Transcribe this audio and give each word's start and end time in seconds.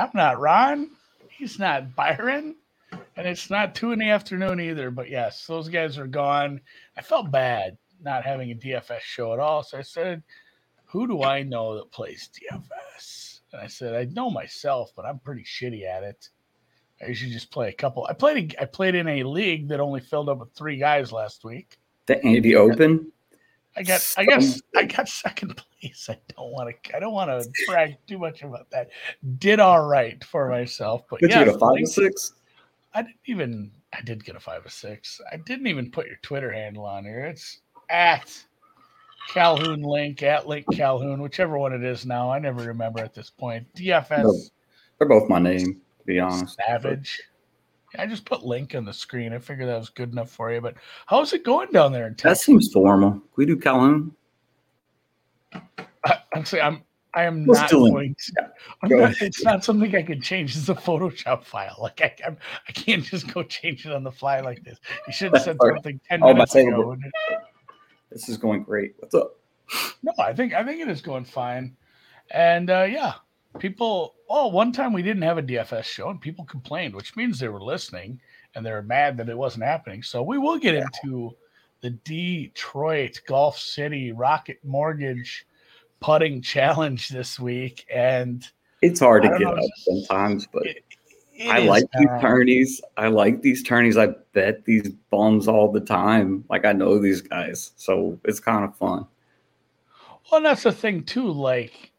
I'm 0.00 0.10
not 0.14 0.40
Ron. 0.40 0.90
He's 1.28 1.58
not 1.58 1.94
Byron. 1.94 2.56
And 3.16 3.26
it's 3.26 3.50
not 3.50 3.74
two 3.74 3.92
in 3.92 3.98
the 3.98 4.08
afternoon 4.08 4.60
either. 4.60 4.90
But 4.90 5.10
yes, 5.10 5.46
those 5.46 5.68
guys 5.68 5.98
are 5.98 6.06
gone. 6.06 6.60
I 6.96 7.02
felt 7.02 7.30
bad 7.30 7.76
not 8.02 8.24
having 8.24 8.50
a 8.50 8.54
DFS 8.54 9.00
show 9.00 9.32
at 9.34 9.38
all. 9.38 9.62
So 9.62 9.78
I 9.78 9.82
said, 9.82 10.22
Who 10.86 11.06
do 11.06 11.22
I 11.22 11.42
know 11.42 11.76
that 11.76 11.92
plays 11.92 12.30
DFS? 12.34 13.40
And 13.52 13.60
I 13.60 13.66
said, 13.66 13.94
I 13.94 14.04
know 14.12 14.30
myself, 14.30 14.90
but 14.96 15.04
I'm 15.04 15.18
pretty 15.18 15.44
shitty 15.44 15.84
at 15.84 16.02
it. 16.02 16.30
I 17.02 17.06
usually 17.08 17.32
just 17.32 17.50
play 17.50 17.68
a 17.68 17.72
couple. 17.72 18.06
I 18.08 18.12
played 18.12 18.56
I 18.60 18.64
played 18.66 18.94
in 18.94 19.08
a 19.08 19.22
league 19.22 19.68
that 19.68 19.80
only 19.80 20.00
filled 20.00 20.28
up 20.28 20.38
with 20.38 20.52
three 20.54 20.76
guys 20.76 21.12
last 21.12 21.44
week. 21.44 21.78
The 22.06 22.22
Andy 22.24 22.56
Open. 22.56 23.12
I 23.76 23.82
got 23.82 24.14
I 24.16 24.24
guess 24.24 24.60
I 24.76 24.84
got 24.84 25.08
second 25.08 25.56
place. 25.80 26.08
I 26.10 26.18
don't 26.36 26.50
want 26.50 26.74
to 26.82 26.96
I 26.96 27.00
don't 27.00 27.12
want 27.12 27.30
to 27.30 27.48
brag 27.66 27.96
too 28.06 28.18
much 28.18 28.42
about 28.42 28.70
that. 28.70 28.90
Did 29.38 29.60
all 29.60 29.86
right 29.86 30.22
for 30.24 30.48
myself, 30.48 31.02
but 31.08 31.20
Did 31.20 31.30
yeah, 31.30 31.40
you 31.40 31.44
get 31.46 31.54
a 31.54 31.58
five 31.58 31.76
and 31.76 31.88
six? 31.88 32.32
I 32.94 33.02
didn't 33.02 33.16
even 33.26 33.70
I 33.92 34.02
did 34.02 34.24
get 34.24 34.36
a 34.36 34.40
five 34.40 34.64
or 34.64 34.70
six. 34.70 35.20
I 35.32 35.36
didn't 35.36 35.66
even 35.66 35.90
put 35.90 36.06
your 36.06 36.18
Twitter 36.22 36.50
handle 36.50 36.84
on 36.84 37.04
here. 37.04 37.26
It's 37.26 37.60
at 37.88 38.36
Calhoun 39.32 39.82
Link 39.82 40.22
at 40.22 40.48
Link 40.48 40.66
Calhoun, 40.72 41.22
whichever 41.22 41.58
one 41.58 41.72
it 41.72 41.84
is 41.84 42.04
now. 42.04 42.30
I 42.30 42.38
never 42.38 42.64
remember 42.64 43.00
at 43.00 43.14
this 43.14 43.30
point. 43.30 43.66
DFS 43.74 44.24
No. 44.24 44.34
They're 44.98 45.08
both 45.08 45.28
my 45.28 45.38
name, 45.38 45.80
to 45.98 46.04
be 46.04 46.18
honest. 46.18 46.58
Savage. 46.66 47.20
I 47.98 48.06
just 48.06 48.24
put 48.24 48.44
link 48.44 48.74
on 48.74 48.84
the 48.84 48.92
screen. 48.92 49.32
I 49.32 49.38
figured 49.38 49.68
that 49.68 49.78
was 49.78 49.90
good 49.90 50.12
enough 50.12 50.30
for 50.30 50.52
you. 50.52 50.60
But 50.60 50.74
how's 51.06 51.32
it 51.32 51.44
going 51.44 51.70
down 51.72 51.92
there 51.92 52.06
in 52.06 52.16
That 52.22 52.38
seems 52.38 52.72
formal. 52.72 53.12
Can 53.12 53.22
we 53.36 53.46
do 53.46 53.56
Calhoun? 53.56 54.14
I, 55.52 56.18
I'm 56.34 56.44
saying 56.44 56.64
I'm 56.64 56.84
I 57.14 57.24
am 57.24 57.44
Let's 57.46 57.72
not 57.72 57.80
going 57.80 58.14
to. 58.14 58.50
I'm 58.82 58.88
not, 58.88 59.20
it's 59.20 59.44
not 59.44 59.64
something 59.64 59.94
I 59.96 60.02
can 60.02 60.20
change. 60.20 60.56
It's 60.56 60.68
a 60.68 60.74
Photoshop 60.74 61.42
file. 61.44 61.76
Like 61.80 62.00
I, 62.00 62.14
I'm, 62.24 62.38
I 62.68 62.72
can't 62.72 63.02
just 63.02 63.32
go 63.32 63.42
change 63.42 63.84
it 63.84 63.92
on 63.92 64.04
the 64.04 64.12
fly 64.12 64.40
like 64.40 64.62
this. 64.62 64.78
You 65.06 65.12
should 65.12 65.34
have 65.34 65.42
said 65.42 65.56
something 65.60 66.00
ten 66.08 66.22
Oh, 66.22 66.32
minutes 66.32 66.54
ago. 66.54 66.96
This 68.10 68.28
is 68.28 68.36
going 68.36 68.62
great. 68.62 68.94
What's 68.98 69.14
up? 69.14 69.36
No, 70.02 70.12
I 70.18 70.32
think 70.32 70.52
I 70.52 70.64
think 70.64 70.80
it 70.80 70.88
is 70.88 71.00
going 71.00 71.24
fine. 71.24 71.76
And 72.30 72.70
uh, 72.70 72.86
yeah, 72.88 73.14
people. 73.58 74.14
Oh, 74.28 74.46
one 74.48 74.72
time 74.72 74.92
we 74.92 75.02
didn't 75.02 75.22
have 75.22 75.38
a 75.38 75.42
DFS 75.42 75.84
show, 75.84 76.08
and 76.10 76.20
people 76.20 76.44
complained, 76.44 76.94
which 76.94 77.16
means 77.16 77.38
they 77.38 77.48
were 77.48 77.60
listening 77.62 78.20
and 78.54 78.64
they 78.64 78.70
were 78.70 78.82
mad 78.82 79.16
that 79.16 79.28
it 79.28 79.36
wasn't 79.36 79.64
happening. 79.64 80.02
So 80.02 80.22
we 80.22 80.38
will 80.38 80.58
get 80.58 80.74
into 80.74 81.34
the 81.80 81.90
Detroit 81.90 83.20
Golf 83.26 83.58
City 83.58 84.12
Rocket 84.12 84.58
Mortgage 84.64 85.46
putting 86.00 86.40
challenge 86.54 87.08
this 87.08 87.38
week, 87.40 87.86
and 87.92 88.46
It's 88.82 89.00
hard 89.00 89.22
to 89.24 89.28
get 89.30 89.40
know, 89.40 89.50
up 89.52 89.58
just- 89.60 89.84
sometimes, 89.84 90.46
but 90.52 90.66
it- 90.66 90.84
it 91.34 91.48
I 91.48 91.60
like 91.60 91.84
these 91.94 92.06
now- 92.06 92.20
tourneys. 92.20 92.80
I 92.98 93.08
like 93.08 93.40
these 93.40 93.62
tourneys. 93.62 93.96
I 93.96 94.08
bet 94.34 94.64
these 94.66 94.90
bums 95.10 95.48
all 95.48 95.72
the 95.72 95.80
time. 95.80 96.44
Like 96.50 96.66
I 96.66 96.72
know 96.72 96.98
these 96.98 97.22
guys, 97.22 97.72
so 97.76 98.20
it's 98.26 98.40
kind 98.40 98.62
of 98.62 98.76
fun. 98.76 99.06
Well, 100.30 100.42
that's 100.42 100.64
the 100.64 100.72
thing 100.72 101.02
too. 101.04 101.30
Like, 101.32 101.89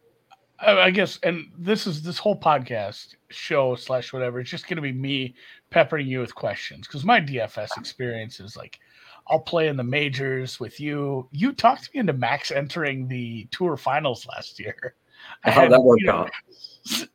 I, 0.62 0.80
I 0.80 0.92
guess, 0.92 1.20
and 1.24 1.52
this 1.58 1.88
is 1.88 2.02
this 2.02 2.18
whole 2.18 2.40
podcast 2.40 3.16
show 3.30 3.76
slash 3.76 4.14
whatever. 4.14 4.40
It's 4.40 4.50
just 4.50 4.68
going 4.68 4.76
to 4.78 4.82
be 4.82 4.92
me 4.92 5.34
peppering 5.70 6.08
you 6.08 6.20
with 6.20 6.36
questions 6.36 6.88
because 6.88 7.04
my 7.04 7.20
DFS 7.20 7.70
experience 7.78 8.40
is 8.40 8.56
like, 8.56 8.80
I'll 9.28 9.40
play 9.40 9.68
in 9.68 9.78
the 9.78 9.84
majors 9.84 10.60
with 10.60 10.80
you. 10.80 11.28
You 11.32 11.54
talked 11.54 11.94
me 11.94 12.00
into 12.00 12.14
Max 12.14 12.52
entering 12.52 13.08
the 13.08 13.48
tour 13.52 13.78
finals 13.78 14.26
last 14.28 14.60
year. 14.60 14.96
I 15.44 15.52
had- 15.52 15.72
that 15.72 15.82
work 15.82 16.00
you 16.00 16.08
know, 16.08 16.18
out? 16.26 16.32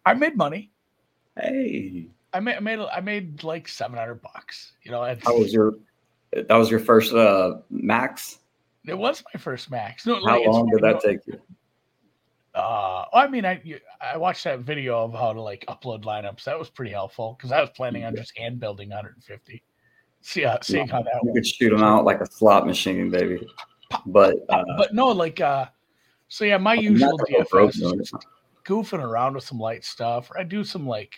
I 0.06 0.14
made 0.14 0.36
money. 0.36 0.70
Hey, 1.38 2.06
I 2.32 2.40
made, 2.40 2.56
I 2.56 2.60
made, 2.60 2.78
I 2.78 3.00
made 3.00 3.42
like 3.44 3.68
seven 3.68 3.98
hundred 3.98 4.22
bucks. 4.22 4.72
You 4.82 4.90
know, 4.92 5.02
and 5.02 5.22
how 5.22 5.36
was 5.36 5.52
your? 5.52 5.74
That 6.32 6.54
was 6.56 6.70
your 6.70 6.80
first 6.80 7.12
uh 7.12 7.56
max. 7.68 8.38
it 8.86 8.96
was 8.96 9.22
my 9.34 9.38
first 9.40 9.70
Max. 9.70 10.06
No, 10.06 10.14
How 10.16 10.38
like, 10.38 10.46
long 10.46 10.70
did 10.70 10.82
that 10.82 11.00
take 11.00 11.18
you? 11.26 11.40
Uh, 12.56 13.04
I 13.12 13.28
mean, 13.28 13.44
I 13.44 13.60
I 14.00 14.16
watched 14.16 14.44
that 14.44 14.60
video 14.60 15.04
of 15.04 15.12
how 15.12 15.34
to 15.34 15.40
like 15.42 15.66
upload 15.68 16.04
lineups. 16.04 16.44
That 16.44 16.58
was 16.58 16.70
pretty 16.70 16.90
helpful 16.90 17.36
because 17.36 17.52
I 17.52 17.60
was 17.60 17.68
planning 17.70 18.04
on 18.04 18.16
just 18.16 18.36
hand 18.36 18.58
building 18.58 18.88
150. 18.88 19.62
See, 20.22 20.44
uh, 20.44 20.56
seeing 20.62 20.88
how 20.88 21.02
that 21.02 21.12
You 21.22 21.26
went. 21.28 21.36
could 21.36 21.46
shoot 21.46 21.70
them 21.70 21.82
out 21.82 22.06
like 22.06 22.22
a 22.22 22.26
slot 22.26 22.66
machine, 22.66 23.10
baby. 23.10 23.46
But 24.06 24.36
uh, 24.48 24.64
But 24.78 24.94
no, 24.94 25.08
like, 25.08 25.40
uh, 25.40 25.66
so 26.28 26.46
yeah, 26.46 26.56
my 26.56 26.74
I'm 26.74 26.82
usual 26.82 27.18
not 27.18 27.28
gonna 27.28 27.44
go 27.44 27.50
broke 27.50 27.72
DFS 27.72 28.00
is 28.00 28.12
goofing 28.64 29.02
around 29.02 29.34
with 29.34 29.44
some 29.44 29.60
light 29.60 29.84
stuff. 29.84 30.30
Or 30.30 30.40
I 30.40 30.42
do 30.42 30.64
some 30.64 30.86
like 30.86 31.14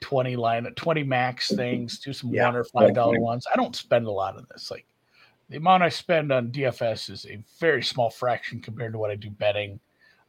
20 0.00 0.36
line, 0.36 0.64
20 0.76 1.02
max 1.04 1.48
things, 1.54 1.98
do 1.98 2.12
some 2.12 2.32
Yeah, 2.32 2.46
one 2.46 2.56
or 2.56 2.64
five 2.64 2.94
dollar 2.94 3.18
ones. 3.18 3.46
I 3.52 3.56
don't 3.56 3.74
spend 3.74 4.06
a 4.06 4.10
lot 4.10 4.36
of 4.36 4.46
this. 4.48 4.70
Like 4.70 4.84
the 5.48 5.56
amount 5.56 5.82
I 5.82 5.88
spend 5.88 6.30
on 6.30 6.52
DFS 6.52 7.08
is 7.10 7.26
a 7.26 7.42
very 7.58 7.82
small 7.82 8.10
fraction 8.10 8.60
compared 8.60 8.92
to 8.92 8.98
what 8.98 9.10
I 9.10 9.16
do 9.16 9.30
betting. 9.30 9.80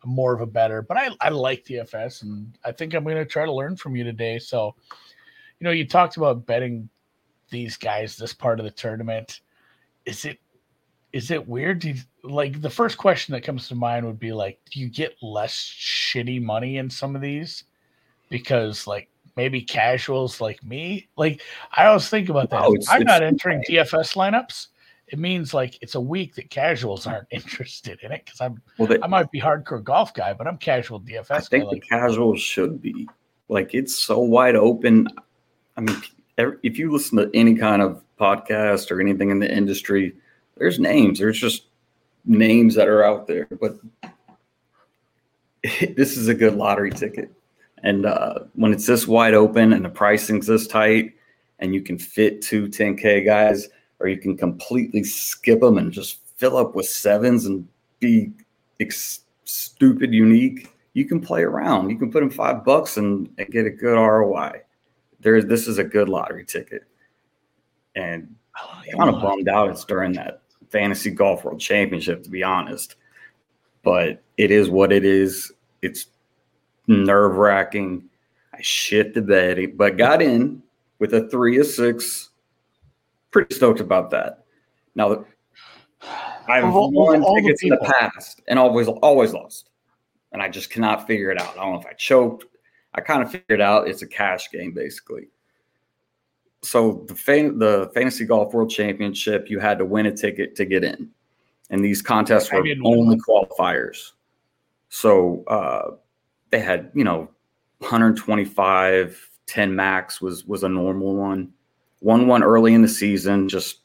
More 0.04 0.34
of 0.34 0.42
a 0.42 0.46
better, 0.48 0.82
but 0.82 0.98
I, 0.98 1.10
I 1.22 1.30
like 1.30 1.64
DFS 1.66 2.24
and 2.24 2.58
I 2.66 2.72
think 2.72 2.94
I'm 2.94 3.04
going 3.04 3.18
to 3.18 3.26
try 3.26 3.46
to 3.46 3.52
learn 3.54 3.76
from 3.76 3.96
you 3.96 4.04
today. 4.04 4.40
So, 4.40 4.74
you 5.60 5.66
know, 5.66 5.72
you 5.72 5.88
talked 5.88 6.18
about 6.18 6.46
betting 6.48 6.90
these 7.52 7.78
guys 7.78 8.16
this 8.18 8.34
part 8.34 8.60
of 8.60 8.66
the 8.66 8.72
tournament. 8.72 9.42
Is 10.06 10.26
it 10.26 10.40
is 11.14 11.30
it 11.30 11.48
weird? 11.48 11.80
Do 11.80 11.90
you, 11.90 11.96
like 12.24 12.62
the 12.62 12.70
first 12.70 12.98
question 12.98 13.34
that 13.34 13.42
comes 13.44 13.68
to 13.68 13.76
mind 13.76 14.06
would 14.06 14.20
be 14.20 14.32
like, 14.32 14.60
do 14.72 14.80
you 14.80 14.88
get 14.90 15.22
less 15.22 15.54
shitty 15.54 16.42
money 16.42 16.78
in 16.78 16.90
some 16.90 17.16
of 17.16 17.22
these 17.22 17.66
because 18.30 18.88
like 18.88 19.10
maybe 19.36 19.62
casuals 19.62 20.42
like 20.42 20.64
me? 20.64 21.10
Like 21.16 21.42
I 21.76 21.86
always 21.86 22.10
think 22.10 22.30
about 22.30 22.50
that. 22.50 22.62
No, 22.62 22.74
it's- 22.74 22.88
I'm 22.90 23.04
not 23.04 23.22
entering 23.22 23.62
DFS 23.70 24.16
lineups. 24.16 24.68
It 25.12 25.20
means 25.20 25.54
like 25.54 25.78
it's 25.82 25.96
a 25.96 26.02
week 26.02 26.36
that 26.36 26.50
casuals 26.50 27.06
aren't 27.06 27.28
interested 27.32 28.00
in 28.02 28.12
it 28.12 28.24
because 28.26 28.42
I'm 28.42 28.62
well, 28.78 28.98
I 29.04 29.08
might 29.08 29.30
be 29.32 29.40
hardcore 29.40 29.84
golf 29.84 30.14
guy, 30.14 30.34
but 30.34 30.48
I'm 30.48 30.58
casual 30.58 31.00
DFS 31.02 31.26
I 31.30 31.40
guy. 31.40 31.46
think 31.46 31.64
the 31.66 31.70
Like, 31.72 31.84
casuals 31.88 32.42
should 32.42 32.82
be 32.82 33.08
like 33.50 33.74
it's 33.74 33.96
so 33.96 34.20
wide 34.20 34.56
open. 34.56 35.08
I 35.78 35.82
mean, 35.82 36.02
if 36.38 36.80
you 36.80 36.92
listen 36.92 37.18
to 37.18 37.30
any 37.34 37.56
kind 37.56 37.82
of 37.82 38.04
podcast 38.20 38.90
or 38.92 39.02
anything 39.02 39.30
in 39.30 39.40
the 39.40 39.54
industry, 39.54 40.16
there's 40.58 40.80
names. 40.80 41.20
There's 41.20 41.40
just 41.40 41.66
names 42.26 42.76
that 42.76 42.88
are 42.88 43.04
out 43.04 43.28
there, 43.28 43.48
but 43.60 43.78
this 45.96 46.18
is 46.18 46.28
a 46.28 46.34
good 46.34 46.56
lottery 46.56 46.92
ticket. 46.92 47.32
And 47.84 48.06
uh, 48.06 48.40
when 48.54 48.72
it's 48.74 48.86
this 48.86 49.08
wide 49.08 49.34
open 49.34 49.74
and 49.74 49.84
the 49.84 49.90
pricing's 49.90 50.48
this 50.48 50.68
tight, 50.68 51.14
and 51.60 51.74
you 51.74 51.82
can 51.82 51.98
fit 51.98 52.42
two 52.42 52.68
10K 52.68 53.26
guys, 53.26 53.70
or 54.02 54.08
you 54.08 54.18
can 54.18 54.38
completely 54.38 55.04
skip 55.04 55.62
them 55.62 55.78
and 55.78 55.92
just 55.92 56.20
fill 56.38 56.58
up 56.58 56.76
with 56.76 56.88
sevens 56.88 57.46
and 57.46 57.68
be 58.00 58.32
ex- 58.80 59.22
stupid 59.44 60.14
unique, 60.14 60.74
you 60.94 61.06
can 61.06 61.22
play 61.22 61.44
around. 61.44 61.90
You 61.90 61.98
can 61.98 62.12
put 62.12 62.24
in 62.24 62.30
five 62.30 62.66
bucks 62.66 62.98
and, 62.98 63.30
and 63.38 63.48
get 63.50 63.66
a 63.66 63.70
good 63.70 63.96
ROI. 63.96 64.62
There, 65.20 65.42
this 65.42 65.68
is 65.68 65.78
a 65.78 65.84
good 65.84 66.10
lottery 66.10 66.46
ticket. 66.46 66.84
And 67.96 68.36
oh, 68.62 68.82
kind 68.98 69.14
of 69.14 69.22
bummed 69.22 69.48
out 69.48 69.70
it's 69.70 69.86
during 69.86 70.14
that 70.14 70.42
fantasy 70.72 71.12
golf 71.12 71.44
world 71.44 71.60
championship 71.60 72.24
to 72.24 72.30
be 72.30 72.44
honest 72.44 72.96
but 73.84 74.22
it 74.38 74.52
is 74.52 74.70
what 74.70 74.92
it 74.92 75.04
is 75.04 75.52
it's 75.82 76.08
nerve 76.88 77.36
wracking 77.36 78.04
i 78.54 78.62
shit 78.62 79.14
the 79.14 79.22
bed 79.22 79.78
but 79.78 79.98
got 79.98 80.22
in 80.22 80.62
with 81.00 81.14
a 81.14 81.28
three 81.30 81.60
of 81.60 81.66
six 81.66 82.30
pretty 83.32 83.56
stoked 83.56 83.80
about 83.80 84.10
that. 84.12 84.46
Now 84.96 85.26
i've 86.48 86.64
all- 86.76 86.92
won 86.92 87.24
all 87.24 87.36
the 87.36 87.42
tickets 87.42 87.64
in 87.64 87.70
the 87.70 87.78
past 87.78 88.42
and 88.48 88.60
always 88.60 88.88
always 88.88 89.34
lost. 89.34 89.70
And 90.34 90.42
i 90.42 90.48
just 90.48 90.70
cannot 90.70 91.08
figure 91.08 91.30
it 91.32 91.42
out. 91.42 91.58
I 91.58 91.64
don't 91.64 91.74
know 91.74 91.80
if 91.80 91.86
i 91.86 91.94
choked. 91.94 92.46
I 92.94 93.02
kind 93.02 93.22
of 93.22 93.32
figured 93.32 93.62
out. 93.62 93.88
It's 93.88 94.02
a 94.02 94.08
cash 94.08 94.50
game 94.52 94.74
basically. 94.74 95.30
So 96.64 97.06
the 97.08 97.16
fan, 97.16 97.58
the 97.58 97.90
fantasy 97.94 98.26
golf 98.26 98.54
world 98.54 98.70
championship 98.70 99.50
you 99.50 99.60
had 99.60 99.80
to 99.80 99.86
win 99.86 100.06
a 100.06 100.16
ticket 100.16 100.56
to 100.58 100.66
get 100.66 100.84
in. 100.84 101.10
And 101.70 101.84
these 101.84 102.02
contests 102.02 102.52
were 102.52 102.64
only 102.84 103.18
qualifiers. 103.18 104.12
So 104.90 105.44
uh, 105.48 105.96
they 106.50 106.60
had 106.60 106.92
you 106.94 107.04
know 107.04 107.30
125 107.80 109.30
10 109.48 109.76
max 109.76 110.22
was 110.22 110.46
was 110.46 110.64
a 110.64 110.70
normal 110.70 111.16
one 111.16 111.52
won 112.02 112.28
one 112.28 112.44
early 112.44 112.74
in 112.74 112.82
the 112.82 112.88
season 112.88 113.48
just 113.48 113.80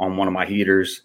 on 0.00 0.16
one 0.16 0.28
of 0.28 0.34
my 0.34 0.46
heaters 0.46 1.02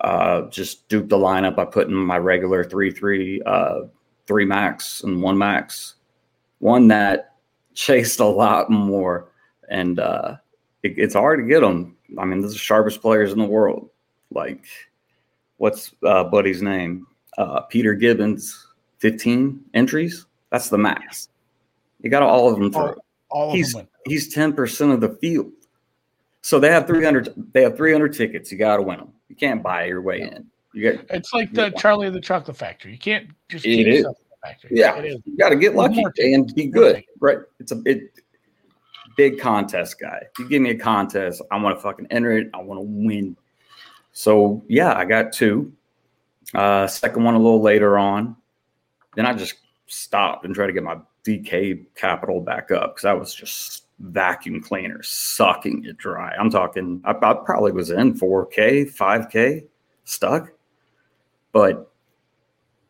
uh, 0.00 0.42
just 0.50 0.86
duped 0.88 1.08
the 1.08 1.16
lineup 1.16 1.56
by 1.56 1.64
putting 1.64 1.94
my 1.94 2.18
regular 2.18 2.64
3 2.64 2.90
3 2.90 3.42
uh, 3.46 3.80
3 4.26 4.44
max 4.44 5.02
and 5.02 5.22
1 5.22 5.38
max 5.38 5.94
one 6.58 6.88
that 6.88 7.34
chased 7.74 8.20
a 8.20 8.24
lot 8.24 8.70
more 8.70 9.28
and 9.68 9.98
uh, 9.98 10.36
it, 10.84 10.94
it's 10.96 11.14
hard 11.14 11.40
to 11.40 11.46
get 11.46 11.60
them. 11.60 11.96
I 12.18 12.24
mean, 12.24 12.40
this 12.40 12.50
is 12.50 12.54
the 12.54 12.60
sharpest 12.60 13.00
players 13.00 13.32
in 13.32 13.38
the 13.38 13.44
world. 13.44 13.90
Like, 14.30 14.64
what's 15.56 15.92
uh, 16.04 16.24
Buddy's 16.24 16.62
name? 16.62 17.06
Uh, 17.36 17.62
Peter 17.62 17.94
Gibbons, 17.94 18.68
15 18.98 19.60
entries. 19.74 20.26
That's 20.50 20.68
the 20.68 20.78
max. 20.78 21.28
You 22.00 22.10
got 22.10 22.22
all 22.22 22.52
of 22.52 22.58
them 22.58 22.72
through. 22.72 22.96
All, 23.34 23.50
of 23.50 23.54
he's 23.56 23.72
them 23.72 23.80
went. 23.80 23.88
he's 24.06 24.32
ten 24.32 24.52
percent 24.54 24.92
of 24.92 25.00
the 25.02 25.10
field. 25.20 25.52
So 26.40 26.58
they 26.60 26.70
have 26.70 26.86
three 26.86 27.04
hundred. 27.04 27.34
They 27.52 27.62
have 27.62 27.76
three 27.76 27.92
hundred 27.92 28.14
tickets. 28.14 28.50
You 28.52 28.56
got 28.58 28.76
to 28.76 28.82
win 28.82 28.98
them. 28.98 29.12
You 29.28 29.36
can't 29.36 29.62
buy 29.62 29.84
your 29.86 30.00
way 30.02 30.22
in. 30.22 30.46
You 30.72 30.92
got. 30.92 31.04
It's 31.10 31.32
like 31.32 31.52
the 31.52 31.70
Charlie 31.70 32.06
of 32.06 32.14
the 32.14 32.20
Chocolate 32.20 32.56
Factory. 32.56 32.92
You 32.92 32.98
can't 32.98 33.28
just 33.48 33.66
It 33.66 33.88
is. 33.88 33.96
yourself 33.98 34.16
in 34.20 34.26
the 34.30 34.48
factory. 34.48 34.70
Yeah, 34.72 34.96
It 34.98 35.04
is. 35.06 35.20
you 35.24 35.36
got 35.36 35.48
to 35.50 35.56
get 35.56 35.74
lucky 35.74 36.02
and 36.18 36.54
be 36.54 36.66
good. 36.66 37.02
Right? 37.20 37.38
It's 37.60 37.72
a 37.72 37.76
big, 37.76 38.02
big 39.16 39.38
contest 39.40 39.98
guy. 40.00 40.20
If 40.22 40.38
you 40.38 40.48
give 40.48 40.62
me 40.62 40.70
a 40.70 40.78
contest, 40.78 41.42
I 41.50 41.58
want 41.60 41.76
to 41.76 41.82
fucking 41.82 42.06
enter 42.10 42.36
it. 42.38 42.50
I 42.54 42.62
want 42.62 42.78
to 42.78 42.84
win. 42.84 43.36
So 44.12 44.62
yeah, 44.68 44.94
I 44.94 45.04
got 45.04 45.32
two. 45.32 45.72
Uh, 46.54 46.86
second 46.86 47.24
one 47.24 47.34
a 47.34 47.38
little 47.38 47.62
later 47.62 47.98
on. 47.98 48.36
Then 49.16 49.26
I 49.26 49.32
just 49.32 49.54
stopped 49.86 50.44
and 50.44 50.54
tried 50.54 50.66
to 50.68 50.72
get 50.72 50.82
my 50.82 50.98
DK 51.26 51.84
capital 51.94 52.40
back 52.40 52.70
up 52.70 52.94
because 52.94 53.04
I 53.04 53.12
was 53.12 53.34
just 53.34 53.86
vacuum 53.98 54.60
cleaner 54.60 55.02
sucking 55.02 55.84
it 55.84 55.96
dry. 55.96 56.34
I'm 56.38 56.50
talking. 56.50 57.00
I, 57.04 57.12
I 57.12 57.34
probably 57.34 57.72
was 57.72 57.90
in 57.90 58.14
4K, 58.14 58.94
5K 58.94 59.66
stuck, 60.04 60.50
but 61.52 61.90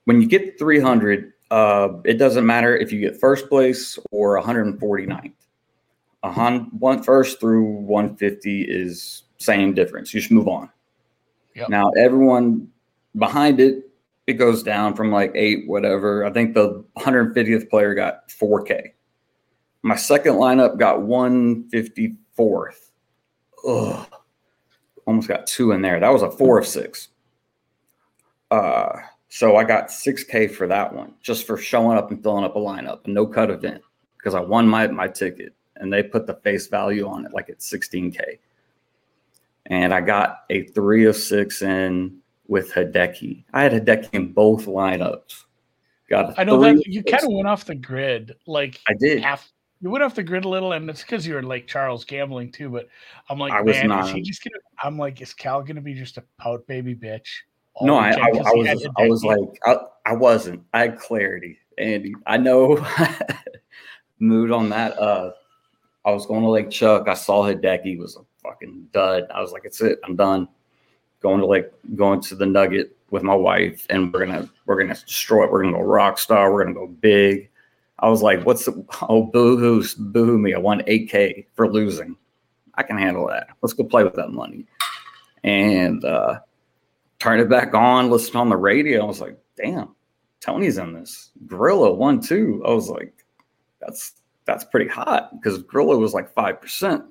when 0.04 0.20
you 0.20 0.28
get 0.28 0.58
300, 0.58 1.32
uh, 1.50 1.88
it 2.04 2.14
doesn't 2.14 2.46
matter 2.46 2.76
if 2.76 2.92
you 2.92 3.00
get 3.00 3.18
first 3.20 3.48
place 3.48 3.98
or 4.10 4.40
149th. 4.40 5.32
A 6.22 6.32
hun- 6.32 6.70
one 6.78 7.02
first 7.02 7.38
through 7.38 7.64
150 7.64 8.62
is 8.62 9.24
same 9.38 9.74
difference. 9.74 10.12
You 10.12 10.20
just 10.20 10.32
move 10.32 10.48
on. 10.48 10.70
Yep. 11.54 11.68
Now 11.68 11.90
everyone 11.90 12.68
behind 13.16 13.60
it, 13.60 13.90
it 14.26 14.34
goes 14.34 14.62
down 14.62 14.94
from 14.94 15.10
like 15.10 15.32
eight, 15.34 15.68
whatever. 15.68 16.24
I 16.24 16.32
think 16.32 16.54
the 16.54 16.84
150th 16.98 17.68
player 17.68 17.94
got 17.94 18.28
4K. 18.28 18.92
My 19.82 19.96
second 19.96 20.34
lineup 20.34 20.78
got 20.78 21.00
154th. 21.00 22.90
Ugh. 23.68 24.06
Almost 25.06 25.28
got 25.28 25.46
two 25.46 25.72
in 25.72 25.82
there. 25.82 26.00
That 26.00 26.12
was 26.12 26.22
a 26.22 26.30
four 26.30 26.58
of 26.58 26.66
six. 26.66 27.08
Uh, 28.50 28.96
so 29.28 29.56
I 29.56 29.64
got 29.64 29.88
6K 29.88 30.50
for 30.50 30.66
that 30.68 30.94
one, 30.94 31.12
just 31.20 31.46
for 31.46 31.58
showing 31.58 31.98
up 31.98 32.10
and 32.10 32.22
filling 32.22 32.44
up 32.44 32.56
a 32.56 32.58
lineup, 32.58 33.04
a 33.04 33.10
no 33.10 33.26
cut 33.26 33.50
event, 33.50 33.82
because 34.16 34.34
I 34.34 34.40
won 34.40 34.66
my, 34.66 34.86
my 34.86 35.08
ticket 35.08 35.54
and 35.76 35.92
they 35.92 36.02
put 36.02 36.26
the 36.26 36.34
face 36.36 36.68
value 36.68 37.06
on 37.06 37.26
it 37.26 37.34
like 37.34 37.48
it's 37.48 37.70
16K. 37.70 38.38
And 39.66 39.92
I 39.92 40.00
got 40.00 40.44
a 40.50 40.64
three 40.68 41.04
of 41.06 41.16
six 41.16 41.62
in 41.62 42.18
with 42.46 42.72
Hideki. 42.72 43.44
I 43.52 43.62
had 43.62 43.72
Hideki 43.72 44.10
in 44.12 44.32
both 44.32 44.66
lineups. 44.66 45.44
Got 46.08 46.38
I 46.38 46.44
know 46.44 46.60
that 46.60 46.86
you 46.86 47.02
kind 47.02 47.22
of 47.22 47.30
went 47.32 47.48
off 47.48 47.64
the 47.64 47.74
grid, 47.74 48.34
like 48.46 48.80
I 48.88 48.94
did. 48.94 49.22
half. 49.22 49.50
You 49.80 49.90
went 49.90 50.04
off 50.04 50.14
the 50.14 50.22
grid 50.22 50.44
a 50.44 50.48
little, 50.48 50.72
and 50.72 50.88
it's 50.88 51.02
because 51.02 51.26
you 51.26 51.34
were 51.34 51.42
like 51.42 51.66
Charles 51.66 52.04
gambling 52.04 52.52
too. 52.52 52.68
But 52.68 52.88
I'm 53.28 53.38
like, 53.38 53.52
I 53.52 53.62
was 53.62 53.76
man, 53.76 53.84
is 53.84 53.88
not. 53.88 54.14
he 54.14 54.20
just 54.20 54.44
gonna? 54.44 54.60
I'm 54.82 54.98
like, 54.98 55.20
is 55.22 55.32
Cal 55.32 55.62
gonna 55.62 55.80
be 55.80 55.94
just 55.94 56.18
a 56.18 56.24
pout 56.38 56.66
baby 56.66 56.94
bitch? 56.94 57.28
No, 57.80 57.96
I, 57.96 58.10
I, 58.10 58.28
I 58.28 58.54
was 58.54 58.86
I 58.98 59.08
was 59.08 59.24
like 59.24 59.38
I, 59.64 59.76
I 60.06 60.12
wasn't. 60.12 60.62
I 60.74 60.80
had 60.80 60.98
clarity, 60.98 61.58
Andy. 61.78 62.14
I 62.26 62.36
know 62.36 62.86
mood 64.18 64.50
on 64.50 64.68
that. 64.70 64.98
Uh 64.98 65.32
I 66.04 66.12
was 66.12 66.26
going 66.26 66.42
to 66.42 66.50
Lake 66.50 66.70
Chuck. 66.70 67.08
I 67.08 67.14
saw 67.14 67.44
Hideki 67.44 67.98
was 67.98 68.16
a 68.16 68.20
fucking 68.42 68.88
dud. 68.92 69.24
I 69.34 69.40
was 69.40 69.52
like, 69.52 69.62
it's 69.64 69.80
it. 69.80 69.98
I'm 70.04 70.16
done. 70.16 70.48
Going 71.24 71.40
to 71.40 71.46
like 71.46 71.72
going 71.96 72.20
to 72.20 72.34
the 72.34 72.44
Nugget 72.44 72.94
with 73.10 73.22
my 73.22 73.34
wife, 73.34 73.86
and 73.88 74.12
we're 74.12 74.26
gonna 74.26 74.46
we're 74.66 74.78
gonna 74.78 74.92
destroy 74.92 75.44
it. 75.44 75.50
We're 75.50 75.62
gonna 75.62 75.78
go 75.78 75.82
rock 75.82 76.18
star. 76.18 76.52
We're 76.52 76.64
gonna 76.64 76.74
go 76.74 76.86
big. 76.86 77.48
I 77.98 78.10
was 78.10 78.20
like, 78.20 78.44
what's 78.44 78.66
the 78.66 78.84
oh 79.08 79.22
boo 79.22 79.56
hoo 79.56 79.82
boo 79.96 80.26
hoo 80.26 80.38
me? 80.38 80.52
I 80.52 80.58
won 80.58 80.82
8k 80.82 81.46
for 81.54 81.72
losing. 81.72 82.14
I 82.74 82.82
can 82.82 82.98
handle 82.98 83.26
that. 83.28 83.48
Let's 83.62 83.72
go 83.72 83.84
play 83.84 84.04
with 84.04 84.16
that 84.16 84.32
money. 84.32 84.66
And 85.44 86.04
uh 86.04 86.40
turned 87.18 87.40
it 87.40 87.48
back 87.48 87.72
on, 87.72 88.10
listened 88.10 88.36
on 88.36 88.50
the 88.50 88.56
radio. 88.58 89.02
I 89.02 89.06
was 89.06 89.22
like, 89.22 89.38
damn, 89.56 89.94
Tony's 90.42 90.76
in 90.76 90.92
this. 90.92 91.30
Gorilla 91.46 91.90
one 91.94 92.20
two. 92.20 92.62
I 92.66 92.70
was 92.70 92.90
like, 92.90 93.24
that's 93.80 94.12
that's 94.44 94.64
pretty 94.64 94.90
hot 94.90 95.30
because 95.32 95.62
Gorilla 95.62 95.96
was 95.96 96.12
like 96.12 96.34
five 96.34 96.60
percent, 96.60 97.02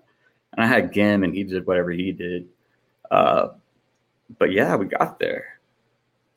and 0.51 0.63
I 0.63 0.67
had 0.67 0.93
Gim 0.93 1.23
and 1.23 1.33
he 1.33 1.43
did 1.43 1.65
whatever 1.65 1.89
he 1.89 2.11
did. 2.11 2.47
Uh, 3.09 3.47
but 4.39 4.51
yeah, 4.51 4.75
we 4.75 4.85
got 4.85 5.19
there. 5.19 5.59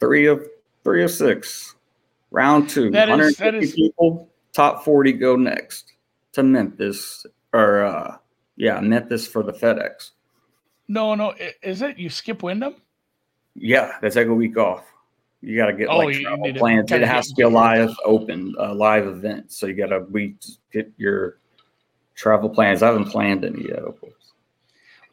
Three 0.00 0.26
of 0.26 0.46
three 0.84 1.04
of 1.04 1.10
six. 1.10 1.74
Round 2.30 2.68
two. 2.68 2.90
That 2.90 3.08
is- 3.08 3.38
150 3.38 3.44
that 3.44 3.54
is- 3.54 3.72
people. 3.74 4.30
Top 4.52 4.84
forty 4.84 5.12
go 5.12 5.36
next 5.36 5.92
to 6.32 6.42
Memphis 6.42 7.26
or 7.52 7.84
uh, 7.84 8.16
yeah, 8.56 8.80
Memphis 8.80 9.26
for 9.26 9.42
the 9.42 9.52
FedEx. 9.52 10.12
No, 10.88 11.14
no, 11.14 11.34
is 11.62 11.82
it 11.82 11.98
you 11.98 12.08
skip 12.08 12.42
Wyndham? 12.42 12.76
Yeah, 13.54 13.98
they 14.00 14.08
take 14.08 14.28
a 14.28 14.34
week 14.34 14.56
off. 14.56 14.84
You 15.42 15.56
got 15.56 15.66
to 15.66 15.72
get 15.74 15.88
Oh, 15.88 15.98
like 15.98 16.14
you 16.16 16.22
travel 16.22 16.54
plans. 16.54 16.90
It 16.90 17.02
has 17.02 17.28
to 17.28 17.34
be 17.34 17.42
a 17.42 17.48
live 17.48 17.90
open, 18.04 18.54
a 18.58 18.72
live 18.74 19.06
event. 19.06 19.52
So 19.52 19.66
you 19.66 19.74
got 19.74 19.88
to 19.88 20.06
we 20.10 20.36
get 20.72 20.90
your 20.96 21.38
travel 22.14 22.48
plans. 22.48 22.82
I 22.82 22.86
haven't 22.86 23.06
planned 23.06 23.44
any 23.44 23.62
yet, 23.68 23.80
of 23.80 24.00
course. 24.00 24.25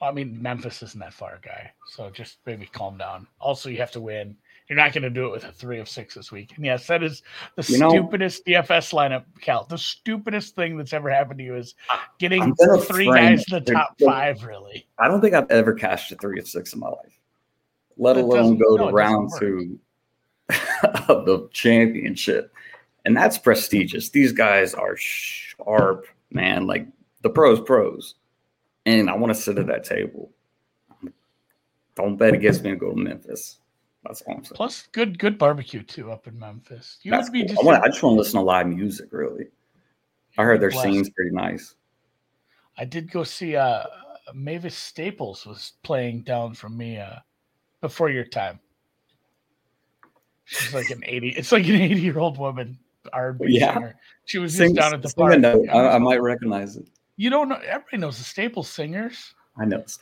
I 0.04 0.12
mean, 0.12 0.42
Memphis 0.42 0.84
isn't 0.84 1.00
that 1.00 1.14
far, 1.14 1.40
guy. 1.44 1.72
So 1.88 2.10
just 2.10 2.38
maybe 2.46 2.66
calm 2.66 2.98
down. 2.98 3.28
Also, 3.40 3.70
you 3.70 3.78
have 3.78 3.92
to 3.92 4.02
win. 4.02 4.36
You're 4.70 4.78
not 4.78 4.94
going 4.94 5.04
to 5.04 5.10
do 5.10 5.26
it 5.26 5.32
with 5.32 5.44
a 5.44 5.52
three 5.52 5.80
of 5.80 5.90
six 5.90 6.16
this 6.16 6.32
week. 6.32 6.54
And 6.56 6.66
yes, 6.66 6.88
that 6.88 7.04
is 7.04 7.22
the 7.56 7.64
You 7.72 7.80
know- 7.80 7.90
stupidest 7.90 8.46
DFS 8.46 8.94
lineup, 8.94 9.26
Cal. 9.42 9.66
The 9.66 9.78
stupidest 9.78 10.56
thing 10.56 10.78
that's 10.78 10.94
ever 10.94 11.10
happened 11.10 11.40
to 11.40 11.44
you 11.46 11.56
is 11.56 11.76
getting 12.20 12.56
three 12.88 13.06
guys 13.08 13.44
in 13.52 13.64
the 13.64 13.72
top 13.74 14.00
five, 14.04 14.44
really. 14.44 14.88
I 14.98 15.08
don't 15.08 15.22
think 15.22 15.34
I've 15.34 15.52
ever 15.52 15.74
cashed 15.74 16.12
a 16.12 16.16
three 16.16 16.40
of 16.40 16.48
six 16.48 16.74
in 16.74 16.80
my 16.80 16.90
life, 16.90 17.20
let 17.98 18.18
It 18.18 18.24
alone 18.24 18.58
go 18.58 18.76
no, 18.76 18.84
to 18.84 18.90
it 18.90 18.94
round 18.94 19.32
two 19.40 19.80
of 21.10 21.26
the 21.26 21.50
championship. 21.52 22.54
And 23.06 23.16
that's 23.16 23.38
prestigious. 23.38 24.10
These 24.10 24.32
guys 24.32 24.74
are 24.74 24.96
sharp, 24.96 26.08
man. 26.32 26.68
Like 26.68 26.88
the 27.22 27.30
pros, 27.30 27.60
pros. 27.60 28.16
And 28.86 29.10
I 29.10 29.16
want 29.16 29.34
to 29.34 29.40
sit 29.40 29.58
at 29.58 29.68
that 29.68 29.84
table. 29.84 30.32
Don't 31.96 32.18
bet 32.18 32.34
against 32.34 32.64
me 32.64 32.72
and 32.72 32.80
go 32.80 32.92
to 32.92 32.98
Memphis. 32.98 33.60
That's 34.04 34.22
all 34.24 34.36
I'm 34.36 34.44
saying. 34.44 34.56
Plus, 34.56 34.88
good 34.92 35.18
good 35.20 35.38
barbecue 35.38 35.84
too 35.84 36.12
up 36.12 36.28
in 36.28 36.38
Memphis. 36.38 36.98
You 37.04 37.12
That's 37.12 37.28
would 37.30 37.34
be 37.34 37.42
cool. 37.42 37.50
just. 37.50 37.62
I, 37.62 37.66
wanna, 37.66 37.82
I 37.84 37.88
just 37.88 38.04
want 38.04 38.16
to 38.16 38.18
listen 38.18 38.40
to 38.40 38.46
live 38.46 38.68
music, 38.68 39.10
really. 39.12 39.46
I 40.38 40.44
heard 40.44 40.60
their 40.60 40.72
Blessed. 40.72 40.84
scene's 40.90 41.10
pretty 41.12 41.32
nice. 41.32 41.76
I 42.78 42.86
did 42.86 43.12
go 43.12 43.24
see 43.24 43.56
uh 43.56 43.84
Mavis 44.34 44.76
Staples 44.76 45.46
was 45.46 45.74
playing 45.84 46.24
down 46.24 46.56
from 46.56 46.76
me 46.76 46.98
uh 46.98 47.18
before 47.82 48.10
your 48.10 48.26
time. 48.26 48.60
She's 50.46 50.74
like 50.74 50.90
an 50.90 51.04
80 51.06 51.30
it's 51.30 51.52
like 51.52 51.68
an 51.68 51.76
80 51.76 52.02
year 52.02 52.18
old 52.20 52.38
woman 52.40 52.80
R&B 53.14 53.46
Yeah. 53.50 53.74
singer. 53.76 53.96
She 54.26 54.40
was 54.40 54.54
just 54.54 54.58
Sing, 54.60 54.74
down 54.74 54.94
at 54.94 55.02
the 55.02 55.14
park. 55.16 55.44
I, 55.44 55.96
I 55.96 55.98
might 56.00 56.22
recognize 56.22 56.78
it. 56.78 56.88
You 57.16 57.30
don't 57.30 57.50
know 57.50 57.58
everybody 57.66 57.98
knows 57.98 58.18
the 58.18 58.24
Staples 58.24 58.70
singers. 58.70 59.34
I 59.58 59.66
know. 59.66 59.78
it's- 59.78 60.00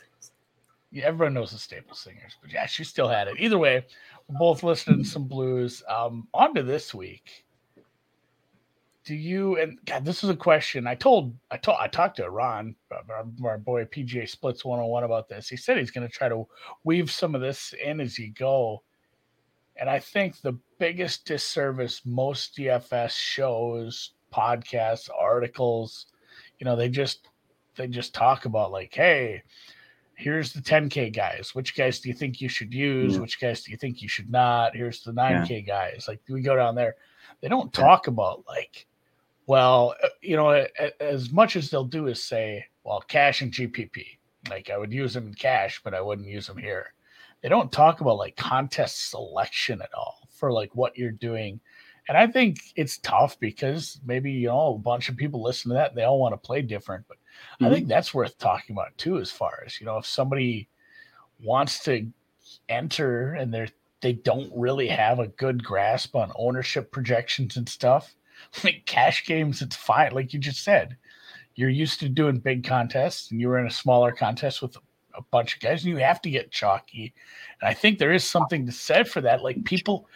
Yeah, 0.90 1.04
everyone 1.04 1.34
knows 1.34 1.52
the 1.52 1.58
Staples 1.58 1.98
singers, 2.00 2.36
but 2.40 2.50
yeah, 2.52 2.66
she 2.66 2.84
still 2.84 3.08
had 3.08 3.28
it. 3.28 3.36
Either 3.38 3.58
way, 3.58 3.84
we're 4.28 4.38
both 4.38 4.62
listening 4.62 5.02
to 5.04 5.08
some 5.08 5.24
blues. 5.24 5.82
Um, 5.88 6.28
on 6.34 6.54
to 6.54 6.62
this 6.62 6.94
week. 6.94 7.44
Do 9.04 9.14
you 9.16 9.58
and 9.58 9.78
God, 9.84 10.04
this 10.04 10.22
is 10.22 10.30
a 10.30 10.36
question. 10.36 10.86
I 10.86 10.94
told 10.94 11.34
I 11.50 11.56
told 11.56 11.78
I 11.80 11.88
talked 11.88 12.16
to 12.18 12.30
Ron, 12.30 12.76
uh, 12.92 12.98
our, 13.10 13.50
our 13.50 13.58
boy 13.58 13.84
PGA 13.84 14.28
Splits 14.28 14.64
101 14.64 15.02
about 15.04 15.28
this. 15.28 15.48
He 15.48 15.56
said 15.56 15.76
he's 15.76 15.90
gonna 15.90 16.08
try 16.08 16.28
to 16.28 16.46
weave 16.84 17.10
some 17.10 17.34
of 17.34 17.40
this 17.40 17.74
in 17.84 18.00
as 18.00 18.16
you 18.18 18.30
go. 18.30 18.82
And 19.76 19.90
I 19.90 19.98
think 19.98 20.40
the 20.40 20.56
biggest 20.78 21.24
disservice 21.24 22.02
most 22.04 22.56
DFS 22.56 23.10
shows, 23.10 24.12
podcasts, 24.32 25.08
articles, 25.18 26.06
you 26.62 26.64
know, 26.64 26.76
they 26.76 26.88
just 26.88 27.26
they 27.74 27.88
just 27.88 28.14
talk 28.14 28.44
about 28.44 28.70
like, 28.70 28.94
hey, 28.94 29.42
here's 30.14 30.52
the 30.52 30.60
10k 30.60 31.12
guys. 31.12 31.56
Which 31.56 31.76
guys 31.76 31.98
do 31.98 32.08
you 32.08 32.14
think 32.14 32.40
you 32.40 32.48
should 32.48 32.72
use? 32.72 33.14
Yeah. 33.14 33.20
Which 33.20 33.40
guys 33.40 33.64
do 33.64 33.72
you 33.72 33.76
think 33.76 34.00
you 34.00 34.08
should 34.08 34.30
not? 34.30 34.76
Here's 34.76 35.02
the 35.02 35.10
9k 35.10 35.66
guys. 35.66 36.04
Like 36.06 36.20
we 36.28 36.40
go 36.40 36.54
down 36.54 36.76
there. 36.76 36.94
They 37.40 37.48
don't 37.48 37.72
talk 37.72 38.06
about 38.06 38.44
like, 38.46 38.86
well, 39.48 39.96
uh, 40.04 40.08
you 40.20 40.36
know, 40.36 40.64
as 41.00 41.32
much 41.32 41.56
as 41.56 41.68
they'll 41.68 41.82
do 41.82 42.06
is 42.06 42.22
say, 42.22 42.64
well, 42.84 43.00
cash 43.08 43.42
and 43.42 43.50
GPP. 43.50 44.04
Like 44.48 44.70
I 44.70 44.78
would 44.78 44.92
use 44.92 45.14
them 45.14 45.26
in 45.26 45.34
cash, 45.34 45.80
but 45.82 45.94
I 45.94 46.00
wouldn't 46.00 46.28
use 46.28 46.46
them 46.46 46.58
here. 46.58 46.94
They 47.42 47.48
don't 47.48 47.72
talk 47.72 48.00
about 48.00 48.18
like 48.18 48.36
contest 48.36 49.10
selection 49.10 49.82
at 49.82 49.92
all 49.94 50.28
for 50.30 50.52
like 50.52 50.76
what 50.76 50.96
you're 50.96 51.10
doing. 51.10 51.58
And 52.08 52.18
I 52.18 52.26
think 52.26 52.58
it's 52.76 52.98
tough 52.98 53.38
because 53.38 54.00
maybe 54.04 54.32
you 54.32 54.48
know 54.48 54.74
a 54.74 54.78
bunch 54.78 55.08
of 55.08 55.16
people 55.16 55.42
listen 55.42 55.70
to 55.70 55.74
that 55.74 55.90
and 55.90 55.98
they 55.98 56.04
all 56.04 56.18
want 56.20 56.32
to 56.34 56.36
play 56.46 56.62
different. 56.62 57.06
But 57.08 57.18
I 57.60 57.68
Mhm. 57.68 57.72
think 57.72 57.88
that's 57.88 58.14
worth 58.14 58.38
talking 58.38 58.74
about 58.74 58.96
too, 58.98 59.18
as 59.18 59.30
far 59.30 59.62
as 59.66 59.80
you 59.80 59.86
know, 59.86 59.98
if 59.98 60.06
somebody 60.06 60.68
wants 61.40 61.82
to 61.84 62.10
enter 62.68 63.34
and 63.34 63.52
they're 63.52 63.68
they 64.00 64.12
don't 64.14 64.52
really 64.54 64.88
have 64.88 65.20
a 65.20 65.28
good 65.28 65.62
grasp 65.62 66.16
on 66.16 66.32
ownership 66.36 66.90
projections 66.90 67.56
and 67.56 67.68
stuff. 67.68 68.14
like 68.64 68.82
cash 68.86 69.24
games, 69.26 69.62
it's 69.62 69.76
fine. 69.76 70.12
Like 70.12 70.32
you 70.32 70.40
just 70.40 70.64
said, 70.64 70.96
you're 71.54 71.70
used 71.70 72.00
to 72.00 72.08
doing 72.08 72.38
big 72.38 72.64
contests 72.64 73.30
and 73.30 73.40
you 73.40 73.48
were 73.48 73.58
in 73.58 73.66
a 73.66 73.70
smaller 73.70 74.12
contest 74.12 74.62
with 74.62 74.76
a 75.14 75.22
bunch 75.30 75.54
of 75.54 75.60
guys 75.60 75.84
and 75.84 75.92
you 75.92 75.98
have 75.98 76.20
to 76.22 76.30
get 76.30 76.50
chalky. 76.50 77.14
And 77.60 77.68
I 77.68 77.74
think 77.74 77.98
there 77.98 78.12
is 78.12 78.24
something 78.24 78.66
to 78.66 78.72
said 78.72 79.08
for 79.08 79.20
that. 79.20 79.42
Like 79.42 79.64
people, 79.64 80.08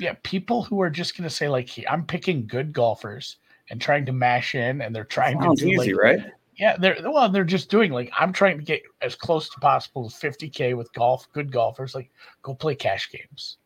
yeah, 0.00 0.14
people 0.22 0.62
who 0.62 0.80
are 0.80 0.90
just 0.90 1.16
going 1.16 1.28
to 1.28 1.34
say, 1.34 1.48
like, 1.48 1.70
I'm 1.88 2.04
picking 2.04 2.46
good 2.46 2.72
golfers 2.72 3.36
and 3.68 3.80
trying 3.80 4.06
to 4.06 4.12
mash 4.12 4.54
in 4.54 4.80
and 4.80 4.94
they're 4.94 5.04
trying 5.04 5.40
Sounds 5.40 5.60
to 5.60 5.66
do 5.66 5.72
easy, 5.72 5.92
like, 5.92 6.02
right? 6.02 6.32
Yeah, 6.56 6.76
they're 6.76 6.96
well, 7.04 7.28
they're 7.28 7.44
just 7.44 7.70
doing 7.70 7.90
like 7.90 8.10
I'm 8.18 8.32
trying 8.34 8.58
to 8.58 8.64
get 8.64 8.82
as 9.00 9.14
close 9.14 9.48
to 9.48 9.60
possible 9.60 10.06
as 10.06 10.14
50k 10.14 10.76
with 10.76 10.92
golf, 10.92 11.30
good 11.32 11.52
golfers. 11.52 11.94
Like, 11.94 12.10
go 12.42 12.54
play 12.54 12.74
cash 12.74 13.10
games. 13.10 13.58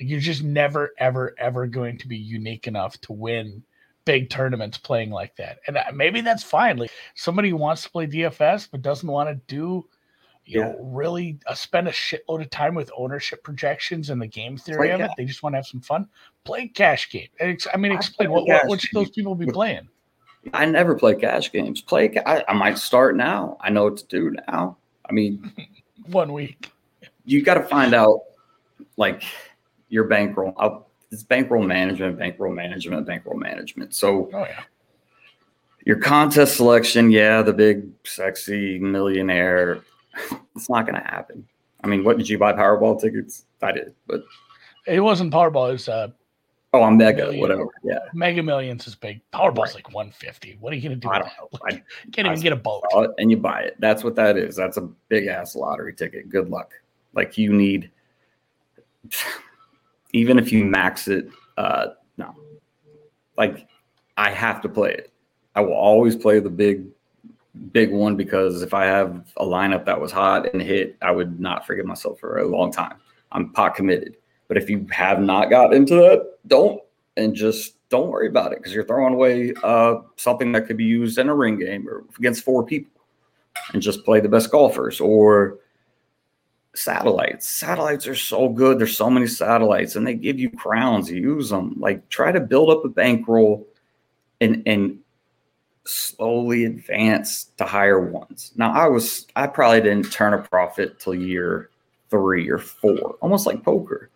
Like, 0.00 0.08
you're 0.08 0.20
just 0.20 0.42
never, 0.42 0.92
ever, 0.98 1.34
ever 1.38 1.66
going 1.66 1.98
to 1.98 2.08
be 2.08 2.16
unique 2.16 2.66
enough 2.66 3.00
to 3.02 3.12
win 3.12 3.62
big 4.04 4.30
tournaments 4.30 4.78
playing 4.78 5.10
like 5.10 5.36
that. 5.36 5.58
And 5.66 5.76
uh, 5.76 5.84
maybe 5.94 6.20
that's 6.20 6.42
fine. 6.42 6.76
Like 6.76 6.90
somebody 7.14 7.52
wants 7.52 7.82
to 7.84 7.90
play 7.90 8.06
DFS 8.06 8.68
but 8.70 8.82
doesn't 8.82 9.08
want 9.08 9.28
to 9.28 9.34
do 9.46 9.86
you 10.44 10.60
yeah. 10.60 10.72
know, 10.72 10.78
really 10.80 11.38
uh, 11.46 11.54
spend 11.54 11.88
a 11.88 11.92
shitload 11.92 12.42
of 12.42 12.50
time 12.50 12.74
with 12.74 12.90
ownership 12.96 13.42
projections 13.44 14.10
and 14.10 14.20
the 14.20 14.26
game 14.26 14.56
theory 14.56 14.90
of 14.90 15.00
it. 15.00 15.10
They 15.16 15.24
just 15.24 15.42
want 15.42 15.52
to 15.54 15.58
have 15.58 15.66
some 15.66 15.80
fun. 15.80 16.08
Play 16.44 16.68
cash 16.68 17.10
game. 17.10 17.28
I 17.40 17.76
mean, 17.76 17.92
explain 17.92 18.30
what, 18.30 18.46
what, 18.46 18.66
what 18.66 18.80
should 18.80 18.94
those 18.94 19.10
people 19.10 19.34
be 19.34 19.46
playing? 19.46 19.88
I 20.52 20.64
never 20.66 20.96
play 20.96 21.14
cash 21.14 21.52
games. 21.52 21.80
Play. 21.80 22.18
I, 22.26 22.44
I 22.48 22.52
might 22.54 22.78
start 22.78 23.16
now. 23.16 23.56
I 23.60 23.70
know 23.70 23.84
what 23.84 23.96
to 23.98 24.06
do 24.06 24.34
now. 24.48 24.76
I 25.08 25.12
mean, 25.12 25.52
one 26.06 26.32
week. 26.32 26.72
You 27.24 27.42
got 27.42 27.54
to 27.54 27.62
find 27.62 27.94
out, 27.94 28.22
like, 28.96 29.22
your 29.88 30.04
bankroll. 30.04 30.54
I'll, 30.56 30.88
it's 31.12 31.22
bankroll 31.22 31.62
management, 31.62 32.18
bankroll 32.18 32.52
management, 32.52 33.06
bankroll 33.06 33.38
management. 33.38 33.94
So, 33.94 34.30
oh 34.32 34.44
yeah, 34.44 34.62
your 35.84 35.98
contest 35.98 36.56
selection, 36.56 37.10
yeah, 37.10 37.42
the 37.42 37.52
big 37.52 37.84
sexy 38.04 38.78
millionaire, 38.78 39.82
it's 40.56 40.68
not 40.68 40.86
going 40.86 41.00
to 41.00 41.08
happen. 41.08 41.46
I 41.84 41.88
mean, 41.88 42.04
what 42.04 42.18
did 42.18 42.28
you 42.28 42.38
buy 42.38 42.52
Powerball 42.52 43.00
tickets? 43.00 43.44
I 43.60 43.72
did, 43.72 43.94
but 44.06 44.22
it 44.86 45.00
wasn't 45.00 45.32
Powerball. 45.32 45.70
It 45.70 45.72
was 45.72 45.88
uh, 45.88 46.08
oh, 46.72 46.82
I'm 46.82 46.96
mega, 46.96 47.24
million. 47.24 47.40
whatever. 47.40 47.66
Yeah, 47.82 47.98
Mega 48.14 48.42
Millions 48.42 48.86
is 48.86 48.94
big. 48.94 49.20
Powerball's 49.32 49.74
right. 49.74 49.86
like 49.86 49.92
150. 49.92 50.58
What 50.60 50.72
are 50.72 50.76
you 50.76 50.82
going 50.82 51.00
to 51.00 51.00
do? 51.00 51.08
I 51.08 51.18
don't 51.18 51.26
know. 51.26 51.58
Like, 51.60 51.74
I, 51.74 52.10
can't 52.12 52.28
even 52.28 52.40
get 52.40 52.52
a 52.52 52.56
boat. 52.56 52.84
And 53.18 53.30
you 53.30 53.36
buy 53.36 53.62
it. 53.62 53.76
That's 53.80 54.04
what 54.04 54.14
that 54.16 54.36
is. 54.36 54.54
That's 54.54 54.76
a 54.76 54.82
big 55.08 55.26
ass 55.26 55.56
lottery 55.56 55.94
ticket. 55.94 56.28
Good 56.28 56.50
luck. 56.50 56.72
Like 57.14 57.36
you 57.36 57.52
need 57.52 57.90
even 60.12 60.38
if 60.38 60.52
you 60.52 60.64
max 60.64 61.08
it, 61.08 61.28
uh, 61.56 61.88
no, 62.16 62.34
like 63.36 63.66
I 64.16 64.30
have 64.30 64.60
to 64.62 64.68
play 64.68 64.92
it. 64.92 65.12
I 65.54 65.60
will 65.60 65.74
always 65.74 66.16
play 66.16 66.38
the 66.40 66.50
big, 66.50 66.86
big 67.72 67.92
one 67.92 68.16
because 68.16 68.62
if 68.62 68.74
I 68.74 68.84
have 68.86 69.32
a 69.36 69.44
lineup 69.44 69.84
that 69.84 70.00
was 70.00 70.10
hot 70.10 70.52
and 70.52 70.62
hit, 70.62 70.96
I 71.02 71.10
would 71.10 71.38
not 71.38 71.66
forgive 71.66 71.86
myself 71.86 72.18
for 72.18 72.38
a 72.38 72.46
long 72.46 72.72
time. 72.72 72.96
I'm 73.30 73.52
pot 73.52 73.74
committed. 73.74 74.16
But 74.48 74.56
if 74.56 74.68
you 74.68 74.86
have 74.90 75.20
not 75.20 75.50
got 75.50 75.72
into 75.72 75.94
that, 75.94 76.36
don't 76.46 76.80
and 77.16 77.34
just 77.34 77.76
don't 77.88 78.08
worry 78.08 78.28
about 78.28 78.52
it 78.52 78.58
because 78.58 78.74
you're 78.74 78.84
throwing 78.84 79.14
away 79.14 79.52
uh, 79.62 79.96
something 80.16 80.52
that 80.52 80.66
could 80.66 80.76
be 80.76 80.84
used 80.84 81.18
in 81.18 81.28
a 81.28 81.34
ring 81.34 81.58
game 81.58 81.88
or 81.88 82.04
against 82.18 82.44
four 82.44 82.64
people, 82.64 83.00
and 83.72 83.82
just 83.82 84.04
play 84.04 84.20
the 84.20 84.28
best 84.28 84.50
golfers 84.50 85.00
or 85.00 85.58
satellites. 86.74 87.48
Satellites 87.48 88.06
are 88.06 88.14
so 88.14 88.48
good. 88.48 88.78
There's 88.78 88.96
so 88.96 89.10
many 89.10 89.26
satellites, 89.26 89.96
and 89.96 90.06
they 90.06 90.14
give 90.14 90.38
you 90.38 90.50
crowns. 90.50 91.10
You 91.10 91.20
use 91.20 91.50
them. 91.50 91.76
Like 91.78 92.08
try 92.08 92.32
to 92.32 92.40
build 92.40 92.70
up 92.70 92.84
a 92.84 92.88
bankroll, 92.88 93.66
and 94.40 94.62
and 94.66 94.98
slowly 95.84 96.64
advance 96.64 97.50
to 97.56 97.64
higher 97.64 98.00
ones. 98.00 98.52
Now 98.56 98.72
I 98.72 98.86
was 98.86 99.26
I 99.36 99.46
probably 99.46 99.80
didn't 99.80 100.12
turn 100.12 100.34
a 100.34 100.38
profit 100.38 101.00
till 101.00 101.14
year 101.14 101.70
three 102.10 102.48
or 102.48 102.58
four, 102.58 103.16
almost 103.20 103.46
like 103.46 103.62
poker. 103.62 104.10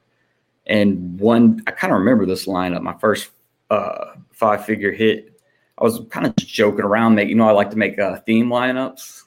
And 0.66 1.18
one 1.18 1.62
I 1.66 1.70
kind 1.70 1.92
of 1.92 1.98
remember 1.98 2.26
this 2.26 2.46
lineup. 2.46 2.82
My 2.82 2.94
first 2.94 3.30
uh, 3.70 4.14
five 4.32 4.64
figure 4.64 4.92
hit. 4.92 5.32
I 5.78 5.84
was 5.84 6.00
kind 6.08 6.26
of 6.26 6.34
joking 6.36 6.86
around, 6.86 7.16
make 7.16 7.28
you 7.28 7.34
know 7.34 7.46
I 7.46 7.52
like 7.52 7.70
to 7.70 7.76
make 7.76 7.98
uh, 7.98 8.16
theme 8.20 8.48
lineups 8.48 9.24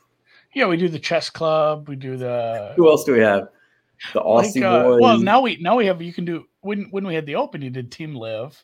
yeah, 0.53 0.67
we 0.67 0.77
do 0.77 0.89
the 0.89 0.99
chess 0.99 1.29
club. 1.29 1.87
We 1.87 1.95
do 1.95 2.17
the. 2.17 2.73
Who 2.75 2.89
else 2.89 3.03
do 3.03 3.13
we 3.13 3.19
have? 3.19 3.49
The 4.13 4.21
Aussie 4.21 4.55
like, 4.55 4.63
uh, 4.63 4.83
boys. 4.83 5.01
Well, 5.01 5.17
now 5.19 5.41
we 5.41 5.57
now 5.57 5.75
we 5.75 5.85
have. 5.85 6.01
You 6.01 6.13
can 6.13 6.25
do 6.25 6.45
when 6.61 6.85
when 6.91 7.05
we 7.05 7.13
had 7.13 7.25
the 7.25 7.35
Open. 7.35 7.61
You 7.61 7.69
did 7.69 7.91
Team 7.91 8.15
LIV. 8.15 8.63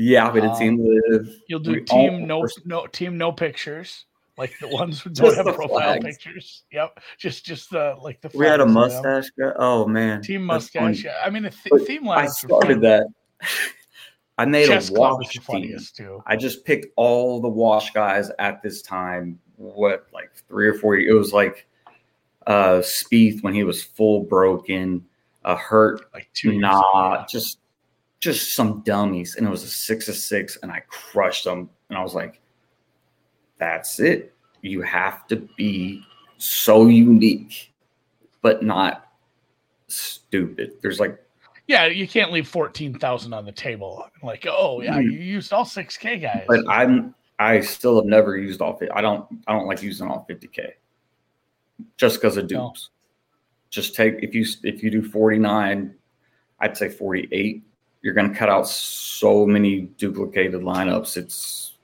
Yeah, 0.00 0.30
we 0.30 0.40
did 0.40 0.50
um, 0.50 0.58
Team 0.60 1.02
LIV. 1.10 1.42
You'll 1.48 1.58
do 1.58 1.80
Team 1.80 2.24
No 2.24 2.46
No 2.64 2.86
Team 2.86 3.18
No 3.18 3.32
Pictures, 3.32 4.04
like 4.36 4.56
the 4.60 4.68
ones 4.68 5.00
who 5.00 5.10
don't 5.12 5.34
have 5.34 5.52
profile 5.56 5.98
flags. 5.98 6.04
pictures. 6.04 6.62
Yep, 6.70 7.00
just 7.18 7.44
just 7.44 7.70
the 7.70 7.96
like 8.00 8.20
the. 8.20 8.30
We 8.32 8.46
had 8.46 8.60
a 8.60 8.66
mustache 8.66 9.30
guy. 9.36 9.50
Oh 9.56 9.88
man, 9.88 10.22
Team 10.22 10.44
mustache. 10.44 11.02
Yeah, 11.02 11.16
I 11.24 11.30
mean 11.30 11.42
the 11.42 11.50
th- 11.50 11.84
theme 11.84 12.06
line. 12.06 12.26
I 12.26 12.28
started 12.28 12.80
that. 12.82 13.08
I 14.38 14.44
made 14.44 14.68
Chess 14.68 14.88
a 14.90 14.92
wash 14.92 15.32
team. 15.32 15.76
Too. 15.96 16.22
I 16.24 16.36
just 16.36 16.64
picked 16.64 16.86
all 16.94 17.40
the 17.40 17.48
wash 17.48 17.90
guys 17.90 18.30
at 18.38 18.62
this 18.62 18.82
time 18.82 19.40
what 19.56 20.06
like 20.14 20.30
three 20.46 20.68
or 20.68 20.74
four 20.74 20.94
years. 20.94 21.10
It 21.10 21.18
was 21.18 21.32
like 21.32 21.66
uh 22.46 22.82
Spieth 22.82 23.42
when 23.42 23.52
he 23.52 23.64
was 23.64 23.82
full 23.82 24.22
broken, 24.22 25.04
uh 25.44 25.56
hurt, 25.56 26.02
like 26.14 26.30
two 26.34 26.56
nah, 26.56 27.26
just 27.26 27.58
just 28.20 28.54
some 28.54 28.82
dummies, 28.82 29.36
and 29.36 29.46
it 29.46 29.50
was 29.50 29.62
a 29.62 29.68
six 29.68 30.08
of 30.08 30.16
six, 30.16 30.58
and 30.62 30.72
I 30.72 30.82
crushed 30.88 31.44
them, 31.44 31.70
and 31.88 31.98
I 31.98 32.02
was 32.02 32.14
like, 32.14 32.40
that's 33.58 34.00
it. 34.00 34.34
You 34.62 34.82
have 34.82 35.26
to 35.28 35.36
be 35.56 36.02
so 36.38 36.86
unique, 36.86 37.72
but 38.42 38.62
not 38.62 39.12
stupid. 39.86 40.72
There's 40.82 41.00
like 41.00 41.22
yeah, 41.66 41.84
you 41.84 42.08
can't 42.08 42.32
leave 42.32 42.48
fourteen 42.48 42.98
thousand 42.98 43.34
on 43.34 43.44
the 43.44 43.52
table. 43.52 44.08
Like, 44.22 44.46
oh 44.48 44.80
yeah, 44.80 44.94
mm-hmm. 44.94 45.10
you 45.10 45.18
used 45.18 45.52
all 45.52 45.64
six 45.64 45.96
K 45.96 46.18
guys. 46.18 46.44
But 46.48 46.68
I'm 46.68 47.14
I 47.38 47.60
still 47.60 47.96
have 47.96 48.06
never 48.06 48.36
used 48.36 48.60
all. 48.60 48.78
I 48.92 49.00
don't. 49.00 49.26
I 49.46 49.52
don't 49.52 49.66
like 49.66 49.82
using 49.82 50.08
all 50.08 50.26
50k, 50.28 50.72
just 51.96 52.16
because 52.16 52.36
of 52.36 52.48
dupes. 52.48 52.90
No. 52.90 52.94
Just 53.70 53.94
take 53.94 54.16
if 54.22 54.34
you 54.34 54.44
if 54.64 54.82
you 54.82 54.90
do 54.90 55.02
49, 55.02 55.94
I'd 56.60 56.76
say 56.76 56.88
48. 56.88 57.62
You're 58.02 58.14
going 58.14 58.32
to 58.32 58.38
cut 58.38 58.48
out 58.48 58.68
so 58.68 59.46
many 59.46 59.82
duplicated 59.98 60.62
lineups. 60.62 61.16
It's 61.16 61.74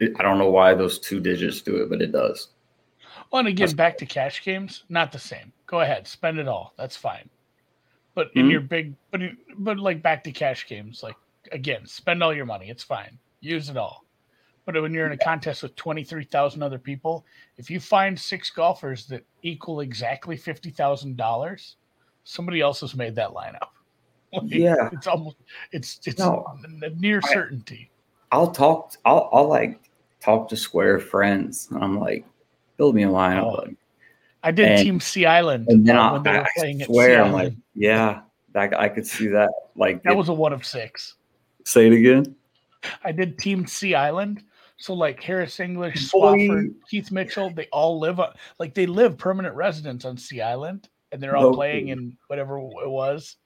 it, 0.00 0.12
I 0.18 0.22
don't 0.22 0.38
know 0.38 0.50
why 0.50 0.74
those 0.74 0.98
two 0.98 1.20
digits 1.20 1.60
do 1.60 1.76
it, 1.76 1.90
but 1.90 2.02
it 2.02 2.12
does. 2.12 2.48
Well, 3.30 3.40
and 3.40 3.48
again, 3.48 3.66
That's 3.66 3.74
back 3.74 3.96
to 3.98 4.06
cash 4.06 4.42
games, 4.44 4.84
not 4.88 5.12
the 5.12 5.18
same. 5.18 5.52
Go 5.66 5.80
ahead, 5.80 6.06
spend 6.06 6.38
it 6.38 6.48
all. 6.48 6.74
That's 6.76 6.96
fine. 6.96 7.28
But 8.14 8.30
in 8.34 8.42
mm-hmm. 8.42 8.50
your 8.50 8.60
big, 8.60 8.94
but 9.10 9.20
but 9.58 9.78
like 9.78 10.02
back 10.02 10.22
to 10.24 10.32
cash 10.32 10.66
games, 10.66 11.02
like 11.02 11.16
again, 11.50 11.86
spend 11.86 12.22
all 12.22 12.34
your 12.34 12.46
money. 12.46 12.68
It's 12.68 12.82
fine. 12.82 13.18
Use 13.40 13.68
it 13.68 13.76
all. 13.76 14.04
But 14.64 14.80
when 14.80 14.92
you're 14.92 15.06
in 15.06 15.12
a 15.12 15.16
contest 15.16 15.62
with 15.62 15.74
23,000 15.74 16.62
other 16.62 16.78
people, 16.78 17.24
if 17.56 17.68
you 17.70 17.80
find 17.80 18.18
six 18.18 18.48
golfers 18.50 19.06
that 19.06 19.24
equal 19.42 19.80
exactly 19.80 20.36
$50,000, 20.36 21.74
somebody 22.22 22.60
else 22.60 22.80
has 22.80 22.94
made 22.94 23.16
that 23.16 23.30
lineup. 23.30 23.70
Like, 24.42 24.50
yeah. 24.50 24.88
It's 24.92 25.06
almost, 25.06 25.36
it's, 25.72 26.00
it's 26.06 26.18
no, 26.18 26.46
near 26.98 27.20
I, 27.22 27.32
certainty. 27.34 27.90
I'll 28.30 28.50
talk, 28.50 28.94
I'll, 29.04 29.28
I'll 29.30 29.48
like 29.48 29.78
talk 30.20 30.48
to 30.48 30.56
square 30.56 30.98
friends. 30.98 31.68
And 31.70 31.84
I'm 31.84 32.00
like, 32.00 32.24
build 32.78 32.94
me 32.94 33.02
a 33.02 33.08
lineup. 33.08 33.42
Oh, 33.42 33.74
I 34.42 34.50
did 34.50 34.68
and, 34.68 34.82
Team 34.82 35.00
Sea 35.00 35.26
Island. 35.26 35.66
And 35.68 35.86
then 35.86 35.96
uh, 35.96 36.22
I, 36.24 36.46
I 36.58 36.78
swear, 36.84 37.22
I'm 37.22 37.32
like, 37.32 37.52
yeah, 37.74 38.22
that, 38.54 38.72
I 38.78 38.88
could 38.88 39.06
see 39.06 39.26
that. 39.28 39.50
Like, 39.76 40.02
that 40.04 40.12
it, 40.12 40.16
was 40.16 40.30
a 40.30 40.32
one 40.32 40.54
of 40.54 40.64
six. 40.64 41.16
Say 41.64 41.88
it 41.88 41.92
again. 41.92 42.34
I 43.04 43.12
did 43.12 43.38
Team 43.38 43.66
Sea 43.66 43.94
Island 43.94 44.42
so 44.82 44.94
like 44.94 45.22
Harris 45.22 45.60
English, 45.60 46.10
Swafford, 46.10 46.74
Keith 46.90 47.12
Mitchell, 47.12 47.50
they 47.50 47.68
all 47.70 48.00
live 48.00 48.18
on 48.18 48.34
like 48.58 48.74
they 48.74 48.86
live 48.86 49.16
permanent 49.16 49.54
residents 49.54 50.04
on 50.04 50.16
Sea 50.16 50.40
Island, 50.40 50.88
and 51.12 51.22
they're 51.22 51.36
all 51.36 51.50
no. 51.50 51.54
playing 51.54 51.88
in 51.88 52.16
whatever 52.26 52.58
it 52.58 52.88
was. 52.90 53.36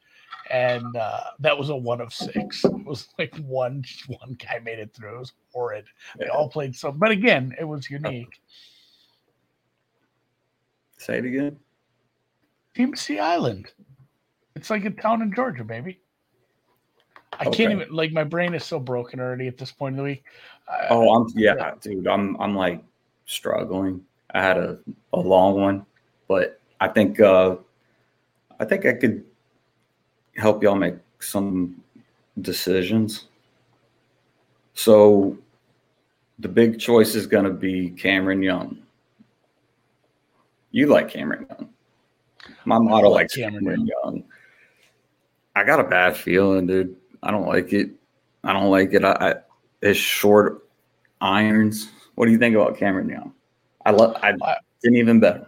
And 0.51 0.97
uh, 0.97 1.21
that 1.41 1.57
was 1.57 1.71
a 1.71 1.77
one 1.77 2.01
of 2.01 2.13
six. 2.13 2.65
It 2.65 2.85
was 2.85 3.09
like 3.19 3.35
one 3.39 3.85
one 4.07 4.37
guy 4.39 4.61
made 4.65 4.79
it 4.79 4.95
through. 4.95 5.17
It 5.17 5.19
was 5.19 5.33
horrid. 5.53 5.87
They 6.19 6.29
all 6.29 6.49
played 6.49 6.77
so, 6.77 6.93
but 6.93 7.11
again, 7.11 7.55
it 7.59 7.65
was 7.65 7.91
unique. 7.91 8.41
Say 10.99 11.19
it 11.19 11.25
again. 11.25 11.59
Team 12.75 12.95
Sea 12.95 13.19
Island. 13.19 13.73
It's 14.55 14.71
like 14.71 14.85
a 14.85 14.91
town 14.91 15.23
in 15.23 15.35
Georgia, 15.35 15.65
baby. 15.65 16.01
I 17.33 17.47
okay. 17.47 17.65
can't 17.65 17.73
even 17.73 17.95
like 17.95 18.13
my 18.13 18.25
brain 18.25 18.55
is 18.55 18.65
so 18.65 18.79
broken 18.79 19.21
already 19.21 19.47
at 19.47 19.59
this 19.59 19.73
point 19.73 19.95
in 19.95 19.97
the 19.99 20.03
week. 20.03 20.25
oh, 20.91 21.15
I'm 21.15 21.27
yeah, 21.35 21.75
dude. 21.81 22.07
I'm 22.07 22.37
I'm 22.41 22.55
like 22.55 22.83
struggling. 23.27 24.03
I 24.33 24.43
had 24.43 24.57
a, 24.57 24.79
a 25.13 25.19
long 25.19 25.61
one, 25.61 25.87
but 26.29 26.61
I 26.81 26.89
think 26.89 27.21
uh 27.21 27.57
I 28.59 28.65
think 28.65 28.87
I 28.87 28.93
could 28.95 29.25
help 30.37 30.63
y'all 30.63 30.75
make 30.75 30.97
some 31.21 31.83
decisions. 32.41 33.27
So 34.75 35.39
the 36.39 36.49
big 36.49 36.79
choice 36.79 37.15
is 37.15 37.27
going 37.27 37.45
to 37.45 37.51
be 37.51 37.91
Cameron 37.91 38.43
Young. 38.43 38.79
You 40.71 40.87
like 40.89 41.09
Cameron 41.09 41.47
Young. 41.49 41.71
My 42.65 42.79
model 42.79 43.11
like 43.11 43.23
likes 43.23 43.37
Cameron 43.37 43.65
Cameron 43.65 43.87
Young. 43.87 44.25
I 45.55 45.65
got 45.65 45.81
a 45.81 45.85
bad 45.85 46.17
feeling, 46.17 46.67
dude. 46.67 46.97
I 47.23 47.31
don't 47.31 47.47
like 47.47 47.73
it. 47.73 47.91
I 48.45 48.53
don't 48.53 48.71
like 48.71 48.93
it. 48.93 49.05
I, 49.05 49.13
I 49.13 49.35
his 49.81 49.97
short 49.97 50.69
irons. 51.21 51.91
What 52.15 52.27
do 52.27 52.33
you 52.33 52.39
think 52.39 52.55
about 52.55 52.77
Cameron 52.77 53.09
Young? 53.09 53.33
I 53.85 53.91
love. 53.93 54.17
I 54.23 54.35
I- 54.43 54.57
didn't 54.83 54.99
even 54.99 55.21
bet. 55.21 55.47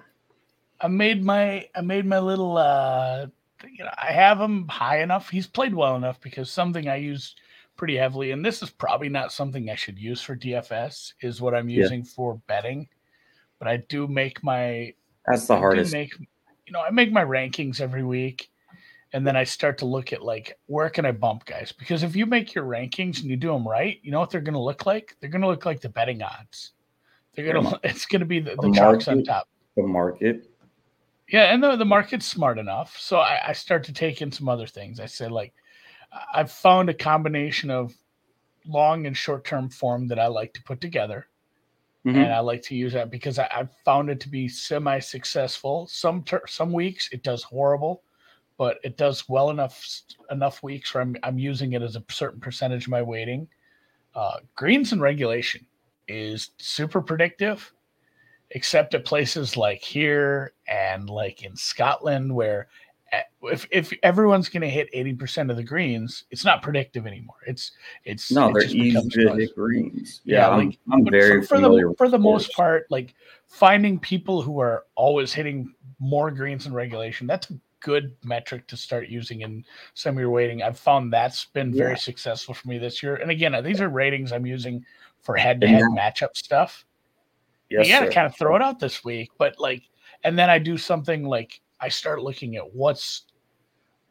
I 0.81 0.89
made 0.89 1.25
my 1.25 1.69
I 1.75 1.81
made 1.83 2.07
my 2.07 2.19
little 2.21 2.57
uh 2.57 3.27
you 3.65 3.85
know 3.85 3.91
I 3.97 4.13
have 4.13 4.41
him 4.41 4.69
high 4.69 5.01
enough. 5.03 5.29
He's 5.29 5.47
played 5.47 5.75
well 5.75 5.97
enough 5.97 6.21
because 6.21 6.51
something 6.51 6.89
I 6.89 6.97
use 6.97 7.35
pretty 7.77 7.97
heavily, 7.97 8.33
and 8.33 8.45
this 8.45 8.63
is 8.63 8.71
probably 8.71 9.09
not 9.09 9.33
something 9.33 9.71
I 9.71 9.75
should 9.75 9.99
use 9.99 10.21
for 10.21 10.37
DFS, 10.37 11.15
is 11.21 11.41
what 11.41 11.55
I'm 11.55 11.69
Yeah. 11.69 11.83
using 11.83 12.05
for 12.05 12.41
betting. 12.47 12.89
But 13.59 13.69
I 13.69 13.79
do 13.79 14.07
make 14.07 14.43
my 14.43 14.95
That's 15.27 15.47
the 15.47 15.55
I 15.55 15.59
hardest. 15.59 15.93
make 15.93 16.13
you 16.67 16.73
know 16.73 16.81
I 16.81 16.91
make 16.91 17.13
my 17.13 17.25
rankings 17.25 17.81
every 17.81 18.05
week, 18.05 18.51
and 19.13 19.27
then 19.27 19.37
I 19.37 19.45
start 19.45 19.79
to 19.79 19.87
look 19.87 20.13
at 20.13 20.23
like 20.23 20.59
where 20.67 20.91
can 20.91 21.07
I 21.07 21.13
bump 21.13 21.45
guys 21.45 21.73
because 21.73 22.03
if 22.03 22.15
you 22.15 22.27
make 22.27 22.55
your 22.55 22.65
rankings 22.65 23.21
and 23.21 23.31
you 23.31 23.37
do 23.37 23.53
them 23.53 23.67
right, 23.67 23.99
you 24.03 24.11
know 24.11 24.21
what 24.21 24.31
they're 24.31 24.41
going 24.41 24.55
to 24.55 24.61
look 24.61 24.87
like? 24.87 25.17
They're 25.21 25.31
going 25.31 25.43
to 25.43 25.49
look 25.49 25.67
like 25.67 25.81
the 25.81 25.89
betting 25.89 26.23
odds. 26.23 26.73
They're 27.35 27.53
gonna. 27.53 27.79
It's 27.85 28.07
gonna 28.07 28.25
be 28.25 28.41
the, 28.41 28.57
the 28.57 28.63
The 28.63 28.73
chalks 28.73 29.07
on 29.09 29.23
top. 29.25 29.49
the 29.77 29.83
market. 29.85 30.48
Yeah, 31.29 31.53
and 31.53 31.63
the, 31.63 31.77
the 31.77 31.85
market's 31.85 32.27
smart 32.27 32.59
enough. 32.59 32.97
So 32.99 33.19
I, 33.19 33.49
I 33.49 33.53
start 33.53 33.85
to 33.85 33.93
take 33.93 34.23
in 34.23 34.33
some 34.33 34.49
other 34.49 34.67
things. 34.67 34.99
I 34.99 35.07
say, 35.07 35.29
like, 35.29 35.53
I've 36.33 36.51
found 36.51 36.89
a 36.89 36.95
combination 36.95 37.71
of 37.71 37.95
long 38.67 39.07
and 39.07 39.17
short 39.17 39.45
term 39.45 39.69
form 39.69 40.09
that 40.09 40.19
I 40.19 40.27
like 40.27 40.55
to 40.55 40.63
put 40.63 40.81
together. 40.81 41.27
Mhm. 42.07 42.17
And 42.17 42.33
I 42.33 42.39
like 42.41 42.63
to 42.63 42.75
use 42.77 42.93
that 42.95 43.11
because 43.11 43.39
I, 43.39 43.49
I've 43.55 43.75
found 43.85 44.09
it 44.09 44.21
to 44.21 44.29
be 44.29 44.49
semi 44.49 44.99
successful. 45.01 45.87
Some 45.89 46.23
ter- 46.23 46.47
some 46.47 46.73
weeks 46.73 47.11
it 47.13 47.23
does 47.23 47.43
horrible, 47.43 48.03
but 48.57 48.79
it 48.85 48.97
does 48.97 49.29
well 49.29 49.51
enough 49.51 49.85
enough 50.31 50.63
weeks 50.63 50.95
where 50.95 51.03
I'm, 51.03 51.17
I'm 51.23 51.39
using 51.39 51.73
it 51.73 51.83
as 51.83 51.97
a 51.97 52.05
certain 52.09 52.41
percentage 52.41 52.85
of 52.85 52.91
my 52.91 53.03
weighting. 53.03 53.49
Uh, 54.15 54.39
greens 54.55 54.93
and 54.93 55.03
regulation 55.03 55.67
is 56.07 56.51
super 56.59 57.03
predictive 57.03 57.73
except 58.51 58.95
at 58.95 59.05
places 59.05 59.57
like 59.57 59.83
here 59.83 60.53
and 60.67 61.09
like 61.11 61.43
in 61.43 61.55
Scotland, 61.57 62.35
where 62.35 62.69
eh, 63.13 63.23
if 63.43 63.67
if 63.71 63.93
everyone's 64.03 64.49
going 64.49 64.63
to 64.63 64.69
hit 64.69 64.89
eighty 64.93 65.15
percent 65.15 65.51
of 65.51 65.57
the 65.57 65.63
greens, 65.63 66.25
it's 66.31 66.45
not 66.45 66.63
predictive 66.63 67.07
anymore. 67.07 67.37
It's 67.47 67.73
it's 68.05 68.31
No, 68.31 68.49
it 68.49 68.55
they're 68.55 68.65
easy 68.65 69.09
to 69.09 69.35
hit 69.35 69.55
greens. 69.55 70.21
Yeah, 70.25 70.39
Yeah, 70.39 70.51
I'm, 70.51 70.67
like, 70.69 70.79
I'm 70.91 71.05
very 71.11 71.43
for, 71.43 71.57
familiar 71.57 71.89
the 71.89 71.95
for 71.95 72.09
the 72.09 72.19
most 72.19 72.53
part, 72.53 72.87
like 72.91 73.15
finding 73.47 73.99
people 73.99 74.43
who 74.43 74.61
are 74.61 74.85
always 74.95 75.33
hitting 75.33 75.75
more 75.99 76.31
greens 76.31 76.67
in 76.67 76.73
regulation, 76.73 77.27
that's 77.27 77.51
a 77.51 77.55
good 77.81 78.17
metric 78.25 78.67
to 78.67 78.77
start 78.77 79.09
using 79.09 79.43
in 79.43 79.65
some 79.95 80.17
of 80.17 80.21
your 80.21 80.31
weighting. 80.31 80.63
I've 80.63 80.79
found 80.79 81.13
that's 81.13 81.45
been 81.47 81.73
Yeah. 81.73 81.85
very 81.85 81.99
successful 81.99 82.55
for 82.55 82.67
me 82.69 82.79
this 82.79 83.03
year. 83.03 83.17
And 83.17 83.31
again, 83.31 83.55
these 83.63 83.81
are 83.81 83.89
ratings 83.89 84.33
I'm 84.33 84.47
using 84.47 84.85
for 85.23 85.37
head-to-head 85.37 85.83
matchup 85.97 86.37
stuff 86.37 86.85
Yes, 87.71 87.87
you 87.87 87.93
got 87.93 88.01
to 88.01 88.11
kind 88.11 88.27
of 88.27 88.37
throw 88.37 88.57
it 88.57 88.63
out 88.63 88.79
this 88.79 89.05
week 89.05 89.31
but 89.39 89.59
like 89.59 89.83
and 90.25 90.39
then 90.39 90.51
i 90.51 90.59
do 90.59 90.77
something 90.77 91.25
like 91.25 91.61
i 91.81 91.89
start 91.89 92.23
looking 92.23 92.57
at 92.57 92.75
what's 92.75 93.27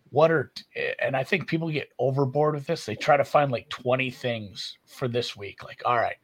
what 0.09 0.31
are 0.31 0.51
eh, 0.75 0.93
and 1.01 1.15
i 1.15 1.23
think 1.23 1.47
people 1.47 1.69
get 1.69 1.89
overboard 1.99 2.53
with 2.55 2.67
this 2.67 2.85
they 2.85 2.95
try 2.95 3.17
to 3.17 3.25
find 3.25 3.51
like 3.51 3.67
20 3.69 4.09
things 4.11 4.77
for 4.85 5.07
this 5.07 5.35
week 5.35 5.63
like 5.63 5.81
all 5.85 5.97
right 5.97 6.17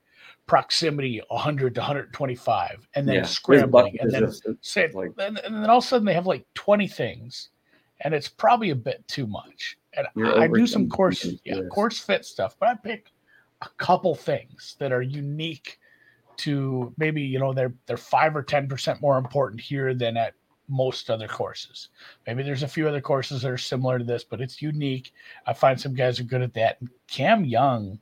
proximity 0.46 1.22
100 1.30 1.76
to 1.76 1.82
125 1.82 2.88
and 2.96 3.08
then 3.08 3.16
Yeah. 3.16 3.24
scrambling 3.24 3.98
and 4.00 4.12
then 4.12 4.32
say 4.62 4.90
like- 4.94 5.12
and, 5.18 5.38
then 5.38 5.70
all 5.70 5.78
of 5.80 5.84
a 5.84 5.88
sudden 5.88 6.06
they 6.06 6.14
have 6.14 6.28
like 6.28 6.46
20 6.54 6.88
things 6.88 7.50
and 8.02 8.14
it's 8.14 8.28
probably 8.28 8.70
a 8.72 8.76
bit 8.76 9.08
too 9.08 9.26
much 9.28 9.78
and 9.94 10.08
i, 10.26 10.44
I 10.44 10.48
do 10.48 10.68
some 10.68 10.90
course 10.90 11.26
yeah 11.46 11.62
course 11.70 12.00
fit 12.00 12.26
stuff 12.26 12.56
but 12.60 12.70
i 12.70 12.76
pick 12.76 13.12
a 13.62 13.70
couple 13.78 14.14
things 14.16 14.76
that 14.80 14.92
are 14.92 15.02
unique 15.02 15.80
to 16.38 16.94
maybe 16.98 17.22
you 17.22 17.40
know 17.40 17.54
they're 17.54 17.74
they're 17.86 17.98
five 17.98 18.36
or 18.36 18.44
ten 18.44 18.68
percent 18.68 19.02
more 19.02 19.18
important 19.18 19.62
here 19.62 19.94
than 19.94 20.18
at 20.18 20.34
most 20.70 21.10
other 21.10 21.28
courses. 21.28 21.90
Maybe 22.26 22.42
there's 22.44 22.64
a 22.64 22.68
few 22.68 22.88
other 22.88 23.02
courses 23.02 23.42
that 23.42 23.52
are 23.52 23.58
similar 23.58 24.00
to 24.00 24.06
this 24.06 24.24
but 24.24 24.42
it's 24.42 24.62
unique. 24.62 25.12
I 25.46 25.54
find 25.54 25.80
some 25.80 25.94
guys 25.94 26.20
are 26.20 26.24
good 26.24 26.42
at 26.42 26.54
that. 26.54 26.78
And 26.80 26.90
cam 27.08 27.46
young 27.46 28.00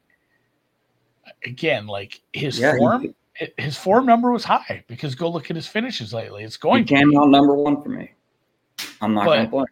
again 1.45 1.87
like 1.87 2.21
his 2.33 2.59
Yeah, 2.59 2.73
he- 2.73 2.77
form 2.79 3.15
his 3.57 3.77
form 3.77 4.05
number 4.05 4.31
was 4.31 4.43
high 4.43 4.83
because 4.87 5.15
go 5.15 5.29
look 5.29 5.49
at 5.49 5.55
his 5.55 5.67
finishes 5.67 6.13
lately. 6.13 6.43
It's 6.43 6.57
going 6.57 6.85
Cam 6.85 7.11
to 7.11 7.19
out 7.19 7.29
number 7.29 7.55
one 7.55 7.81
for 7.81 7.89
me. 7.89 8.11
I'm 9.01 9.13
not 9.13 9.25
gonna 9.25 9.47
play. 9.47 9.65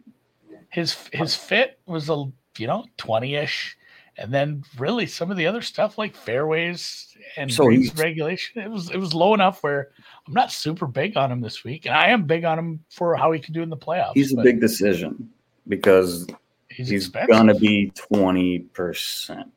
his 0.70 1.08
his 1.12 1.34
fit 1.34 1.78
was 1.86 2.08
a 2.08 2.24
you 2.58 2.66
know 2.66 2.84
20ish 2.98 3.74
and 4.20 4.32
then 4.32 4.62
really 4.78 5.06
some 5.06 5.30
of 5.30 5.36
the 5.36 5.46
other 5.46 5.62
stuff 5.62 5.96
like 5.96 6.14
fairways 6.14 7.16
and 7.36 7.52
So 7.52 7.66
regulation 7.96 8.62
it 8.62 8.70
was 8.70 8.90
it 8.90 8.98
was 8.98 9.14
low 9.14 9.34
enough 9.34 9.62
where 9.62 9.90
i'm 10.28 10.34
not 10.34 10.52
super 10.52 10.86
big 10.86 11.16
on 11.16 11.32
him 11.32 11.40
this 11.40 11.64
week 11.64 11.86
and 11.86 11.94
i 11.94 12.08
am 12.08 12.24
big 12.24 12.44
on 12.44 12.58
him 12.58 12.84
for 12.90 13.16
how 13.16 13.32
he 13.32 13.40
can 13.40 13.54
do 13.54 13.62
in 13.62 13.70
the 13.70 13.76
playoffs 13.76 14.12
He's 14.14 14.32
a 14.32 14.42
big 14.42 14.60
decision 14.60 15.30
because 15.66 16.26
he's, 16.68 16.88
he's 16.88 17.08
gonna 17.08 17.54
be 17.54 17.90
twenty 17.94 18.60
percent. 18.60 19.50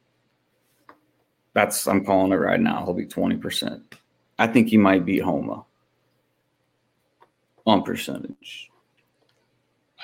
That's 1.53 1.87
I'm 1.87 2.03
calling 2.05 2.31
it 2.31 2.37
right 2.37 2.59
now. 2.59 2.83
He'll 2.83 2.93
be 2.93 3.05
twenty 3.05 3.37
percent. 3.37 3.95
I 4.39 4.47
think 4.47 4.69
he 4.69 4.77
might 4.77 5.05
beat 5.05 5.21
Homa 5.21 5.63
on 7.65 7.83
percentage. 7.83 8.69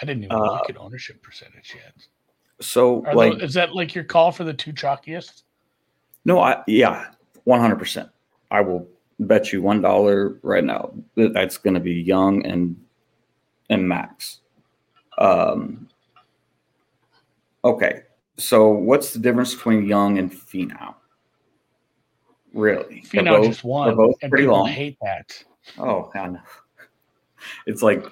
i 0.01 0.05
didn't 0.05 0.23
even 0.23 0.35
uh, 0.35 0.39
look 0.39 0.69
at 0.69 0.77
ownership 0.77 1.21
percentage 1.21 1.75
yet 1.75 1.93
So 2.61 3.05
Are 3.05 3.15
like 3.15 3.33
those, 3.33 3.41
is 3.43 3.53
that 3.53 3.73
like 3.75 3.95
your 3.95 4.03
call 4.03 4.31
for 4.31 4.43
the 4.43 4.53
two 4.53 4.73
chalkiest 4.73 5.43
no, 6.25 6.39
I 6.39 6.61
yeah, 6.67 7.07
one 7.45 7.59
hundred 7.59 7.79
percent. 7.79 8.09
I 8.51 8.61
will 8.61 8.87
bet 9.19 9.51
you 9.51 9.61
one 9.61 9.81
dollar 9.81 10.37
right 10.43 10.63
now 10.63 10.91
that 11.15 11.33
that's 11.33 11.57
gonna 11.57 11.79
be 11.79 11.93
Young 11.93 12.45
and 12.45 12.75
and 13.69 13.87
Max. 13.87 14.39
Um. 15.17 15.87
Okay, 17.63 18.03
so 18.37 18.69
what's 18.69 19.13
the 19.13 19.19
difference 19.19 19.53
between 19.55 19.85
Young 19.85 20.17
and 20.17 20.31
Finau? 20.31 20.95
Really? 22.53 23.03
Finau 23.07 23.37
both- 23.37 23.47
just 23.47 23.63
won 23.63 23.87
they're 23.87 23.95
both 23.95 24.15
and 24.21 24.29
pretty 24.29 24.47
long. 24.47 24.67
hate 24.67 24.97
that 25.01 25.43
Oh, 25.77 26.11
I 26.15 26.27
know. 26.27 26.39
It's 27.65 27.81
like 27.81 28.05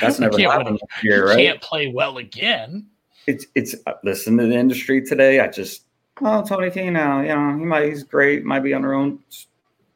that's 0.00 0.18
never 0.18 0.36
happened 0.40 0.80
you 1.02 1.24
right? 1.24 1.36
can't 1.36 1.60
play 1.60 1.86
well 1.86 2.18
again 2.18 2.86
It's 3.26 3.46
it's 3.54 3.74
uh, 3.86 3.94
listen 4.04 4.36
to 4.38 4.46
the 4.46 4.54
industry 4.54 5.02
today. 5.02 5.40
I 5.40 5.48
just 5.48 5.84
oh 6.22 6.42
Tony 6.44 6.70
Finau, 6.70 7.22
you 7.22 7.34
know 7.34 7.58
he 7.58 7.64
might 7.64 7.88
he's 7.88 8.02
great, 8.02 8.44
might 8.44 8.60
be 8.60 8.72
on 8.74 8.82
their 8.82 8.94
own. 8.94 9.18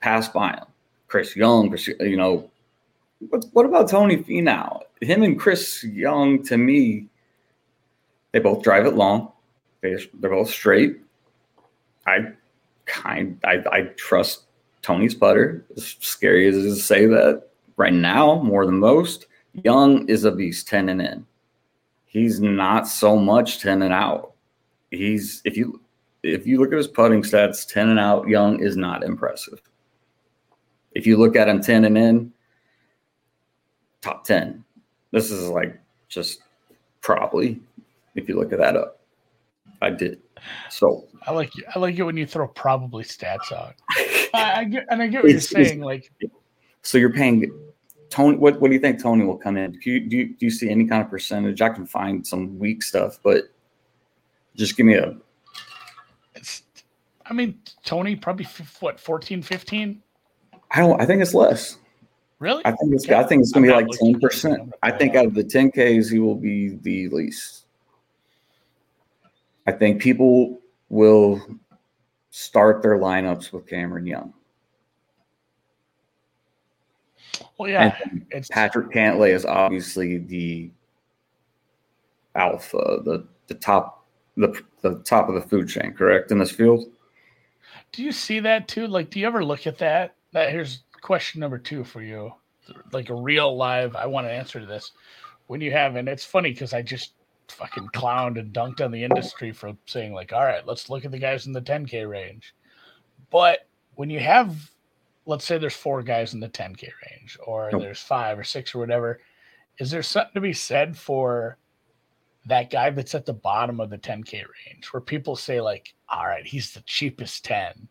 Pass 0.01 0.29
by 0.29 0.53
him. 0.53 0.65
Chris 1.09 1.37
Young, 1.37 1.69
Chris, 1.69 1.89
you 1.89 2.17
know 2.17 2.51
what 3.29 3.45
what 3.53 3.67
about 3.67 3.89
Tony 3.89 4.17
Finau? 4.17 4.81
Him 5.01 5.23
and 5.23 5.39
Chris 5.39 5.85
Young 5.85 6.43
to 6.45 6.57
me, 6.57 7.07
they 8.33 8.39
both 8.39 8.63
drive 8.63 8.87
it 8.87 8.95
long. 8.95 9.31
They 9.83 9.97
they're 10.15 10.31
both 10.31 10.51
straight. 10.51 11.01
I 12.07 12.33
kind 12.87 13.39
I 13.45 13.63
I 13.71 13.83
trust 13.97 14.45
Tony's 14.83 15.15
putter. 15.15 15.65
As 15.77 15.97
scary 16.01 16.49
as 16.49 16.57
it 16.57 16.65
is 16.65 16.79
to 16.79 16.83
say 16.83 17.07
that 17.07 17.51
right 17.77 17.93
now, 17.93 18.43
more 18.43 18.67
than 18.67 18.79
most, 18.79 19.27
Young 19.65 20.09
is 20.09 20.25
a 20.25 20.31
beast 20.31 20.69
10 20.69 20.89
and 20.89 21.03
in. 21.03 21.27
He's 22.11 22.41
not 22.41 22.89
so 22.89 23.17
much 23.17 23.61
10 23.61 23.83
and 23.83 23.95
out. 23.95 24.33
He's 24.91 25.43
if 25.45 25.57
you 25.57 25.81
if 26.25 26.45
you 26.45 26.59
look 26.59 26.73
at 26.73 26.77
his 26.77 26.89
putting 26.89 27.23
stats, 27.23 27.65
10 27.67 27.89
and 27.89 28.01
out, 28.01 28.27
Young 28.27 28.59
is 28.59 28.77
not 28.77 29.05
impressive. 29.05 29.63
If 30.91 31.07
you 31.07 31.17
look 31.17 31.37
at 31.37 31.49
him 31.49 31.61
10 31.63 31.85
and 31.85 31.97
in, 31.97 32.33
top 34.03 34.25
10. 34.25 34.65
This 35.13 35.31
is 35.31 35.49
like 35.49 35.81
just 36.09 36.41
probably 37.01 37.61
if 38.17 38.29
you 38.29 38.37
look 38.37 38.53
at 38.53 38.59
that 38.59 38.77
up. 38.77 38.99
I 39.81 39.91
did. 39.91 40.21
So 40.69 41.07
i 41.27 41.33
like 41.33 41.53
i 41.77 41.79
like 41.79 41.97
it 41.97 42.03
when 42.03 42.17
you 42.17 42.27
throw 42.27 42.49
probably 42.49 43.05
stats 43.05 43.53
out 43.53 43.75
I, 44.35 44.61
I 44.61 44.65
get 44.65 44.87
and 44.91 45.03
i 45.03 45.07
get 45.07 45.23
what 45.23 45.31
you're 45.31 45.39
saying 45.39 45.83
like 45.83 46.11
So 46.81 46.97
you're 46.97 47.13
paying 47.13 47.53
Tony. 48.11 48.37
What, 48.37 48.61
what 48.61 48.69
do 48.69 48.75
you 48.75 48.81
think 48.81 49.01
Tony 49.01 49.25
will 49.25 49.39
come 49.39 49.57
in? 49.57 49.73
Do 49.73 49.91
you, 49.91 50.01
do 50.01 50.17
you 50.17 50.27
do 50.27 50.47
you 50.47 50.51
see 50.51 50.69
any 50.69 50.85
kind 50.85 51.03
of 51.03 51.09
percentage? 51.09 51.63
I 51.63 51.71
can 51.71 51.87
find 51.87 52.27
some 52.27 52.59
weak 52.59 52.83
stuff, 52.83 53.19
but 53.23 53.45
just 54.57 54.77
give 54.77 54.87
me 54.87 54.95
a. 54.95 55.17
It's, 56.35 56.63
I 57.27 57.33
mean, 57.33 57.59
Tony 57.85 58.17
probably 58.17 58.45
f- 58.45 58.79
what 58.81 59.01
14, 59.01 59.43
15? 59.43 60.03
I 60.73 60.81
don't. 60.81 61.01
I 61.01 61.07
think 61.07 61.23
it's 61.23 61.35
less. 61.35 61.79
Really? 62.41 62.63
I 62.65 62.73
think 62.73 62.95
it's. 62.95 63.09
I 63.09 63.23
think 63.23 63.43
it's 63.43 63.53
gonna 63.53 63.67
be 63.67 63.73
like 63.73 63.89
ten 63.91 64.19
percent. 64.19 64.73
I 64.83 64.91
think 64.91 65.15
out 65.15 65.27
of 65.27 65.35
the 65.35 65.45
ten 65.45 65.71
Ks, 65.71 66.09
he 66.09 66.19
will 66.19 66.35
be 66.35 66.79
the 66.83 67.09
least. 67.09 67.67
I 69.67 69.73
think 69.73 70.01
people 70.01 70.59
will 70.89 71.41
start 72.31 72.83
their 72.83 72.99
lineups 72.99 73.53
with 73.53 73.67
Cameron 73.67 74.07
Young. 74.07 74.33
Well, 77.59 77.71
yeah, 77.71 77.97
it's 78.31 78.49
Patrick 78.49 78.91
Cantlay 78.91 79.35
is 79.35 79.45
obviously 79.45 80.19
the 80.19 80.71
alpha, 82.35 83.01
the 83.05 83.27
the 83.47 83.55
top, 83.55 84.07
the 84.37 84.63
the 84.83 84.97
top 85.01 85.29
of 85.29 85.35
the 85.35 85.43
food 85.43 85.69
chain, 85.69 85.93
correct 85.93 86.31
in 86.31 86.39
this 86.39 86.51
field. 86.51 86.87
Do 87.93 88.03
you 88.03 88.13
see 88.13 88.41
that 88.41 88.69
too? 88.69 88.87
Like, 88.87 89.11
do 89.11 89.21
you 89.21 89.27
ever 89.27 89.45
look 89.45 89.67
at 89.67 89.79
that? 89.79 90.15
That 90.33 90.51
here's 90.51 90.83
question 91.01 91.41
number 91.41 91.59
two 91.59 91.85
for 91.85 92.03
you, 92.03 92.33
like 92.93 93.11
a 93.11 93.15
real 93.15 93.57
live. 93.57 93.97
I 93.97 94.07
want 94.07 94.27
to 94.27 94.33
answer 94.33 94.61
to 94.61 94.67
this. 94.67 94.93
When 95.49 95.61
you 95.61 95.73
have, 95.73 95.97
and 95.97 96.09
it's 96.09 96.25
funny 96.25 96.53
because 96.53 96.73
I 96.73 96.83
just 96.83 97.15
fucking 97.49 97.89
clowned 97.89 98.39
and 98.39 98.53
dunked 98.53 98.81
on 98.81 98.93
the 98.93 99.03
industry 99.03 99.53
for 99.53 99.77
saying 99.87 100.13
like, 100.13 100.33
all 100.33 100.45
right, 100.45 100.67
let's 100.67 100.89
look 100.89 101.05
at 101.05 101.11
the 101.11 101.19
guys 101.19 101.47
in 101.47 101.53
the 101.53 101.61
10k 101.61 102.09
range. 102.09 102.55
But 103.31 103.67
when 103.97 104.11
you 104.11 104.21
have 104.21 104.71
let's 105.27 105.45
say 105.45 105.59
there's 105.59 105.75
four 105.75 106.03
guys 106.03 106.35
in 106.35 106.41
the 106.41 106.49
10k 106.49 106.89
range 107.11 107.39
or 107.47 107.71
nope. 107.73 107.83
there's 107.83 108.01
five 108.01 108.39
or 108.39 108.45
six 108.45 108.75
or 108.75 108.79
whatever 108.79 109.21
is 109.79 109.91
there 109.91 110.03
something 110.03 110.35
to 110.35 110.41
be 110.41 110.53
said 110.53 110.97
for 110.97 111.57
that 112.47 112.71
guy 112.71 112.91
that's 112.91 113.15
at 113.15 113.27
the 113.27 113.33
bottom 113.33 113.81
of 113.81 113.91
the 113.91 113.99
10k 113.99 114.33
range 114.33 114.87
where 114.93 115.01
people 115.01 115.37
say 115.37 115.61
like 115.61 115.95
all 116.09 116.27
right 116.27 116.47
he's 116.47 116.73
the 116.73 116.81
cheapest 116.83 117.45
10 117.45 117.89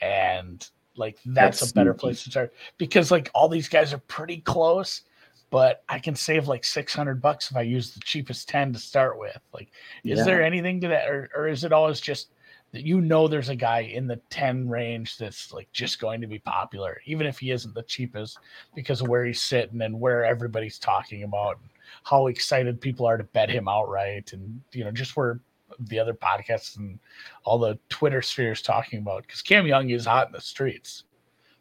and 0.00 0.70
like 0.96 1.18
that's, 1.26 1.60
that's 1.60 1.70
a 1.70 1.74
better 1.74 1.94
place 1.94 2.24
to 2.24 2.30
start 2.30 2.52
because 2.78 3.10
like 3.10 3.30
all 3.34 3.48
these 3.48 3.68
guys 3.68 3.92
are 3.92 3.98
pretty 3.98 4.38
close 4.38 5.02
but 5.50 5.84
i 5.88 5.98
can 5.98 6.14
save 6.14 6.48
like 6.48 6.64
600 6.64 7.22
bucks 7.22 7.50
if 7.50 7.56
i 7.56 7.62
use 7.62 7.92
the 7.92 8.00
cheapest 8.00 8.48
10 8.48 8.72
to 8.72 8.78
start 8.78 9.18
with 9.18 9.38
like 9.52 9.70
is 10.04 10.18
yeah. 10.18 10.24
there 10.24 10.42
anything 10.42 10.80
to 10.80 10.88
that 10.88 11.08
or, 11.08 11.30
or 11.34 11.48
is 11.48 11.64
it 11.64 11.72
always 11.72 12.00
just 12.00 12.30
that 12.76 12.84
you 12.84 13.00
know 13.00 13.26
there's 13.26 13.48
a 13.48 13.56
guy 13.56 13.80
in 13.80 14.06
the 14.06 14.20
10 14.28 14.68
range 14.68 15.16
that's 15.16 15.50
like 15.50 15.66
just 15.72 15.98
going 15.98 16.20
to 16.20 16.26
be 16.26 16.38
popular, 16.38 17.00
even 17.06 17.26
if 17.26 17.38
he 17.38 17.50
isn't 17.50 17.74
the 17.74 17.82
cheapest, 17.84 18.38
because 18.74 19.00
of 19.00 19.08
where 19.08 19.24
he's 19.24 19.40
sitting 19.40 19.80
and 19.80 19.98
where 19.98 20.26
everybody's 20.26 20.78
talking 20.78 21.22
about 21.22 21.58
how 22.04 22.26
excited 22.26 22.78
people 22.78 23.06
are 23.06 23.16
to 23.16 23.24
bet 23.24 23.48
him 23.48 23.66
outright 23.66 24.34
and 24.34 24.60
you 24.72 24.84
know 24.84 24.90
just 24.90 25.16
where 25.16 25.40
the 25.88 25.98
other 25.98 26.12
podcasts 26.12 26.76
and 26.76 26.98
all 27.44 27.58
the 27.58 27.78
Twitter 27.88 28.20
spheres 28.20 28.60
talking 28.60 28.98
about 28.98 29.22
because 29.22 29.40
Cam 29.40 29.66
Young 29.66 29.88
is 29.88 30.04
hot 30.04 30.26
in 30.26 30.32
the 30.32 30.40
streets. 30.42 31.04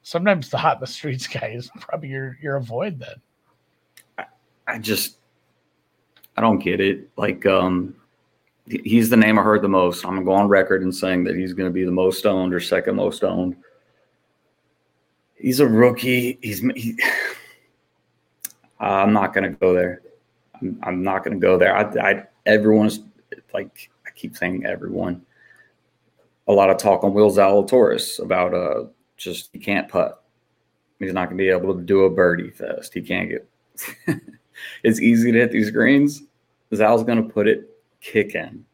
Sometimes 0.04 0.50
the 0.50 0.58
hot 0.58 0.78
in 0.78 0.82
the 0.82 0.88
streets 0.88 1.28
guy 1.40 1.54
is 1.56 1.72
probably 1.80 2.10
your 2.10 2.38
your 2.42 2.58
avoid 2.58 3.00
then. 3.00 3.16
I, 4.18 4.26
I 4.68 4.80
just 4.80 5.20
I 6.36 6.42
don't 6.42 6.60
get 6.60 6.82
it. 6.82 7.10
Like 7.16 7.46
um 7.46 7.96
he's 8.68 9.10
the 9.10 9.18
name 9.18 9.38
I 9.38 9.44
heard 9.44 9.62
the 9.62 9.70
most. 9.70 10.04
I'm 10.06 10.14
gonna 10.14 10.26
go 10.26 10.34
on 10.34 10.48
record 10.48 10.82
and 10.82 10.94
saying 10.94 11.24
that 11.26 11.36
he's 11.36 11.54
gonna 11.54 11.70
be 11.70 11.86
the 11.86 11.92
most 11.92 12.26
owned 12.26 12.54
or 12.54 12.60
second 12.60 12.96
most 12.96 13.24
owned. 13.24 13.56
He's 15.36 15.60
a 15.60 15.68
rookie. 15.68 16.40
He's 16.42 16.60
he, 16.60 16.98
I'm 18.80 19.14
not 19.14 19.34
gonna 19.34 19.52
go 19.52 19.74
there. 19.74 20.02
I'm, 20.62 20.80
I'm 20.84 21.04
not 21.04 21.24
gonna 21.24 21.38
go 21.38 21.58
there. 21.58 21.76
I, 21.76 22.12
I 22.12 22.24
everyone's 22.46 23.02
like 23.54 23.90
I 24.06 24.12
keep 24.12 24.36
saying 24.36 24.66
everyone. 24.66 25.22
A 26.48 26.54
lot 26.54 26.70
of 26.70 26.78
talk 26.78 27.04
on 27.04 27.14
Will 27.14 27.32
Zalatoris 27.32 28.22
about 28.22 28.54
uh 28.54 28.86
just 29.18 29.50
he 29.54 29.60
can't 29.60 29.88
putt. 29.88 30.24
He's 31.00 31.14
not 31.14 31.26
gonna 31.26 31.38
be 31.38 31.50
able 31.50 31.76
to 31.76 31.82
do 31.82 32.06
a 32.06 32.10
birdie 32.10 32.52
fest. 32.52 32.94
He 32.94 33.02
can't 33.02 33.30
get. 33.30 33.48
it's 34.84 35.02
easy 35.02 35.32
to 35.32 35.40
hit 35.40 35.52
these 35.52 35.70
greens. 35.70 36.24
Zal's 36.74 37.04
gonna 37.04 37.24
put 37.24 37.48
it 37.48 37.70
kicking. 38.02 38.66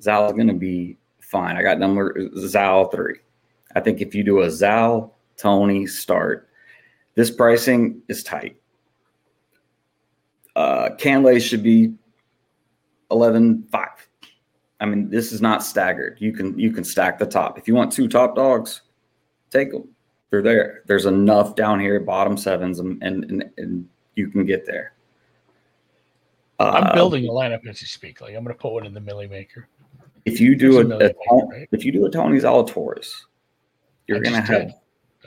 Zal's 0.00 0.32
going 0.32 0.48
to 0.48 0.54
be 0.54 0.96
fine. 1.20 1.56
I 1.56 1.62
got 1.62 1.78
number 1.78 2.28
Zal 2.36 2.88
three. 2.88 3.16
I 3.74 3.80
think 3.80 4.00
if 4.00 4.14
you 4.14 4.24
do 4.24 4.40
a 4.40 4.50
Zal 4.50 5.14
Tony 5.36 5.86
start, 5.86 6.48
this 7.14 7.30
pricing 7.30 8.02
is 8.08 8.22
tight. 8.22 8.56
Uh, 10.56 10.90
Cantlay 10.96 11.40
should 11.40 11.62
be 11.62 11.94
eleven 13.10 13.64
five. 13.70 14.08
I 14.80 14.86
mean, 14.86 15.10
this 15.10 15.30
is 15.30 15.40
not 15.42 15.62
staggered. 15.62 16.16
You 16.20 16.32
can 16.32 16.58
you 16.58 16.72
can 16.72 16.84
stack 16.84 17.18
the 17.18 17.26
top. 17.26 17.58
If 17.58 17.68
you 17.68 17.74
want 17.74 17.92
two 17.92 18.08
top 18.08 18.34
dogs, 18.34 18.82
take 19.50 19.72
them. 19.72 19.88
They're 20.30 20.42
there. 20.42 20.82
There's 20.86 21.06
enough 21.06 21.54
down 21.54 21.80
here, 21.80 22.00
bottom 22.00 22.36
sevens, 22.36 22.80
and 22.80 23.02
and, 23.02 23.44
and 23.58 23.88
you 24.16 24.28
can 24.28 24.44
get 24.46 24.66
there. 24.66 24.94
I'm 26.60 26.84
uh, 26.84 26.94
building 26.94 27.26
a 27.26 27.30
lineup 27.30 27.66
as 27.66 27.80
you 27.80 27.86
speak. 27.86 28.20
Like 28.20 28.34
I'm 28.34 28.44
going 28.44 28.54
to 28.54 28.60
put 28.60 28.72
one 28.72 28.86
in 28.86 28.94
the 28.94 29.00
Millie 29.00 29.26
Maker. 29.26 29.68
If 30.26 30.40
you 30.40 30.54
do 30.54 30.78
a, 30.78 30.80
a, 30.82 30.98
maker, 30.98 31.14
right? 31.50 31.68
if 31.72 31.84
you 31.84 31.92
do 31.92 32.04
a 32.04 32.10
Tony 32.10 32.38
Zalatoris, 32.38 33.10
you're 34.06 34.20
going 34.20 34.34
to 34.34 34.40
have 34.42 34.72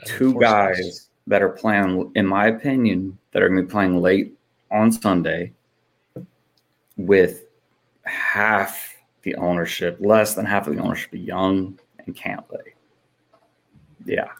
two 0.04 0.38
guys 0.38 1.08
that 1.26 1.42
are 1.42 1.48
playing, 1.48 2.12
in 2.14 2.26
my 2.26 2.46
opinion, 2.46 3.18
that 3.32 3.42
are 3.42 3.48
going 3.48 3.60
to 3.60 3.66
be 3.66 3.70
playing 3.70 4.00
late 4.00 4.34
on 4.70 4.92
Sunday 4.92 5.52
with 6.96 7.44
half 8.04 8.94
the 9.22 9.34
ownership, 9.36 9.96
less 10.00 10.34
than 10.34 10.44
half 10.46 10.68
of 10.68 10.76
the 10.76 10.82
ownership, 10.82 11.10
be 11.10 11.18
Young 11.18 11.78
and 12.06 12.14
Cantlay. 12.14 12.74
Yeah. 14.04 14.30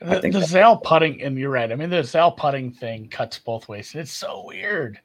The, 0.00 0.20
the 0.20 0.44
Zal 0.44 0.78
putting, 0.78 1.22
and 1.22 1.38
you're 1.38 1.50
right. 1.50 1.70
I 1.70 1.74
mean, 1.74 1.90
the 1.90 2.02
Zal 2.02 2.32
putting 2.32 2.72
thing 2.72 3.08
cuts 3.08 3.38
both 3.38 3.68
ways. 3.68 3.94
It's 3.94 4.12
so 4.12 4.44
weird 4.46 5.00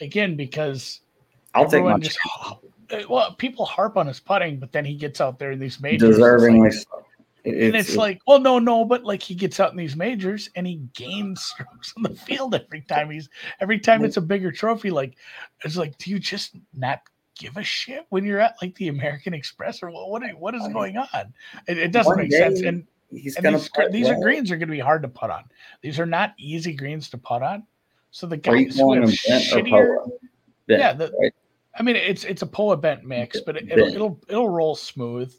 again 0.00 0.36
because 0.36 1.00
I'll 1.54 1.68
take 1.68 1.84
my 1.84 1.98
just 1.98 2.18
eh, 2.90 3.04
well, 3.08 3.34
people 3.34 3.64
harp 3.64 3.96
on 3.96 4.06
his 4.06 4.20
putting, 4.20 4.58
but 4.58 4.72
then 4.72 4.84
he 4.84 4.94
gets 4.94 5.20
out 5.20 5.38
there 5.38 5.52
in 5.52 5.58
these 5.58 5.80
majors. 5.80 6.16
Deservingly 6.16 6.60
like, 6.60 6.72
it's, 6.72 6.86
and 7.44 7.76
it's, 7.76 7.90
it's, 7.90 7.96
like, 7.96 8.20
well, 8.26 8.40
no, 8.40 8.58
no, 8.58 8.84
but 8.84 9.04
like 9.04 9.22
he 9.22 9.34
gets 9.34 9.60
out 9.60 9.70
in 9.70 9.76
these 9.76 9.96
majors 9.96 10.48
and 10.56 10.66
he 10.66 10.76
gains 10.94 11.42
strokes 11.44 11.92
on 11.96 12.02
the 12.02 12.14
field 12.14 12.54
every 12.54 12.80
time 12.80 13.10
he's 13.10 13.28
every 13.60 13.78
time 13.78 14.04
it's 14.04 14.16
a 14.16 14.22
bigger 14.22 14.50
trophy. 14.50 14.90
Like 14.90 15.16
it's 15.64 15.76
like, 15.76 15.96
do 15.98 16.10
you 16.10 16.18
just 16.18 16.56
not 16.74 17.00
give 17.36 17.56
a 17.56 17.62
shit 17.62 18.06
when 18.08 18.24
you're 18.24 18.40
at 18.40 18.54
like 18.62 18.74
the 18.76 18.88
American 18.88 19.34
Express 19.34 19.82
or 19.82 19.90
what? 19.90 20.08
What, 20.10 20.22
what 20.38 20.54
is 20.54 20.66
going 20.68 20.96
on? 20.96 21.34
It, 21.68 21.78
it 21.78 21.92
doesn't 21.92 22.16
One 22.16 22.18
make 22.18 22.32
sense. 22.32 22.62
And, 22.62 22.86
he's 23.10 23.36
and 23.36 23.54
these, 23.54 23.70
these 23.90 24.06
well. 24.06 24.18
are 24.18 24.22
greens 24.22 24.50
are 24.50 24.56
going 24.56 24.68
to 24.68 24.72
be 24.72 24.80
hard 24.80 25.02
to 25.02 25.08
put 25.08 25.30
on. 25.30 25.44
These 25.82 26.00
are 26.00 26.06
not 26.06 26.34
easy 26.38 26.72
greens 26.72 27.10
to 27.10 27.18
put 27.18 27.42
on. 27.42 27.66
So 28.14 28.28
the 28.28 28.36
guys 28.36 28.78
who 28.78 28.92
have 28.92 29.10
shittier, 29.10 30.06
bent, 30.68 30.80
yeah, 30.80 30.92
the, 30.92 31.12
right? 31.20 31.34
I 31.76 31.82
mean 31.82 31.96
it's 31.96 32.22
it's 32.22 32.42
a 32.42 32.46
Poa 32.46 32.76
bent 32.76 33.02
mix, 33.02 33.40
but 33.40 33.56
it, 33.56 33.74
will 33.74 33.88
it'll 33.88 34.20
it'll 34.28 34.48
roll 34.48 34.76
smooth. 34.76 35.34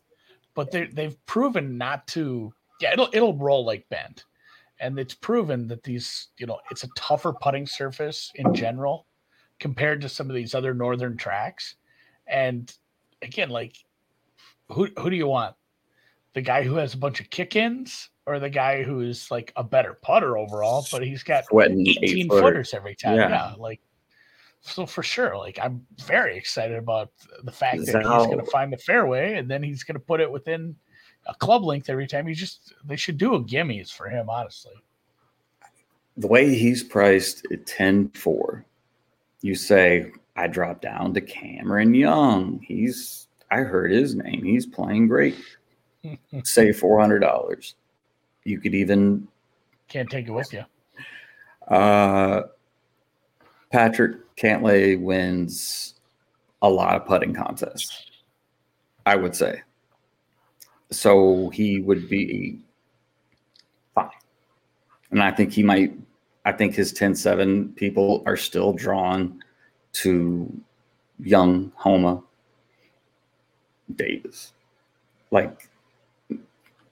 But 0.55 0.71
they 0.71 0.87
they've 0.87 1.25
proven 1.25 1.77
not 1.77 2.05
to. 2.09 2.53
Yeah, 2.81 2.91
it'll 2.91 3.07
it'll 3.13 3.37
roll 3.37 3.65
like 3.65 3.87
bent, 3.87 4.25
and 4.81 4.99
it's 4.99 5.13
proven 5.13 5.69
that 5.69 5.83
these 5.83 6.27
you 6.37 6.47
know 6.47 6.59
it's 6.69 6.83
a 6.83 6.89
tougher 6.97 7.31
putting 7.31 7.65
surface 7.65 8.29
in 8.35 8.53
general 8.53 9.05
compared 9.61 10.01
to 10.01 10.09
some 10.09 10.29
of 10.29 10.35
these 10.35 10.53
other 10.53 10.73
northern 10.73 11.15
tracks. 11.15 11.75
And 12.27 12.69
again, 13.21 13.49
like 13.49 13.77
who 14.67 14.89
who 14.99 15.09
do 15.09 15.15
you 15.15 15.27
want? 15.27 15.55
The 16.35 16.41
guy 16.41 16.61
who 16.61 16.75
has 16.75 16.93
a 16.93 16.97
bunch 16.97 17.19
of 17.19 17.29
kick-ins 17.31 18.09
or 18.27 18.39
the 18.39 18.49
guy 18.49 18.83
who's 18.83 19.31
like 19.31 19.51
a 19.55 19.63
better 19.63 19.97
putter 20.01 20.37
overall, 20.37 20.85
but 20.91 21.03
he's 21.03 21.23
got 21.23 21.45
Sweating 21.45 21.87
18 21.87 22.29
footers 22.29 22.73
every 22.73 22.95
time. 22.95 23.15
Yeah. 23.17 23.29
yeah. 23.29 23.53
Like, 23.57 23.81
so 24.61 24.85
for 24.85 25.03
sure, 25.03 25.37
like 25.37 25.59
I'm 25.61 25.85
very 26.05 26.37
excited 26.37 26.77
about 26.77 27.11
the 27.43 27.51
fact 27.51 27.85
that, 27.85 27.93
that 27.93 28.03
he's 28.03 28.25
going 28.25 28.39
to 28.39 28.51
find 28.51 28.71
the 28.73 28.77
fairway 28.77 29.35
and 29.35 29.49
then 29.49 29.63
he's 29.63 29.83
going 29.83 29.95
to 29.95 29.99
put 29.99 30.21
it 30.21 30.31
within 30.31 30.75
a 31.27 31.35
club 31.35 31.63
length 31.63 31.89
every 31.89 32.07
time. 32.07 32.27
He 32.27 32.33
just, 32.33 32.73
they 32.83 32.95
should 32.95 33.17
do 33.17 33.35
a 33.35 33.43
gimmies 33.43 33.91
for 33.91 34.09
him, 34.09 34.29
honestly. 34.29 34.73
The 36.17 36.27
way 36.27 36.53
he's 36.53 36.83
priced 36.83 37.45
at 37.51 37.65
10 37.65 38.09
4, 38.09 38.65
you 39.41 39.55
say, 39.55 40.11
I 40.35 40.47
drop 40.47 40.81
down 40.81 41.13
to 41.13 41.21
Cameron 41.21 41.93
Young. 41.93 42.59
He's, 42.59 43.27
I 43.51 43.57
heard 43.59 43.91
his 43.91 44.15
name. 44.15 44.43
He's 44.43 44.65
playing 44.65 45.07
great. 45.07 45.37
Say 46.43 46.69
$400 46.69 47.73
you 48.45 48.59
could 48.59 48.73
even 48.73 49.27
can't 49.89 50.09
take 50.09 50.27
it 50.27 50.31
with 50.31 50.53
you. 50.53 50.63
Uh, 51.67 52.43
Patrick 53.71 54.35
Cantlay 54.35 54.99
wins 54.99 55.95
a 56.61 56.69
lot 56.69 56.95
of 56.95 57.05
putting 57.05 57.33
contests. 57.33 58.09
I 59.05 59.15
would 59.15 59.35
say. 59.35 59.61
So 60.91 61.49
he 61.49 61.81
would 61.81 62.09
be 62.09 62.59
fine. 63.93 64.09
And 65.11 65.21
I 65.21 65.31
think 65.31 65.51
he 65.51 65.61
might, 65.61 65.93
I 66.45 66.51
think 66.51 66.73
his 66.73 66.91
10 66.93 67.15
7 67.15 67.73
people 67.73 68.23
are 68.25 68.37
still 68.37 68.73
drawn 68.73 69.43
to 69.93 70.61
young 71.19 71.71
Homa 71.75 72.23
Davis. 73.95 74.53
Like 75.31 75.69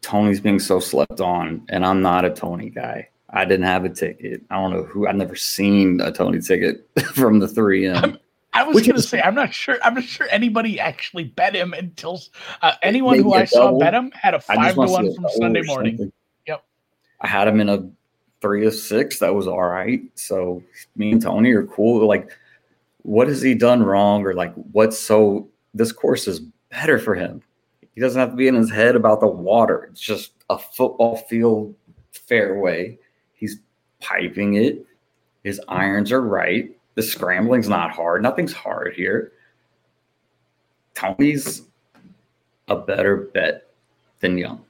Tony's 0.03 0.41
being 0.41 0.59
so 0.59 0.79
slept 0.79 1.21
on, 1.21 1.65
and 1.69 1.83
I'm 1.83 2.01
not 2.01 2.25
a 2.25 2.29
Tony 2.29 2.69
guy. 2.69 3.09
I 3.29 3.45
didn't 3.45 3.65
have 3.65 3.83
a 3.83 3.89
ticket. 3.89 4.43
I 4.51 4.55
don't 4.55 4.71
know 4.71 4.83
who. 4.83 5.07
I've 5.07 5.15
never 5.15 5.35
seen 5.35 5.99
a 6.01 6.11
Tony 6.11 6.39
ticket 6.39 6.87
from 7.15 7.39
the 7.39 7.47
three 7.47 7.87
M. 7.87 8.19
I 8.55 8.63
was 8.63 8.85
going 8.85 8.95
to 8.95 9.01
say, 9.01 9.19
I'm 9.19 9.33
not 9.33 9.51
sure. 9.51 9.79
I'm 9.83 9.95
not 9.95 10.03
sure 10.03 10.27
anybody 10.29 10.79
actually 10.79 11.23
bet 11.23 11.55
him 11.55 11.73
until 11.73 12.21
uh, 12.61 12.73
anyone 12.83 13.17
who 13.17 13.33
I 13.33 13.45
saw 13.45 13.79
bet 13.79 13.95
him 13.95 14.11
had 14.11 14.35
a 14.35 14.39
five 14.39 14.75
to 14.75 14.81
one 14.81 15.15
from 15.15 15.25
Sunday 15.37 15.63
morning. 15.63 16.11
Yep. 16.45 16.63
I 17.21 17.27
had 17.27 17.47
him 17.47 17.59
in 17.59 17.69
a 17.69 17.89
three 18.41 18.67
of 18.67 18.75
six. 18.75 19.17
That 19.17 19.33
was 19.33 19.47
all 19.47 19.63
right. 19.63 20.01
So 20.13 20.61
me 20.95 21.13
and 21.13 21.21
Tony 21.21 21.51
are 21.51 21.65
cool. 21.65 22.05
Like, 22.05 22.29
what 23.01 23.27
has 23.27 23.41
he 23.41 23.55
done 23.55 23.81
wrong, 23.81 24.23
or 24.23 24.35
like, 24.35 24.53
what's 24.71 24.99
so? 24.99 25.49
This 25.73 25.91
course 25.91 26.27
is 26.27 26.41
better 26.69 26.99
for 26.99 27.15
him. 27.15 27.41
He 27.93 28.01
doesn't 28.01 28.19
have 28.19 28.31
to 28.31 28.35
be 28.35 28.47
in 28.47 28.55
his 28.55 28.71
head 28.71 28.95
about 28.95 29.19
the 29.19 29.27
water. 29.27 29.87
It's 29.91 30.01
just 30.01 30.33
a 30.49 30.57
football 30.57 31.17
field 31.17 31.75
fairway. 32.11 32.97
He's 33.33 33.59
piping 33.99 34.55
it. 34.55 34.85
His 35.43 35.61
irons 35.67 36.11
are 36.11 36.21
right. 36.21 36.75
The 36.95 37.03
scrambling's 37.03 37.69
not 37.69 37.91
hard. 37.91 38.23
Nothing's 38.23 38.53
hard 38.53 38.93
here. 38.95 39.33
Tony's 40.95 41.63
a 42.67 42.75
better 42.75 43.17
bet 43.33 43.69
than 44.19 44.37
Young. 44.37 44.63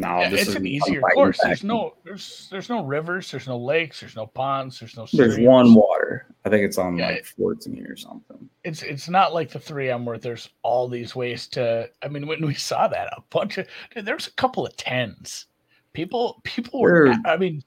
Now 0.00 0.20
yeah, 0.20 0.30
it's 0.32 0.54
an 0.54 0.64
easier 0.64 1.00
course. 1.00 1.40
There's 1.42 1.64
no 1.64 1.94
there's 2.04 2.46
there's 2.52 2.68
no 2.68 2.84
rivers, 2.84 3.30
there's 3.32 3.48
no 3.48 3.58
lakes, 3.58 3.98
there's 3.98 4.14
no 4.14 4.26
ponds, 4.26 4.78
there's 4.78 4.96
no 4.96 5.06
streams. 5.06 5.34
There's 5.34 5.46
one 5.46 5.74
water. 5.74 6.26
I 6.44 6.50
think 6.50 6.64
it's 6.64 6.78
on 6.78 6.96
yeah, 6.96 7.08
like 7.08 7.24
14 7.24 7.84
or 7.84 7.96
something. 7.96 8.48
It's 8.62 8.82
it's 8.82 9.08
not 9.08 9.34
like 9.34 9.50
the 9.50 9.58
3M 9.58 10.04
where 10.04 10.18
there's 10.18 10.50
all 10.62 10.88
these 10.88 11.16
ways 11.16 11.48
to 11.48 11.90
I 12.00 12.08
mean 12.08 12.28
when 12.28 12.46
we 12.46 12.54
saw 12.54 12.86
that 12.86 13.08
a 13.08 13.22
bunch 13.30 13.58
of 13.58 13.66
dude, 13.92 14.06
there's 14.06 14.28
a 14.28 14.32
couple 14.32 14.64
of 14.64 14.76
tens. 14.76 15.46
People 15.94 16.40
people 16.44 16.80
were 16.80 17.12
I 17.24 17.36
mean 17.36 17.64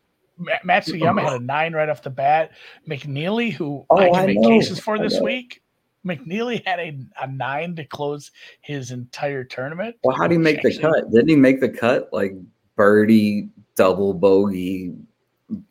Matsuyama 0.65 1.21
had 1.21 1.33
a 1.41 1.43
nine 1.43 1.73
right 1.73 1.89
off 1.89 2.01
the 2.01 2.09
bat. 2.09 2.51
McNealy, 2.87 3.51
who 3.51 3.85
oh, 3.89 3.97
I 3.97 4.09
can 4.09 4.15
I 4.15 4.25
make 4.25 4.39
know. 4.39 4.47
cases 4.47 4.79
for 4.79 4.97
this 4.97 5.19
week, 5.19 5.60
McNealy 6.05 6.65
had 6.65 6.79
a, 6.79 6.97
a 7.21 7.27
nine 7.27 7.75
to 7.75 7.85
close 7.85 8.31
his 8.61 8.91
entire 8.91 9.43
tournament. 9.43 9.95
Well, 10.03 10.15
how 10.15 10.27
did 10.27 10.35
he 10.35 10.37
make 10.39 10.61
the 10.61 10.77
cut? 10.77 11.11
Didn't 11.11 11.29
he 11.29 11.35
make 11.35 11.61
the 11.61 11.69
cut 11.69 12.09
like 12.11 12.33
birdie, 12.75 13.49
double 13.75 14.13
bogey, 14.13 14.93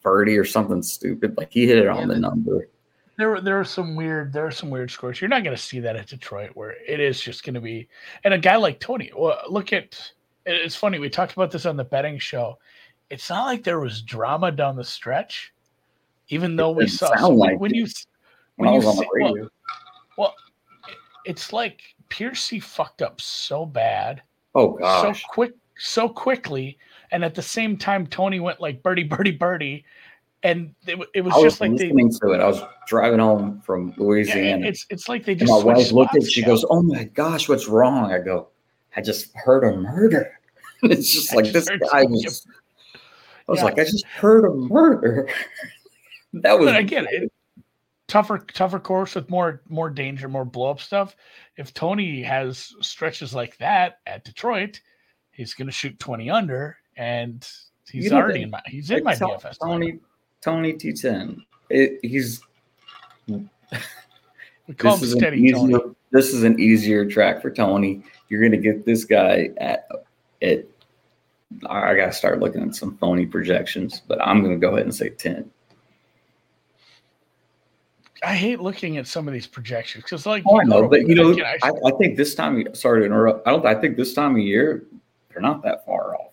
birdie, 0.02 0.38
or 0.38 0.44
something 0.44 0.82
stupid? 0.82 1.36
Like 1.36 1.52
he 1.52 1.66
hit 1.66 1.78
it 1.78 1.88
on 1.88 2.08
the 2.08 2.18
number. 2.18 2.68
There 3.16 3.30
were 3.30 3.40
there 3.40 3.60
are 3.60 3.64
some 3.64 3.96
weird 3.96 4.32
there 4.32 4.46
are 4.46 4.50
some 4.50 4.70
weird 4.70 4.90
scores. 4.90 5.20
You're 5.20 5.28
not 5.28 5.44
going 5.44 5.56
to 5.56 5.62
see 5.62 5.80
that 5.80 5.96
at 5.96 6.06
Detroit, 6.06 6.52
where 6.54 6.74
it 6.86 7.00
is 7.00 7.20
just 7.20 7.44
going 7.44 7.54
to 7.54 7.60
be. 7.60 7.88
And 8.24 8.32
a 8.32 8.38
guy 8.38 8.56
like 8.56 8.80
Tony, 8.80 9.10
well, 9.16 9.38
look 9.48 9.72
at. 9.72 10.12
It's 10.46 10.74
funny 10.74 10.98
we 10.98 11.10
talked 11.10 11.34
about 11.34 11.50
this 11.50 11.66
on 11.66 11.76
the 11.76 11.84
betting 11.84 12.18
show. 12.18 12.58
It's 13.10 13.28
not 13.28 13.44
like 13.44 13.62
there 13.62 13.78
was 13.78 14.00
drama 14.00 14.50
down 14.50 14.74
the 14.74 14.84
stretch, 14.84 15.52
even 16.28 16.56
though 16.56 16.70
we 16.70 16.86
saw 16.86 17.14
so 17.16 17.28
like 17.28 17.60
when, 17.60 17.74
you 17.74 17.86
when, 18.56 18.72
when 18.72 18.82
you 18.82 18.92
see, 18.92 19.06
well, 19.20 19.34
well, 20.20 20.34
it's 21.24 21.50
like 21.50 21.80
Piercy 22.10 22.60
fucked 22.60 23.00
up 23.00 23.22
so 23.22 23.64
bad. 23.64 24.22
Oh 24.54 24.72
gosh. 24.72 25.22
So 25.22 25.28
quick 25.30 25.52
so 25.78 26.10
quickly. 26.10 26.78
And 27.10 27.24
at 27.24 27.34
the 27.34 27.42
same 27.42 27.78
time, 27.78 28.06
Tony 28.06 28.38
went 28.38 28.60
like 28.60 28.82
birdie, 28.82 29.04
birdie, 29.04 29.30
birdie. 29.30 29.84
And 30.42 30.74
it, 30.86 30.98
it 31.14 31.22
was, 31.22 31.32
was 31.32 31.42
just 31.42 31.60
like 31.62 31.70
listening 31.70 32.10
they, 32.10 32.18
to 32.18 32.32
it. 32.32 32.40
I 32.40 32.46
was 32.46 32.60
driving 32.86 33.18
home 33.18 33.62
from 33.64 33.94
Louisiana. 33.96 34.60
Yeah, 34.60 34.68
it's 34.68 34.86
it's 34.90 35.08
like 35.08 35.24
they 35.24 35.34
just 35.34 35.50
my 35.50 35.58
wife 35.58 35.90
looked 35.90 36.14
at 36.14 36.30
she 36.30 36.42
goes, 36.42 36.66
Oh 36.68 36.82
my 36.82 37.04
gosh, 37.04 37.48
what's 37.48 37.66
wrong? 37.66 38.12
I 38.12 38.18
go, 38.18 38.48
I 38.94 39.00
just 39.00 39.34
heard 39.34 39.64
a 39.64 39.74
murder. 39.74 40.38
it's 40.82 41.10
just 41.10 41.34
like 41.34 41.50
this 41.52 41.68
guy 41.68 42.02
was 42.04 42.46
I 43.48 43.50
was 43.50 43.58
yeah. 43.60 43.64
like, 43.64 43.78
I 43.78 43.84
just 43.84 44.04
heard 44.04 44.44
a 44.44 44.50
murder. 44.54 45.30
that 46.34 46.58
was 46.58 46.66
but 46.66 46.76
again, 46.76 47.06
it, 47.10 47.32
tougher 48.10 48.38
tougher 48.38 48.80
course 48.80 49.14
with 49.14 49.30
more 49.30 49.62
more 49.68 49.88
danger, 49.88 50.28
more 50.28 50.44
blow 50.44 50.70
up 50.70 50.80
stuff. 50.80 51.16
If 51.56 51.72
Tony 51.72 52.22
has 52.22 52.74
stretches 52.80 53.34
like 53.34 53.56
that 53.58 54.00
at 54.06 54.24
Detroit, 54.24 54.80
he's 55.30 55.54
going 55.54 55.68
to 55.68 55.72
shoot 55.72 55.98
twenty 55.98 56.28
under, 56.28 56.76
and 56.96 57.48
he's 57.88 58.04
you 58.04 58.10
know, 58.10 58.16
already 58.16 58.42
in 58.42 58.50
my 58.50 58.60
he's 58.66 58.90
in 58.90 59.04
my 59.04 59.14
DFS. 59.14 59.58
Tony 59.62 60.00
Tony 60.42 60.72
T 60.74 60.92
ten. 60.92 61.42
He's 61.70 62.40
we 63.28 64.74
call 64.76 64.96
him 64.96 65.08
steady 65.08 65.38
easier, 65.38 65.54
Tony. 65.54 65.94
This 66.10 66.34
is 66.34 66.42
an 66.42 66.58
easier 66.58 67.08
track 67.08 67.40
for 67.40 67.50
Tony. 67.50 68.02
You're 68.28 68.40
going 68.40 68.52
to 68.52 68.58
get 68.58 68.84
this 68.84 69.04
guy 69.04 69.50
at 69.58 69.88
it. 70.40 70.68
I 71.68 71.94
got 71.94 72.06
to 72.06 72.12
start 72.12 72.40
looking 72.40 72.62
at 72.62 72.74
some 72.74 72.96
phony 72.98 73.26
projections, 73.26 74.02
but 74.06 74.20
I'm 74.20 74.42
going 74.42 74.58
to 74.58 74.60
go 74.60 74.74
ahead 74.74 74.82
and 74.82 74.94
say 74.94 75.10
ten. 75.10 75.48
I 78.22 78.34
hate 78.34 78.60
looking 78.60 78.98
at 78.98 79.06
some 79.06 79.26
of 79.26 79.34
these 79.34 79.46
projections 79.46 80.04
because, 80.04 80.26
like, 80.26 80.42
oh, 80.46 80.60
I 80.60 80.64
know, 80.64 80.88
but 80.88 81.06
you 81.08 81.14
know, 81.14 81.32
I, 81.42 81.58
I, 81.62 81.70
I, 81.86 81.90
think 81.98 82.16
this 82.16 82.34
time. 82.34 82.66
Sorry 82.74 83.00
to 83.00 83.06
interrupt. 83.06 83.46
I 83.46 83.50
don't. 83.50 83.64
I 83.64 83.74
think 83.74 83.96
this 83.96 84.12
time 84.12 84.32
of 84.32 84.42
year 84.42 84.84
they're 85.30 85.40
not 85.40 85.62
that 85.62 85.86
far 85.86 86.16
off. 86.16 86.30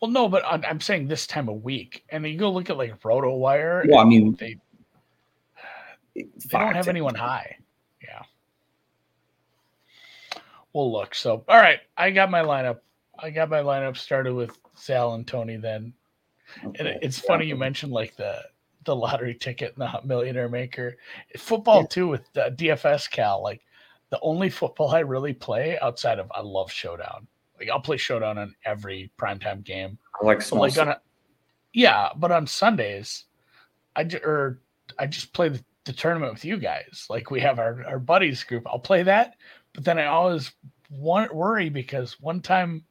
Well, 0.00 0.10
no, 0.10 0.28
but 0.28 0.44
I'm, 0.46 0.62
I'm 0.64 0.80
saying 0.80 1.08
this 1.08 1.26
time 1.26 1.48
of 1.48 1.64
week, 1.64 2.04
and 2.10 2.24
then 2.24 2.32
you 2.32 2.38
go 2.38 2.50
look 2.50 2.70
at 2.70 2.76
like 2.76 3.00
RotoWire. 3.00 3.88
Well, 3.88 4.00
I 4.00 4.04
mean, 4.04 4.36
they 4.38 4.58
they 6.14 6.24
don't 6.50 6.74
have 6.74 6.88
anyone 6.88 7.14
high. 7.14 7.56
Yeah. 8.02 8.22
Well, 10.72 10.92
look. 10.92 11.14
So, 11.14 11.44
all 11.48 11.56
right, 11.56 11.80
I 11.96 12.10
got 12.10 12.30
my 12.30 12.42
lineup. 12.42 12.80
I 13.18 13.30
got 13.30 13.48
my 13.48 13.60
lineup 13.60 13.96
started 13.96 14.34
with 14.34 14.56
Zal 14.76 15.14
and 15.14 15.26
Tony. 15.26 15.56
Then, 15.56 15.94
okay. 16.64 16.78
and 16.78 17.02
it's 17.02 17.18
funny 17.18 17.46
you 17.46 17.56
mentioned 17.56 17.92
like 17.92 18.14
the 18.16 18.42
the 18.84 18.94
lottery 18.94 19.34
ticket 19.34 19.74
and 19.76 19.82
the 19.82 20.00
millionaire 20.06 20.48
maker. 20.48 20.96
Football 21.36 21.82
yeah. 21.82 21.86
too 21.88 22.08
with 22.08 22.32
the 22.32 22.54
DFS 22.56 23.10
Cal. 23.10 23.42
Like 23.42 23.62
the 24.10 24.20
only 24.20 24.50
football 24.50 24.90
I 24.90 25.00
really 25.00 25.34
play 25.34 25.78
outside 25.80 26.18
of 26.18 26.30
I 26.34 26.40
love 26.40 26.70
Showdown. 26.70 27.26
Like 27.58 27.70
I'll 27.70 27.80
play 27.80 27.96
Showdown 27.96 28.38
on 28.38 28.54
every 28.64 29.10
primetime 29.18 29.64
game. 29.64 29.98
I 30.20 30.24
like 30.24 30.42
so 30.42 30.56
like 30.56 30.78
on 30.78 30.88
a, 30.88 31.00
yeah, 31.72 32.10
but 32.16 32.30
on 32.30 32.46
Sundays, 32.46 33.24
I 33.96 34.04
j- 34.04 34.20
or 34.24 34.30
er, 34.30 34.60
I 34.98 35.06
just 35.06 35.32
play 35.32 35.48
the, 35.48 35.62
the 35.84 35.92
tournament 35.92 36.32
with 36.32 36.44
you 36.44 36.56
guys. 36.56 37.06
Like 37.10 37.30
we 37.30 37.40
have 37.40 37.58
our 37.58 37.84
our 37.84 37.98
buddies 37.98 38.44
group. 38.44 38.64
I'll 38.66 38.78
play 38.78 39.02
that, 39.02 39.34
but 39.74 39.84
then 39.84 39.98
I 39.98 40.06
always 40.06 40.52
want 40.90 41.34
worry 41.34 41.68
because 41.68 42.20
one 42.20 42.40
time 42.40 42.84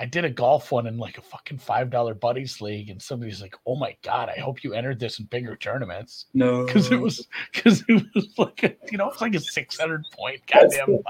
I 0.00 0.06
did 0.06 0.24
a 0.24 0.30
golf 0.30 0.72
one 0.72 0.86
in 0.86 0.96
like 0.96 1.18
a 1.18 1.20
fucking 1.20 1.58
five 1.58 1.90
dollar 1.90 2.14
buddies 2.14 2.62
league, 2.62 2.88
and 2.88 3.02
somebody's 3.02 3.42
like, 3.42 3.54
"Oh 3.66 3.76
my 3.76 3.94
god, 4.00 4.30
I 4.34 4.40
hope 4.40 4.64
you 4.64 4.72
entered 4.72 4.98
this 4.98 5.18
in 5.18 5.26
bigger 5.26 5.56
tournaments." 5.56 6.24
No, 6.32 6.64
because 6.64 6.90
it 6.90 6.96
was 6.96 7.28
because 7.52 7.84
it 7.86 8.02
was 8.14 8.26
like 8.38 8.62
a 8.62 8.74
you 8.90 8.96
know 8.96 9.10
it's 9.10 9.20
like 9.20 9.34
a 9.34 9.40
six 9.40 9.78
hundred 9.78 10.06
point 10.10 10.40
goddamn, 10.50 11.00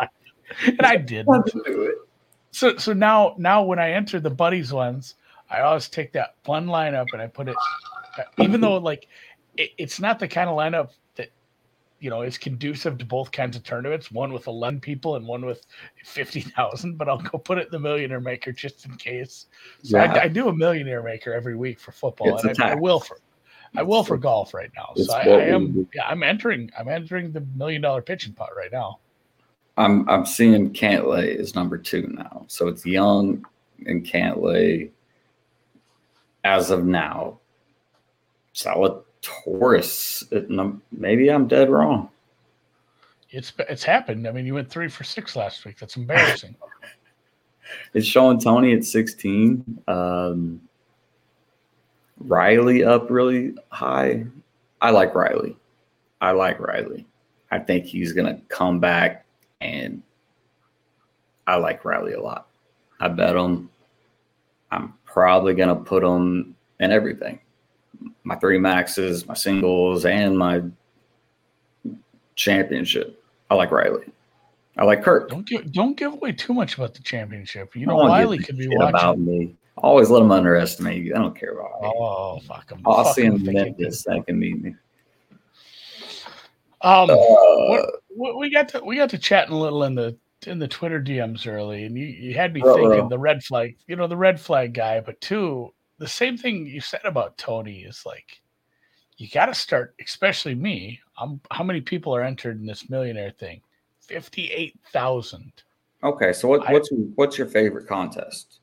and 0.67 0.83
I 0.83 0.97
didn't. 0.97 1.53
Do 1.53 1.83
it. 1.85 1.95
So 2.51 2.79
so 2.79 2.93
now 2.93 3.37
now 3.39 3.63
when 3.63 3.79
I 3.79 3.93
enter 3.93 4.19
the 4.19 4.29
buddies 4.29 4.73
ones, 4.73 5.15
I 5.49 5.61
always 5.61 5.89
take 5.89 6.13
that 6.15 6.35
one 6.45 6.67
lineup 6.67 7.07
and 7.13 7.23
I 7.23 7.29
put 7.29 7.49
it, 7.49 7.57
even 8.39 8.61
though 8.61 8.79
like 8.79 9.07
it, 9.57 9.71
it's 9.79 10.01
not 10.01 10.19
the 10.19 10.27
kind 10.27 10.51
of 10.51 10.57
lineup 10.57 10.91
you 12.01 12.09
know 12.11 12.23
is 12.23 12.39
conducive 12.39 12.99
to 12.99 13.05
both 13.05 13.31
kinds 13.31 13.57
of 13.57 13.63
tournaments 13.63 14.11
one 14.11 14.33
with 14.33 14.47
11 14.47 14.81
people 14.81 15.17
and 15.17 15.27
one 15.27 15.45
with 15.45 15.67
50,000 16.05 16.97
but 16.97 17.09
I'll 17.09 17.19
go 17.19 17.39
put 17.39 17.59
it 17.59 17.67
in 17.67 17.71
the 17.71 17.79
millionaire 17.79 18.21
maker 18.21 18.53
just 18.53 18.87
in 18.87 18.97
case. 18.97 19.47
So 19.83 19.99
yeah. 19.99 20.13
I, 20.13 20.23
I, 20.23 20.29
do 20.29 20.49
a 20.49 20.55
millionaire 20.55 21.03
maker 21.03 21.33
every 21.33 21.57
week 21.57 21.79
for 21.79 21.93
football 21.93 22.35
it's 22.35 22.45
and 22.45 22.61
I, 22.61 22.71
I, 22.71 22.75
will 22.75 23.01
for 23.01 23.19
I 23.77 23.83
will 23.83 24.03
for 24.03 24.17
golf 24.17 24.55
right 24.55 24.71
now. 24.75 24.93
So 24.97 25.13
I, 25.13 25.21
I, 25.21 25.41
am 25.49 25.89
yeah 25.95 26.07
I'm 26.07 26.23
entering 26.23 26.71
I'm 26.79 26.89
entering 26.89 27.33
the 27.33 27.43
million 27.55 27.83
dollar 27.83 28.03
pitching 28.03 28.33
pot 28.33 28.51
right 28.57 28.73
now. 28.73 28.99
I'm 29.77 30.09
I'm 30.09 30.27
seeing 30.27 30.73
Cantlay 30.73 31.35
is 31.35 31.55
number 31.55 31.79
two 31.79 32.09
now. 32.09 32.45
So 32.49 32.69
it's 32.69 32.85
Young 32.85 33.45
and 33.87 34.05
Cantlay 34.05 34.91
as 36.45 36.71
of 36.71 36.85
now. 36.85 37.39
Solid 38.53 39.03
Taurus. 39.23 40.25
Maybe 40.93 41.29
I'm 41.31 41.47
dead 41.47 41.71
wrong. 41.71 42.09
It's 43.31 43.53
it's 43.59 43.85
happened. 43.85 44.27
I 44.27 44.33
mean, 44.33 44.47
you 44.47 44.55
went 44.55 44.69
three 44.69 44.89
for 44.89 45.05
six 45.05 45.37
last 45.37 45.65
week. 45.65 45.79
That's 45.79 45.97
embarrassing. 45.97 46.57
it's 47.95 48.07
showing 48.07 48.41
Tony 48.41 48.73
at 48.75 48.85
16. 48.85 49.83
Um, 49.89 50.61
Riley 52.19 52.85
up 52.85 53.11
really 53.11 53.55
high. 53.71 54.27
I 54.81 54.91
like 54.91 55.15
Riley. 55.15 55.57
I 56.21 56.33
like 56.33 56.61
Riley. 56.61 57.07
I 57.51 57.59
think 57.59 57.85
he's 57.87 58.13
gonna 58.13 58.41
come 58.49 58.79
back, 58.79 59.25
and 59.61 60.03
I 61.47 61.57
like 61.57 61.85
Riley 61.85 62.13
a 62.13 62.21
lot. 62.21 62.49
I 63.01 63.09
bet 63.09 63.37
him. 63.37 63.71
I'm 64.71 64.95
probably 65.05 65.55
gonna 65.55 65.77
put 65.77 66.05
him 66.05 66.55
in 66.79 66.93
everything 66.93 67.41
my 68.31 68.37
three 68.37 68.59
maxes, 68.59 69.27
my 69.27 69.35
singles, 69.35 70.05
and 70.05 70.39
my 70.39 70.63
championship. 72.37 73.21
I 73.51 73.57
like 73.57 73.73
Riley. 73.73 74.05
I 74.79 74.85
like 74.85 75.03
Kirk. 75.03 75.29
Don't 75.31 75.45
give 75.45 75.73
don't 75.73 75.97
give 75.97 76.13
away 76.13 76.31
too 76.31 76.55
much 76.55 76.77
about 76.77 76.95
the 76.95 77.03
championship. 77.03 77.75
You 77.75 77.87
know, 77.87 78.07
Riley 78.07 78.39
could 78.39 78.57
be 78.57 78.69
watching. 78.69 78.89
about 78.89 79.19
me. 79.19 79.57
Always 79.79 80.11
let 80.11 80.23
him 80.23 80.31
underestimate 80.31 81.03
you. 81.03 81.13
I 81.13 81.19
don't 81.19 81.37
care 81.37 81.55
about 81.59 81.83
me. 81.83 81.89
Oh 81.93 82.39
fuck 82.47 82.71
him. 82.71 82.81
I'll 82.87 83.03
fuck 83.03 83.17
see 83.17 83.25
him 83.25 83.43
Memphis. 83.45 84.05
That 84.05 84.25
can 84.29 84.39
meet 84.39 84.63
me. 84.63 84.77
Um, 86.83 87.11
Uh, 87.11 87.83
we, 88.17 88.33
we 88.37 88.51
got 88.53 88.69
to 88.69 88.85
we 88.85 88.95
got 88.97 89.11
to 89.11 89.19
chatting 89.19 89.55
a 89.55 89.59
little 89.59 89.83
in 89.83 89.97
the 89.97 90.17
in 90.47 90.61
the 90.61 90.69
Twitter 90.69 91.03
DMs 91.03 91.49
early, 91.53 91.83
and 91.85 91.99
you, 91.99 92.07
you 92.07 92.35
had 92.35 92.55
me 92.55 92.63
Uh-oh. 92.63 92.77
thinking 92.77 93.09
the 93.09 93.19
red 93.19 93.43
flag, 93.43 93.77
you 93.89 93.97
know, 93.97 94.07
the 94.07 94.17
red 94.17 94.41
flag 94.41 94.73
guy. 94.73 95.01
But 95.01 95.21
two, 95.21 95.75
the 96.01 96.09
same 96.09 96.37
thing 96.37 96.67
you 96.67 96.81
said 96.81 97.03
about 97.05 97.37
Tony 97.39 97.83
is 97.83 98.05
like, 98.07 98.41
you 99.19 99.29
got 99.29 99.47
to 99.47 99.55
start, 99.55 99.95
especially 100.03 100.55
me. 100.55 100.99
I'm 101.19 101.41
how 101.51 101.63
many 101.63 101.83
people 101.83 102.17
are 102.17 102.23
entered 102.23 102.59
in 102.59 102.67
this 102.67 102.89
millionaire 102.89 103.33
thing? 103.39 103.61
Fifty 104.01 104.47
eight 104.51 104.77
thousand. 104.93 105.53
okay, 106.03 106.33
so 106.33 106.49
what, 106.49 106.67
I- 106.69 106.73
what's 106.73 106.89
what's 107.17 107.37
your 107.39 107.47
favorite 107.47 107.87
contest 107.87 108.61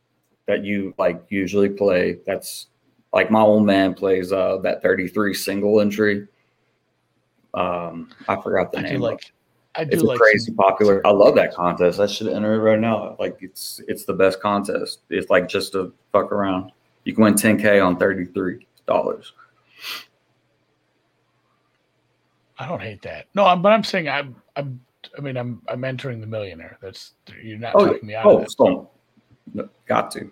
that 0.48 0.66
you 0.66 0.94
like 0.98 1.22
usually 1.30 1.70
play? 1.70 2.18
That's 2.26 2.68
like 3.14 3.30
my 3.30 3.40
old 3.42 3.66
man 3.68 3.94
plays 3.94 4.34
uh 4.34 4.58
that 4.64 4.82
33 4.82 5.34
single 5.36 5.80
entry. 5.80 6.28
Um, 7.54 8.10
I 8.28 8.42
forgot 8.42 8.72
the 8.72 8.80
I 8.80 8.82
do 8.82 8.88
name. 8.90 9.02
like, 9.02 9.32
I 9.76 9.84
do 9.84 9.92
it's 9.94 10.04
like 10.04 10.20
crazy 10.20 10.52
popular. 10.54 11.06
I 11.06 11.12
love 11.12 11.36
that 11.36 11.54
contest. 11.54 12.00
I 12.00 12.08
should 12.08 12.28
enter 12.28 12.56
it 12.56 12.60
right 12.60 12.80
now. 12.80 13.16
Like 13.20 13.38
it's 13.42 13.80
it's 13.88 14.06
the 14.06 14.14
best 14.14 14.42
contest. 14.42 15.02
It's 15.12 15.30
like 15.30 15.48
just 15.48 15.74
to 15.74 15.94
fuck 16.12 16.32
around. 16.32 16.72
You 17.08 17.16
can 17.16 17.24
win 17.24 17.36
10k 17.36 17.84
on 17.86 17.96
33 17.96 18.68
dollars. 18.86 19.32
I 22.60 22.68
don't 22.68 22.82
hate 22.82 23.02
that. 23.04 23.28
No, 23.34 23.46
I'm, 23.46 23.62
but 23.62 23.72
I'm 23.72 23.84
saying 23.86 24.10
I'm, 24.10 24.36
I'm, 24.58 24.82
I 25.18 25.22
mean, 25.22 25.38
I'm, 25.38 25.62
I'm 25.70 25.86
entering 25.86 26.20
the 26.20 26.28
millionaire. 26.28 26.78
That's 26.82 27.14
you're 27.42 27.60
not 27.60 27.76
Oh, 27.76 27.86
talking 27.88 28.08
me 28.10 28.16
out 28.16 28.26
oh, 28.26 28.30
of 28.32 28.36
oh, 28.36 28.40
that. 28.42 28.52
so 28.52 28.92
no, 29.54 29.70
got 29.88 30.12
to. 30.12 30.30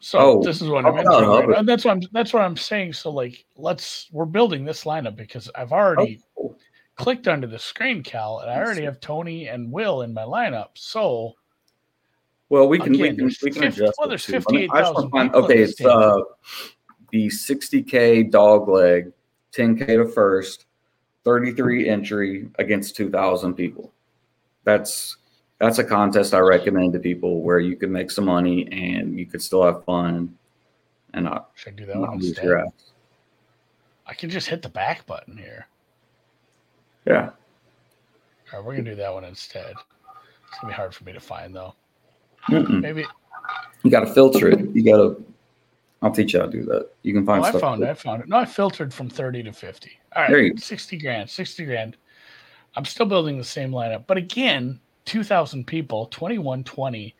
So 0.00 0.18
Oh, 0.18 0.42
this 0.42 0.60
is 0.60 0.68
what 0.68 0.84
I'm 0.84 0.98
entering. 0.98 1.48
right? 1.48 1.58
And 1.60 1.66
that's 1.66 1.86
what 1.86 1.92
I'm 1.92 2.02
that's 2.12 2.34
what 2.34 2.42
I'm 2.42 2.58
saying. 2.58 2.92
So 2.92 3.10
like 3.10 3.46
let's 3.56 4.10
we're 4.12 4.26
building 4.26 4.66
this 4.66 4.84
lineup 4.84 5.16
because 5.16 5.48
I've 5.54 5.72
already 5.72 6.20
Oh, 6.38 6.54
clicked 6.96 7.26
onto 7.26 7.46
the 7.48 7.58
screen, 7.58 8.02
Cal, 8.02 8.40
and 8.40 8.50
I 8.50 8.58
already 8.58 8.82
have 8.84 9.00
Tony 9.00 9.48
and 9.48 9.72
Will 9.72 10.02
in 10.02 10.12
my 10.12 10.24
lineup. 10.24 10.68
So 10.74 11.32
well, 12.48 12.68
we 12.68 12.78
can 12.78 12.94
Again, 12.94 13.00
we 13.02 13.16
can 13.16 13.26
we 13.42 13.50
can 13.50 13.62
50 13.62 13.82
adjust. 13.82 13.98
well, 13.98 14.08
there's 14.08 14.24
too. 14.26 14.36
I 14.48 14.52
mean, 14.52 14.70
I 14.72 14.80
just 14.80 14.94
58,000 14.94 14.94
wanna 14.94 15.10
find- 15.10 15.28
people 15.32 15.38
in 15.38 15.44
Okay, 15.52 15.62
it's 15.62 15.80
uh 15.84 16.16
the 17.12 17.26
60k 17.28 18.30
dog 18.30 18.68
leg, 18.68 19.12
10k 19.52 19.86
to 19.86 20.06
first, 20.08 20.66
33 21.24 21.88
entry 21.88 22.48
against 22.58 22.96
2,000 22.96 23.54
people. 23.54 23.92
That's 24.64 25.16
that's 25.58 25.78
a 25.78 25.84
contest 25.84 26.34
I 26.34 26.40
recommend 26.40 26.92
to 26.92 26.98
people 26.98 27.40
where 27.42 27.58
you 27.60 27.76
can 27.76 27.90
make 27.90 28.10
some 28.10 28.26
money 28.26 28.68
and 28.70 29.18
you 29.18 29.24
could 29.26 29.40
still 29.42 29.62
have 29.64 29.84
fun 29.84 30.36
and 31.14 31.24
not, 31.24 31.50
should 31.54 31.72
I 31.72 31.76
do 31.76 31.86
that 31.86 31.96
not 31.96 32.08
one 32.10 32.18
lose 32.18 32.28
instead? 32.28 32.44
your 32.44 32.58
ass. 32.66 32.72
I 34.06 34.12
can 34.14 34.28
just 34.28 34.48
hit 34.48 34.60
the 34.60 34.68
back 34.68 35.06
button 35.06 35.36
here. 35.38 35.66
Yeah. 37.06 37.30
All 38.52 38.58
right, 38.58 38.64
we're 38.64 38.76
gonna 38.76 38.90
do 38.90 38.96
that 38.96 39.12
one 39.14 39.24
instead. 39.24 39.74
It's 40.48 40.58
gonna 40.60 40.72
be 40.72 40.76
hard 40.76 40.94
for 40.94 41.04
me 41.04 41.12
to 41.14 41.20
find 41.20 41.54
though. 41.56 41.74
Mm-mm. 42.48 42.80
Maybe 42.80 43.04
You 43.82 43.90
got 43.90 44.00
to 44.00 44.12
filter 44.12 44.48
it. 44.48 44.60
You 44.74 44.84
got 44.84 44.96
to. 44.96 45.24
I'll 46.02 46.10
teach 46.10 46.34
you 46.34 46.40
how 46.40 46.46
to 46.46 46.52
do 46.52 46.62
that. 46.64 46.90
You 47.02 47.14
can 47.14 47.22
oh, 47.22 47.26
find 47.26 47.44
I 47.44 47.58
found 47.58 47.82
it. 47.82 47.88
I 47.88 47.94
found 47.94 48.22
it. 48.22 48.28
No, 48.28 48.36
I 48.36 48.44
filtered 48.44 48.92
from 48.92 49.08
30 49.08 49.44
to 49.44 49.52
50. 49.52 49.98
All 50.14 50.22
right, 50.22 50.30
There 50.30 50.40
you 50.40 50.50
go. 50.52 50.58
60 50.58 50.98
grand, 50.98 51.30
60 51.30 51.64
grand. 51.64 51.96
I'm 52.76 52.84
still 52.84 53.06
building 53.06 53.38
the 53.38 53.44
same 53.44 53.70
lineup, 53.70 54.04
but 54.06 54.18
again, 54.18 54.78
2,000 55.06 55.66
people, 55.66 56.06
2120. 56.06 57.14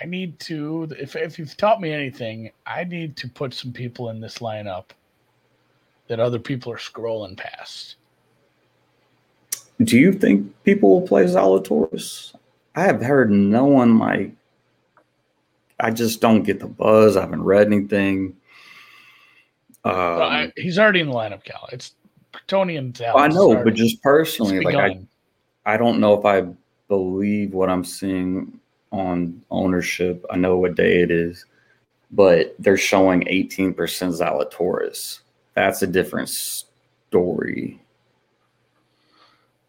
I 0.00 0.06
need 0.06 0.38
to, 0.40 0.88
if, 0.98 1.16
if 1.16 1.38
you've 1.38 1.56
taught 1.56 1.80
me 1.80 1.90
anything, 1.90 2.52
I 2.66 2.84
need 2.84 3.16
to 3.16 3.28
put 3.28 3.52
some 3.54 3.72
people 3.72 4.10
in 4.10 4.20
this 4.20 4.38
lineup 4.38 4.90
that 6.06 6.20
other 6.20 6.38
people 6.38 6.72
are 6.72 6.78
scrolling 6.78 7.36
past. 7.36 7.96
Do 9.82 9.98
you 9.98 10.12
think 10.12 10.52
people 10.64 10.90
will 10.90 11.06
play 11.06 11.24
Zalatoris? 11.24 12.34
I 12.74 12.82
have 12.82 13.00
heard 13.00 13.30
no 13.30 13.64
one 13.64 13.98
like. 13.98 14.32
I 15.80 15.90
just 15.90 16.20
don't 16.20 16.42
get 16.42 16.60
the 16.60 16.66
buzz. 16.66 17.16
I 17.16 17.20
haven't 17.22 17.42
read 17.44 17.66
anything. 17.66 18.36
Um, 19.84 19.94
Well, 19.94 20.22
I, 20.22 20.52
he's 20.56 20.78
already 20.78 21.00
in 21.00 21.08
the 21.08 21.14
lineup, 21.14 21.44
Cal. 21.44 21.68
It's 21.72 21.94
Tony 22.46 22.76
and 22.76 22.96
Zal. 22.96 23.16
I 23.16 23.28
know, 23.28 23.62
but 23.62 23.74
just 23.74 24.02
personally, 24.02 24.60
like 24.60 24.74
I. 24.74 25.00
I 25.66 25.76
don't 25.76 26.00
know 26.00 26.14
if 26.18 26.24
I 26.24 26.48
believe 26.88 27.52
what 27.52 27.68
I'm 27.68 27.84
seeing 27.84 28.58
on 28.90 29.42
ownership. 29.50 30.24
I 30.30 30.36
know 30.36 30.56
what 30.56 30.74
day 30.76 31.02
it 31.02 31.10
is, 31.10 31.44
but 32.10 32.54
they're 32.58 32.78
showing 32.78 33.20
18% 33.24 33.74
Zalatoris. 33.74 35.20
That's 35.52 35.82
a 35.82 35.86
different 35.86 36.30
story. 36.30 37.82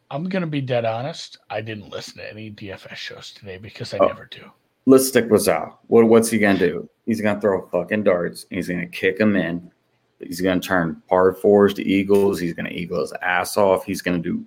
I'm 0.09 0.29
gonna 0.29 0.47
be 0.47 0.61
dead 0.61 0.85
honest. 0.85 1.37
I 1.49 1.61
didn't 1.61 1.89
listen 1.89 2.17
to 2.17 2.29
any 2.31 2.49
DFS 2.49 2.95
shows 2.95 3.31
today 3.31 3.57
because 3.57 3.93
I 3.93 3.97
Oh. 3.97 4.07
never 4.07 4.25
do. 4.31 4.49
Let's 4.89 5.08
stick 5.08 5.30
with 5.30 5.43
Zal. 5.43 5.80
What, 5.86 6.06
what's 6.08 6.32
he 6.32 6.39
gonna 6.39 6.58
do? 6.58 6.89
He's 7.06 7.21
gonna 7.21 7.39
throw 7.39 7.67
fucking 7.67 8.06
darts. 8.06 8.47
He's 8.49 8.67
gonna 8.67 8.88
kick 8.88 9.19
them 9.19 9.36
in. 9.36 9.71
He's 10.19 10.41
gonna 10.41 10.60
turn 10.60 10.99
par 11.08 11.32
fours 11.36 11.75
to 11.75 11.88
eagles. 11.88 12.39
He's 12.39 12.56
gonna 12.56 12.71
eagle 12.71 13.02
his 13.02 13.13
ass 13.21 13.56
off. 13.56 13.86
He's 13.86 14.02
gonna 14.02 14.17
do 14.17 14.43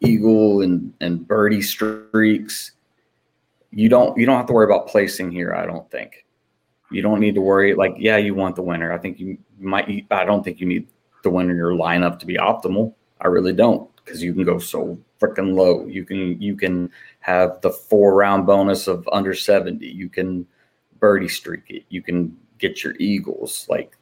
eagle 0.00 0.62
and 0.62 0.94
and 1.02 1.28
birdie 1.28 1.60
streaks. 1.60 2.72
You 3.70 3.90
don't 3.90 4.16
you 4.16 4.24
don't 4.24 4.38
have 4.38 4.46
to 4.46 4.54
worry 4.54 4.64
about 4.64 4.88
placing 4.88 5.30
here. 5.30 5.52
I 5.52 5.66
don't 5.66 5.90
think. 5.90 6.24
You 6.90 7.02
don't 7.02 7.20
need 7.20 7.34
to 7.34 7.42
worry. 7.42 7.74
Like 7.74 7.92
yeah, 7.98 8.16
you 8.16 8.34
want 8.34 8.56
the 8.56 8.62
winner. 8.62 8.90
I 8.90 8.96
think 8.96 9.20
you 9.20 9.36
might. 9.58 10.06
I 10.10 10.24
don't 10.24 10.42
think 10.42 10.60
you 10.60 10.66
need 10.66 10.88
the 11.24 11.28
winner 11.28 11.50
in 11.50 11.58
your 11.58 11.72
lineup 11.72 12.18
to 12.20 12.24
be 12.24 12.38
optimal. 12.38 12.94
I 13.20 13.26
really 13.26 13.52
don't 13.52 13.86
because 14.04 14.22
you 14.22 14.34
can 14.34 14.44
go 14.44 14.58
so 14.58 14.98
freaking 15.20 15.54
low. 15.54 15.86
You 15.86 16.04
can 16.04 16.40
you 16.40 16.56
can 16.56 16.90
have 17.20 17.60
the 17.60 17.70
four 17.70 18.14
round 18.14 18.46
bonus 18.46 18.86
of 18.88 19.08
under 19.12 19.34
70. 19.34 19.86
You 19.86 20.08
can 20.08 20.46
birdie 20.98 21.28
streak 21.28 21.64
it. 21.68 21.84
You 21.88 22.02
can 22.02 22.36
get 22.58 22.84
your 22.84 22.94
Eagles. 22.98 23.66
Like, 23.68 23.96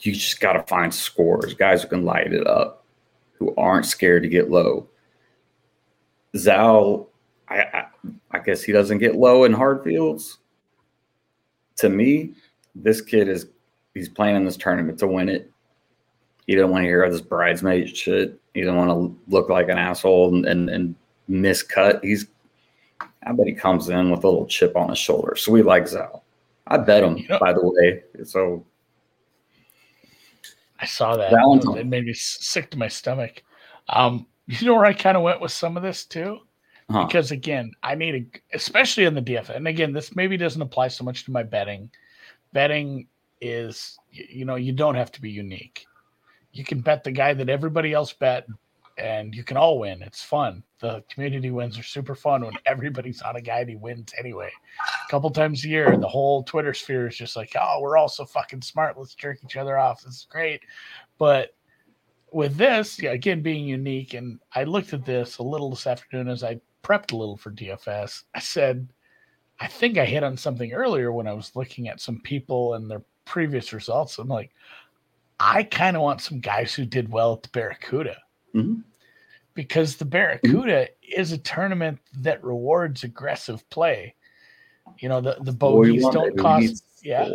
you 0.00 0.12
just 0.12 0.40
got 0.40 0.54
to 0.54 0.62
find 0.64 0.92
scores, 0.92 1.54
guys 1.54 1.82
who 1.82 1.88
can 1.88 2.04
light 2.04 2.32
it 2.32 2.46
up, 2.46 2.84
who 3.34 3.54
aren't 3.56 3.86
scared 3.86 4.24
to 4.24 4.28
get 4.28 4.50
low. 4.50 4.88
Zal, 6.36 7.08
I, 7.48 7.60
I, 7.60 7.84
I 8.32 8.38
guess 8.40 8.62
he 8.62 8.72
doesn't 8.72 8.98
get 8.98 9.14
low 9.14 9.44
in 9.44 9.52
hard 9.52 9.84
fields. 9.84 10.38
To 11.76 11.88
me, 11.88 12.34
this 12.74 13.00
kid 13.00 13.28
is 13.28 13.48
he's 13.94 14.08
playing 14.08 14.36
in 14.36 14.44
this 14.44 14.56
tournament 14.56 14.98
to 14.98 15.06
win 15.06 15.28
it. 15.28 15.51
He 16.46 16.54
didn't 16.54 16.70
want 16.70 16.82
to 16.82 16.86
hear 16.86 17.04
all 17.04 17.10
this 17.10 17.20
bridesmaid 17.20 17.96
shit. 17.96 18.40
He 18.54 18.60
didn't 18.60 18.76
want 18.76 18.90
to 18.90 19.18
look 19.28 19.48
like 19.48 19.68
an 19.68 19.78
asshole 19.78 20.34
and, 20.34 20.44
and, 20.46 20.68
and 20.68 20.94
miscut. 21.30 22.02
He's, 22.02 22.26
I 23.00 23.32
bet 23.32 23.46
he 23.46 23.52
comes 23.54 23.88
in 23.88 24.10
with 24.10 24.24
a 24.24 24.28
little 24.28 24.46
chip 24.46 24.76
on 24.76 24.90
his 24.90 24.98
shoulder. 24.98 25.36
So 25.36 25.52
we 25.52 25.62
like 25.62 25.86
Zal. 25.88 26.24
I 26.66 26.78
bet 26.78 27.04
him, 27.04 27.24
know- 27.28 27.38
by 27.38 27.52
the 27.52 27.60
way. 27.62 28.02
So 28.24 28.64
I 30.80 30.86
saw 30.86 31.16
that. 31.16 31.30
Valentine. 31.30 31.78
It 31.78 31.86
made 31.86 32.04
me 32.06 32.12
sick 32.12 32.70
to 32.72 32.78
my 32.78 32.88
stomach. 32.88 33.42
Um, 33.88 34.26
you 34.46 34.66
know 34.66 34.74
where 34.74 34.84
I 34.84 34.92
kind 34.92 35.16
of 35.16 35.22
went 35.22 35.40
with 35.40 35.52
some 35.52 35.76
of 35.76 35.82
this 35.82 36.04
too? 36.04 36.40
huh. 36.90 37.06
Because 37.06 37.30
again, 37.30 37.72
I 37.82 37.94
need 37.94 38.14
a, 38.14 38.56
especially 38.56 39.04
in 39.04 39.14
the 39.14 39.22
DFS. 39.22 39.56
And 39.56 39.68
again, 39.68 39.92
this 39.92 40.14
maybe 40.16 40.36
doesn't 40.36 40.60
apply 40.60 40.88
so 40.88 41.04
much 41.04 41.24
to 41.24 41.30
my 41.30 41.42
betting. 41.42 41.90
Betting 42.52 43.06
is, 43.40 43.98
you 44.10 44.44
know, 44.44 44.56
you 44.56 44.72
don't 44.72 44.94
have 44.94 45.12
to 45.12 45.20
be 45.20 45.30
unique. 45.30 45.86
You 46.52 46.64
can 46.64 46.80
bet 46.80 47.04
the 47.04 47.10
guy 47.10 47.34
that 47.34 47.48
everybody 47.48 47.92
else 47.92 48.12
bet, 48.12 48.46
and 48.98 49.34
you 49.34 49.42
can 49.42 49.56
all 49.56 49.78
win. 49.78 50.02
It's 50.02 50.22
fun. 50.22 50.62
The 50.80 51.02
community 51.08 51.50
wins 51.50 51.78
are 51.78 51.82
super 51.82 52.14
fun 52.14 52.44
when 52.44 52.54
everybody's 52.66 53.22
on 53.22 53.36
a 53.36 53.40
guy 53.40 53.60
and 53.60 53.70
he 53.70 53.76
wins 53.76 54.12
anyway. 54.18 54.50
A 55.06 55.10
couple 55.10 55.30
times 55.30 55.64
a 55.64 55.68
year, 55.68 55.96
the 55.96 56.08
whole 56.08 56.42
Twitter 56.44 56.74
sphere 56.74 57.06
is 57.06 57.16
just 57.16 57.36
like, 57.36 57.52
oh, 57.60 57.80
we're 57.80 57.96
all 57.96 58.08
so 58.08 58.24
fucking 58.24 58.62
smart. 58.62 58.98
Let's 58.98 59.14
jerk 59.14 59.38
each 59.44 59.56
other 59.56 59.78
off. 59.78 60.02
This 60.02 60.14
is 60.14 60.26
great. 60.28 60.60
But 61.18 61.54
with 62.32 62.56
this, 62.56 63.00
yeah, 63.00 63.12
again, 63.12 63.42
being 63.42 63.64
unique, 63.64 64.14
and 64.14 64.38
I 64.54 64.64
looked 64.64 64.92
at 64.92 65.04
this 65.04 65.38
a 65.38 65.42
little 65.42 65.70
this 65.70 65.86
afternoon 65.86 66.28
as 66.28 66.42
I 66.42 66.60
prepped 66.82 67.12
a 67.12 67.16
little 67.16 67.36
for 67.36 67.50
DFS. 67.50 68.24
I 68.34 68.40
said, 68.40 68.88
I 69.60 69.68
think 69.68 69.98
I 69.98 70.04
hit 70.04 70.24
on 70.24 70.36
something 70.36 70.72
earlier 70.72 71.12
when 71.12 71.28
I 71.28 71.32
was 71.32 71.54
looking 71.54 71.88
at 71.88 72.00
some 72.00 72.20
people 72.20 72.74
and 72.74 72.90
their 72.90 73.02
previous 73.24 73.72
results. 73.72 74.18
I'm 74.18 74.28
like, 74.28 74.50
I 75.44 75.64
kind 75.64 75.96
of 75.96 76.02
want 76.02 76.20
some 76.20 76.38
guys 76.38 76.72
who 76.72 76.84
did 76.84 77.10
well 77.10 77.32
at 77.32 77.42
the 77.42 77.48
Barracuda 77.48 78.16
Mhm. 78.54 78.84
because 79.54 79.96
the 79.96 80.04
Barracuda 80.04 80.88
is 81.02 81.32
a 81.32 81.38
tournament 81.38 81.98
that 82.20 82.44
rewards 82.44 83.02
aggressive 83.02 83.68
play. 83.68 84.14
You 84.98 85.08
know, 85.08 85.20
the, 85.20 85.36
the 85.40 85.52
bogeys 85.52 86.02
don't? 86.10 86.38
Cost, 86.38 86.84
yeah, 87.02 87.28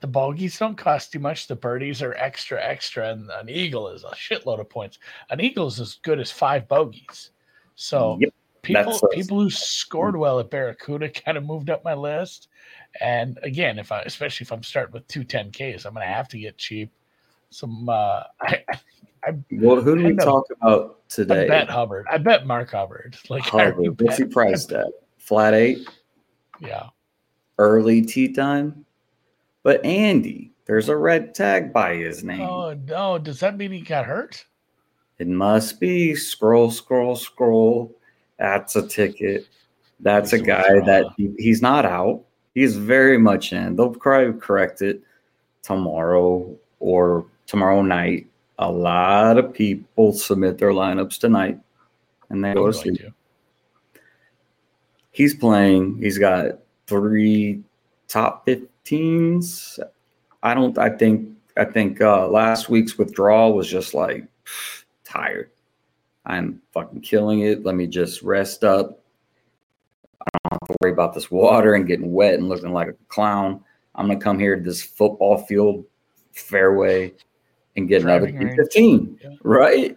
the 0.00 0.06
bogeys 0.08 0.58
don't 0.58 0.76
cost 0.76 1.14
you 1.14 1.20
much. 1.20 1.46
The 1.46 1.54
birdies 1.54 2.02
are 2.02 2.14
extra, 2.14 2.60
extra, 2.60 3.10
and 3.10 3.30
an 3.30 3.48
eagle 3.48 3.88
is 3.88 4.02
a 4.02 4.08
shitload 4.08 4.58
of 4.58 4.68
points. 4.68 4.98
An 5.30 5.40
eagle 5.40 5.68
is 5.68 5.78
as 5.78 5.96
good 6.02 6.18
as 6.18 6.32
five 6.32 6.66
bogeys. 6.66 7.30
So 7.76 8.18
Yep. 8.20 8.34
people 8.62 8.92
That's 8.92 9.14
people 9.14 9.40
who 9.40 9.50
scored 9.50 10.16
well 10.16 10.40
at 10.40 10.50
Barracuda 10.50 11.08
kind 11.24 11.38
of 11.38 11.44
moved 11.44 11.70
up 11.70 11.84
my 11.84 11.94
list. 11.94 12.48
And 13.00 13.38
again, 13.42 13.78
if 13.78 13.92
I 13.92 14.02
especially 14.02 14.44
if 14.44 14.52
I'm 14.52 14.64
starting 14.64 14.94
with 14.94 15.06
two 15.06 15.22
10Ks, 15.24 15.84
I'm 15.86 15.94
gonna 15.94 16.06
have 16.06 16.28
to 16.28 16.38
get 16.38 16.58
cheap. 16.58 16.90
Some. 17.50 17.88
Uh, 17.88 18.22
I, 18.40 18.64
I, 19.24 19.34
Well, 19.52 19.80
who 19.80 19.96
do 19.96 20.04
we 20.04 20.16
talk 20.16 20.46
about 20.50 20.98
I 21.00 21.14
today? 21.14 21.48
bet 21.48 21.68
Hubbard. 21.68 22.06
I 22.10 22.18
bet 22.18 22.46
Mark 22.46 22.70
Hubbard. 22.70 23.16
Like 23.30 23.52
I 23.54 23.66
Hubbard. 23.66 24.00
What's 24.00 24.18
he 24.18 24.24
priced 24.24 24.72
at? 24.72 24.86
Flat 25.18 25.54
eight, 25.54 25.88
Yeah. 26.60 26.86
early 27.58 28.02
tea 28.02 28.32
time. 28.32 28.84
But 29.62 29.84
Andy, 29.84 30.52
there's 30.64 30.88
a 30.88 30.96
red 30.96 31.34
tag 31.34 31.72
by 31.72 31.96
his 31.96 32.24
name. 32.24 32.40
Oh 32.40 32.72
no! 32.72 33.18
Does 33.18 33.40
that 33.40 33.58
mean 33.58 33.72
he 33.72 33.80
got 33.82 34.06
hurt? 34.06 34.44
It 35.18 35.28
must 35.28 35.78
be 35.78 36.14
scroll, 36.14 36.70
scroll, 36.70 37.14
scroll. 37.14 37.94
That's 38.38 38.74
a 38.76 38.86
ticket. 38.86 39.46
That's 40.00 40.32
a 40.32 40.36
a 40.36 40.38
guy 40.38 40.80
that 40.86 41.04
he, 41.18 41.34
he's 41.38 41.60
not 41.60 41.84
out. 41.84 42.24
He's 42.54 42.74
very 42.74 43.18
much 43.18 43.52
in. 43.52 43.76
They'll 43.76 43.90
probably 43.90 44.40
correct 44.40 44.80
it 44.80 45.02
tomorrow 45.62 46.56
or 46.78 47.26
tomorrow 47.50 47.82
night. 47.82 48.28
A 48.60 48.70
lot 48.70 49.36
of 49.36 49.52
people 49.52 50.12
submit 50.12 50.58
their 50.58 50.70
lineups 50.70 51.18
tonight 51.18 51.58
and 52.28 52.44
they 52.44 52.54
go 52.54 52.68
to 52.68 52.72
sleep. 52.72 53.02
He's 55.10 55.34
playing. 55.34 55.98
He's 55.98 56.16
got 56.16 56.60
three 56.86 57.62
top 58.06 58.46
15s. 58.46 59.80
I 60.44 60.54
don't, 60.54 60.78
I 60.78 60.90
think, 60.90 61.28
I 61.56 61.64
think 61.64 62.00
uh, 62.00 62.28
last 62.28 62.68
week's 62.68 62.96
withdrawal 62.96 63.54
was 63.54 63.68
just 63.68 63.94
like 63.94 64.24
tired. 65.04 65.50
I'm 66.24 66.62
fucking 66.70 67.00
killing 67.00 67.40
it. 67.40 67.64
Let 67.64 67.74
me 67.74 67.88
just 67.88 68.22
rest 68.22 68.62
up. 68.62 69.00
I 70.20 70.38
don't 70.44 70.52
have 70.52 70.68
to 70.68 70.76
worry 70.80 70.92
about 70.92 71.14
this 71.14 71.32
water 71.32 71.74
and 71.74 71.86
getting 71.86 72.12
wet 72.12 72.34
and 72.34 72.48
looking 72.48 72.72
like 72.72 72.88
a 72.88 72.94
clown. 73.08 73.64
I'm 73.96 74.06
gonna 74.06 74.20
come 74.20 74.38
here 74.38 74.54
to 74.54 74.62
this 74.62 74.82
football 74.82 75.38
field 75.38 75.84
fairway 76.32 77.14
and 77.80 77.88
get 77.88 78.02
another 78.02 78.26
Driving 78.30 78.46
range. 78.48 78.56
15, 78.56 79.18
Yeah. 79.22 79.30
right? 79.42 79.96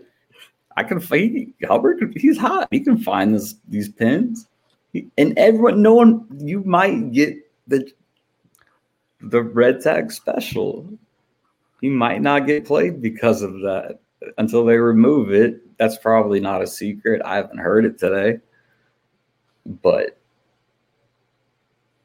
I 0.75 0.83
can 0.83 0.99
find 0.99 1.53
Albert. 1.69 1.99
He's 2.15 2.37
hot. 2.37 2.67
He 2.71 2.79
can 2.79 2.97
find 2.97 3.35
this 3.35 3.55
these 3.69 3.89
pins, 3.89 4.47
He- 4.91 5.07
and 5.17 5.37
everyone. 5.37 5.81
No 5.83 5.93
one. 5.93 6.25
You 6.39 6.63
might 6.63 7.11
get 7.11 7.35
the 7.67 7.91
the 9.21 9.43
red 9.43 9.81
tag 9.81 10.11
special. 10.11 10.89
He 11.81 11.89
might 11.89 12.21
not 12.21 12.47
get 12.47 12.65
played 12.65 13.01
because 13.01 13.41
of 13.41 13.53
that 13.61 13.99
until 14.37 14.65
they 14.65 14.77
remove 14.77 15.31
it. 15.31 15.61
That's 15.77 15.97
probably 15.97 16.39
not 16.39 16.61
a 16.61 16.67
secret. 16.67 17.21
I 17.23 17.35
haven't 17.35 17.57
heard 17.59 17.85
it 17.85 17.99
today, 17.99 18.39
but 19.81 20.17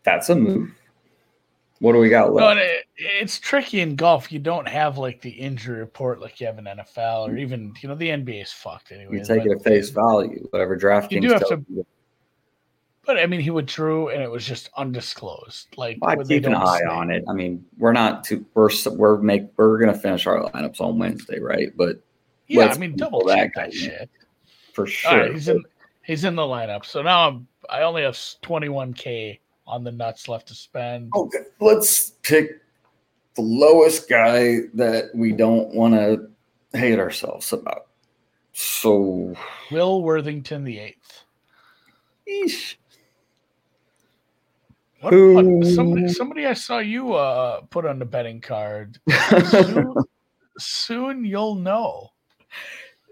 that's 0.02 0.28
a 0.28 0.34
move. 0.36 0.70
What 1.80 1.92
do 1.92 1.98
we 1.98 2.08
got 2.08 2.32
left? 2.32 2.50
and 2.52 2.58
it, 2.60 2.86
it's 2.96 3.38
tricky 3.38 3.80
in 3.80 3.94
golf. 3.94 4.32
You 4.32 4.38
don't 4.40 4.66
have 4.66 4.98
like 4.98 5.20
the 5.20 5.30
injury 5.30 5.78
report 5.78 6.20
like 6.20 6.40
you 6.40 6.46
have 6.46 6.58
in 6.58 6.64
NFL 6.64 7.28
or 7.28 7.36
even 7.36 7.72
you 7.80 7.88
know 7.88 7.94
the 7.94 8.08
NBA 8.08 8.42
is 8.42 8.52
fucked 8.52 8.90
anyway. 8.92 9.18
You 9.18 9.24
take 9.24 9.44
it 9.46 9.52
at 9.52 9.62
face 9.62 9.90
value, 9.90 10.46
whatever 10.50 10.76
DraftKings 10.76 11.12
You 11.12 11.20
do 11.20 11.28
have 11.30 11.48
to- 11.48 11.64
you. 11.68 11.86
But 13.06 13.18
I 13.18 13.24
mean, 13.26 13.40
he 13.40 13.50
withdrew 13.50 14.08
and 14.08 14.22
it 14.22 14.30
was 14.30 14.44
just 14.44 14.68
undisclosed. 14.76 15.68
Like 15.78 15.98
I 16.02 16.16
keep 16.16 16.44
an 16.44 16.54
eye 16.54 16.80
say- 16.80 16.84
on 16.84 17.10
it. 17.10 17.24
I 17.28 17.32
mean, 17.32 17.64
we're 17.78 17.92
not 17.92 18.24
too. 18.24 18.44
We're 18.54 18.68
we're 18.90 19.16
make 19.18 19.44
we're 19.56 19.78
gonna 19.78 19.96
finish 19.96 20.26
our 20.26 20.50
lineups 20.50 20.80
on 20.80 20.98
Wednesday, 20.98 21.38
right? 21.38 21.68
But 21.76 22.00
Yeah, 22.48 22.66
I 22.66 22.76
mean, 22.76 22.96
double 22.96 23.24
that 23.26 23.50
that 23.54 23.72
shit. 23.72 24.10
for 24.74 24.86
sure, 24.86 25.16
right, 25.16 25.32
he's 25.32 25.48
in. 25.48 25.62
He's 26.02 26.24
in 26.24 26.34
the 26.34 26.42
lineup. 26.42 26.84
So 26.84 27.02
now 27.02 27.28
I'm. 27.28 27.46
I 27.70 27.82
only 27.82 28.02
have 28.02 28.14
21k 28.14 29.38
on 29.68 29.84
the 29.84 29.92
nuts 29.92 30.28
left 30.28 30.48
to 30.48 30.54
spend. 30.54 31.12
Okay, 31.14 31.38
let's 31.60 32.10
pick 32.22 32.60
the 33.36 33.42
lowest 33.42 34.08
guy 34.08 34.60
that 34.74 35.10
we 35.14 35.30
don't 35.32 35.72
want 35.74 35.94
to 35.94 36.28
hate 36.76 36.98
ourselves 36.98 37.52
about. 37.52 37.86
So, 38.52 39.34
Will 39.70 40.02
Worthington 40.02 40.64
the 40.64 40.78
eighth. 40.78 41.22
eesh. 42.28 42.74
What, 45.00 45.12
Who- 45.12 45.62
somebody, 45.64 46.08
somebody 46.08 46.46
I 46.46 46.54
saw 46.54 46.78
you 46.78 47.14
uh, 47.14 47.60
put 47.70 47.86
on 47.86 48.00
the 48.00 48.04
betting 48.04 48.40
card. 48.40 48.98
Soon, 49.50 49.94
soon 50.58 51.24
you'll 51.24 51.54
know. 51.54 52.08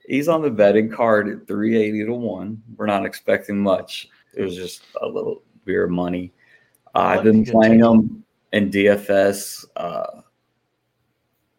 he's 0.09 0.27
on 0.27 0.43
the 0.43 0.51
betting 0.51 0.91
card 0.91 1.29
at 1.29 1.47
380 1.47 2.07
to 2.07 2.13
1. 2.13 2.63
We're 2.77 2.87
not 2.87 3.07
expecting 3.07 3.59
much. 3.63 4.09
It 4.35 4.43
was 4.43 4.57
just 4.57 4.83
a 5.01 5.07
little 5.07 5.43
weird 5.65 5.93
money. 5.93 6.33
I've 6.97 7.25
been 7.25 7.45
playing 7.45 7.81
him 7.81 8.25
in 8.53 8.71
DFS 8.71 9.67
uh, 9.77 10.23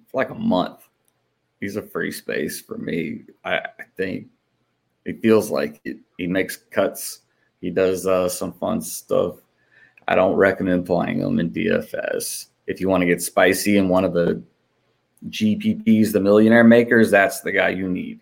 for 0.08 0.18
like 0.18 0.30
a 0.30 0.36
month. 0.36 0.88
He's 1.60 1.76
a 1.76 1.82
free 1.82 2.12
space 2.12 2.60
for 2.60 2.78
me. 2.78 3.22
I, 3.46 3.58
I 3.58 3.84
think 3.96 4.28
it 5.06 5.22
feels 5.22 5.52
like 5.52 5.80
it, 5.86 5.98
he 6.18 6.28
makes 6.28 6.58
cuts. 6.58 7.22
He 7.62 7.70
does 7.70 8.06
uh, 8.08 8.30
some 8.30 8.54
fun 8.54 8.82
stuff. 8.82 9.36
I 10.08 10.16
don't 10.16 10.36
recommend 10.36 10.86
playing 10.86 11.22
him 11.22 11.40
in 11.40 11.52
DFS. 11.52 12.48
If 12.66 12.82
you 12.82 12.90
want 12.90 13.02
to 13.02 13.08
get 13.08 13.22
spicy 13.22 13.78
in 13.78 13.90
one 13.90 14.06
of 14.06 14.14
the 14.14 14.42
GPPs, 15.30 16.14
the 16.14 16.20
millionaire 16.20 16.64
makers, 16.64 17.12
that's 17.12 17.42
the 17.42 17.52
guy 17.52 17.70
you 17.70 17.88
need. 17.90 18.22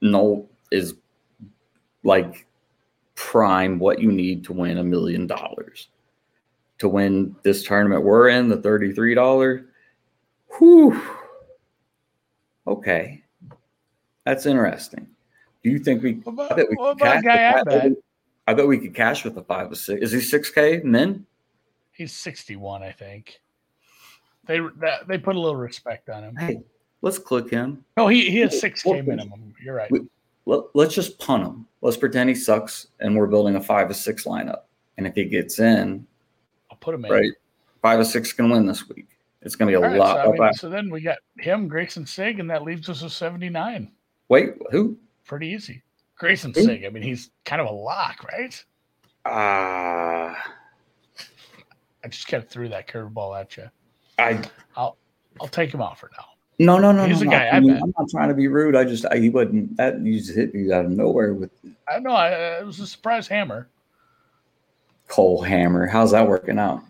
No 0.00 0.48
is 0.70 0.94
like 2.04 2.46
prime 3.18 3.80
what 3.80 4.00
you 4.00 4.12
need 4.12 4.44
to 4.44 4.52
win 4.52 4.78
a 4.78 4.84
million 4.84 5.26
dollars. 5.26 5.88
To 6.78 6.88
win 6.88 7.34
this 7.42 7.64
tournament 7.64 8.04
we're 8.04 8.28
in, 8.28 8.48
the 8.48 8.56
$33. 8.56 9.64
Whew. 10.56 11.02
Okay. 12.68 13.24
That's 14.24 14.46
interesting. 14.46 15.08
Do 15.64 15.70
you 15.70 15.80
think 15.80 16.04
we 16.04 16.12
What 16.22 16.32
I 16.32 16.44
about, 16.46 16.56
bet 16.56 16.66
we 16.70 16.76
what 16.76 16.90
about 16.92 17.22
cash 17.24 17.54
I 17.54 17.62
with 17.62 17.64
bet? 17.64 17.92
I 18.46 18.54
bet 18.54 18.68
we 18.68 18.78
could 18.78 18.94
cash 18.94 19.24
with 19.24 19.34
the 19.34 19.42
five 19.42 19.72
or 19.72 19.74
six. 19.74 20.00
Is 20.00 20.12
he 20.12 20.20
six 20.20 20.50
K 20.50 20.80
men? 20.84 21.26
He's 21.90 22.12
61, 22.12 22.84
I 22.84 22.92
think. 22.92 23.40
They 24.46 24.60
that, 24.76 25.08
they 25.08 25.18
put 25.18 25.34
a 25.34 25.40
little 25.40 25.56
respect 25.56 26.08
on 26.08 26.22
him. 26.22 26.36
Hey, 26.36 26.60
let's 27.02 27.18
click 27.18 27.50
him. 27.50 27.84
No, 27.96 28.06
he, 28.06 28.30
he 28.30 28.38
has 28.38 28.62
6K 28.62 29.04
minimum. 29.04 29.52
You're 29.60 29.74
right. 29.74 29.90
we- 29.90 30.06
Let, 30.48 30.64
let's 30.72 30.94
just 30.94 31.18
punt 31.18 31.44
him. 31.44 31.66
Let's 31.82 31.98
pretend 31.98 32.30
he 32.30 32.34
sucks 32.34 32.86
and 33.00 33.14
we're 33.14 33.26
building 33.26 33.56
a 33.56 33.60
five 33.60 33.90
or 33.90 33.94
six 33.94 34.24
lineup. 34.24 34.62
And 34.96 35.06
if 35.06 35.14
he 35.14 35.26
gets 35.26 35.58
in, 35.58 36.06
I'll 36.70 36.78
put 36.78 36.94
him 36.94 37.04
in. 37.04 37.12
right, 37.12 37.32
five 37.82 38.00
or 38.00 38.04
six 38.04 38.32
can 38.32 38.48
win 38.48 38.64
this 38.64 38.88
week. 38.88 39.08
It's 39.42 39.54
gonna 39.54 39.70
be 39.70 39.74
a 39.74 39.80
right, 39.80 39.98
lot. 39.98 40.24
so, 40.24 40.32
mean, 40.32 40.52
so 40.54 40.70
then 40.70 40.88
we 40.88 41.02
got 41.02 41.18
him, 41.38 41.68
Greyson 41.68 42.08
Sigg, 42.08 42.40
and 42.40 42.48
that 42.48 42.62
leaves 42.62 42.88
us 42.88 43.02
with 43.02 43.12
79. 43.12 43.92
Wait, 44.30 44.54
who? 44.70 44.96
Pretty 45.26 45.48
easy. 45.48 45.82
Greyson 46.18 46.54
Who? 46.54 46.64
Sigg. 46.64 46.86
I 46.86 46.88
mean, 46.88 47.02
he's 47.02 47.30
kind 47.44 47.60
of 47.60 47.68
a 47.68 47.72
lock, 47.72 48.24
right? 48.24 48.64
Uh 49.26 50.34
I 52.02 52.08
just 52.08 52.26
kind 52.26 52.42
of 52.42 52.48
threw 52.48 52.70
that 52.70 52.88
curveball 52.88 53.38
at 53.38 53.54
you. 53.58 53.70
I 54.18 54.42
I'll 54.74 54.96
I'll 55.42 55.48
take 55.48 55.74
him 55.74 55.82
out 55.82 55.98
for 55.98 56.10
now. 56.16 56.24
No 56.58 56.78
no 56.78 56.92
no. 56.92 57.04
He's 57.06 57.20
no, 57.20 57.26
no. 57.26 57.30
guy 57.30 57.46
I 57.46 57.56
I 57.56 57.60
mean, 57.60 57.72
bet. 57.74 57.82
I'm 57.82 57.94
not 57.98 58.08
trying 58.10 58.28
to 58.28 58.34
be 58.34 58.48
rude. 58.48 58.76
I 58.76 58.84
just 58.84 59.04
I, 59.06 59.18
he 59.18 59.28
wasn't 59.30 59.76
that 59.76 60.00
you 60.00 60.18
just 60.18 60.34
hit 60.34 60.54
me 60.54 60.72
out 60.72 60.84
of 60.84 60.90
nowhere 60.90 61.34
with 61.34 61.50
I 61.88 61.98
know 62.00 62.10
I, 62.12 62.58
it 62.58 62.66
was 62.66 62.80
a 62.80 62.86
surprise 62.86 63.28
hammer. 63.28 63.68
Cole 65.08 65.40
Hammer. 65.42 65.86
How's 65.86 66.10
that 66.10 66.28
working 66.28 66.58
out? 66.58 66.82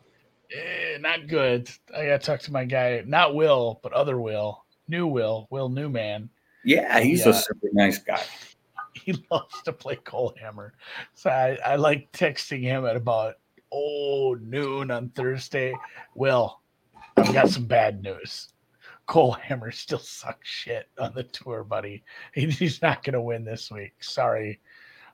Eh, 0.52 0.98
not 0.98 1.28
good. 1.28 1.70
I 1.96 2.06
got 2.06 2.20
to 2.20 2.26
talk 2.26 2.40
to 2.40 2.52
my 2.52 2.64
guy, 2.64 3.02
not 3.06 3.34
Will, 3.34 3.78
but 3.82 3.92
other 3.92 4.18
Will, 4.20 4.64
new 4.88 5.06
Will, 5.06 5.46
Will 5.50 5.68
Newman. 5.68 6.28
Yeah, 6.64 6.98
he's 7.00 7.24
Yeah. 7.24 7.30
a 7.30 7.34
super 7.34 7.68
nice 7.72 7.98
guy. 7.98 8.22
He 8.94 9.12
loves 9.30 9.62
to 9.62 9.72
play 9.72 9.94
Cole 9.94 10.34
Hammer, 10.40 10.74
so 11.14 11.30
I, 11.30 11.56
I 11.64 11.76
like 11.76 12.10
texting 12.10 12.62
him 12.62 12.84
at 12.84 12.96
about 12.96 13.36
oh 13.70 14.36
noon 14.42 14.90
on 14.90 15.10
Thursday. 15.10 15.72
Will, 16.16 16.58
I've 17.16 17.32
got 17.32 17.48
some 17.48 17.66
bad 17.66 18.02
news. 18.02 18.48
Cole 19.08 19.32
Hammer 19.32 19.70
still 19.72 19.98
sucks 19.98 20.46
shit 20.48 20.86
on 20.98 21.12
the 21.14 21.24
tour, 21.24 21.64
buddy. 21.64 22.04
He's 22.34 22.80
not 22.82 23.02
going 23.02 23.14
to 23.14 23.20
win 23.22 23.42
this 23.44 23.70
week. 23.70 23.94
Sorry. 24.00 24.60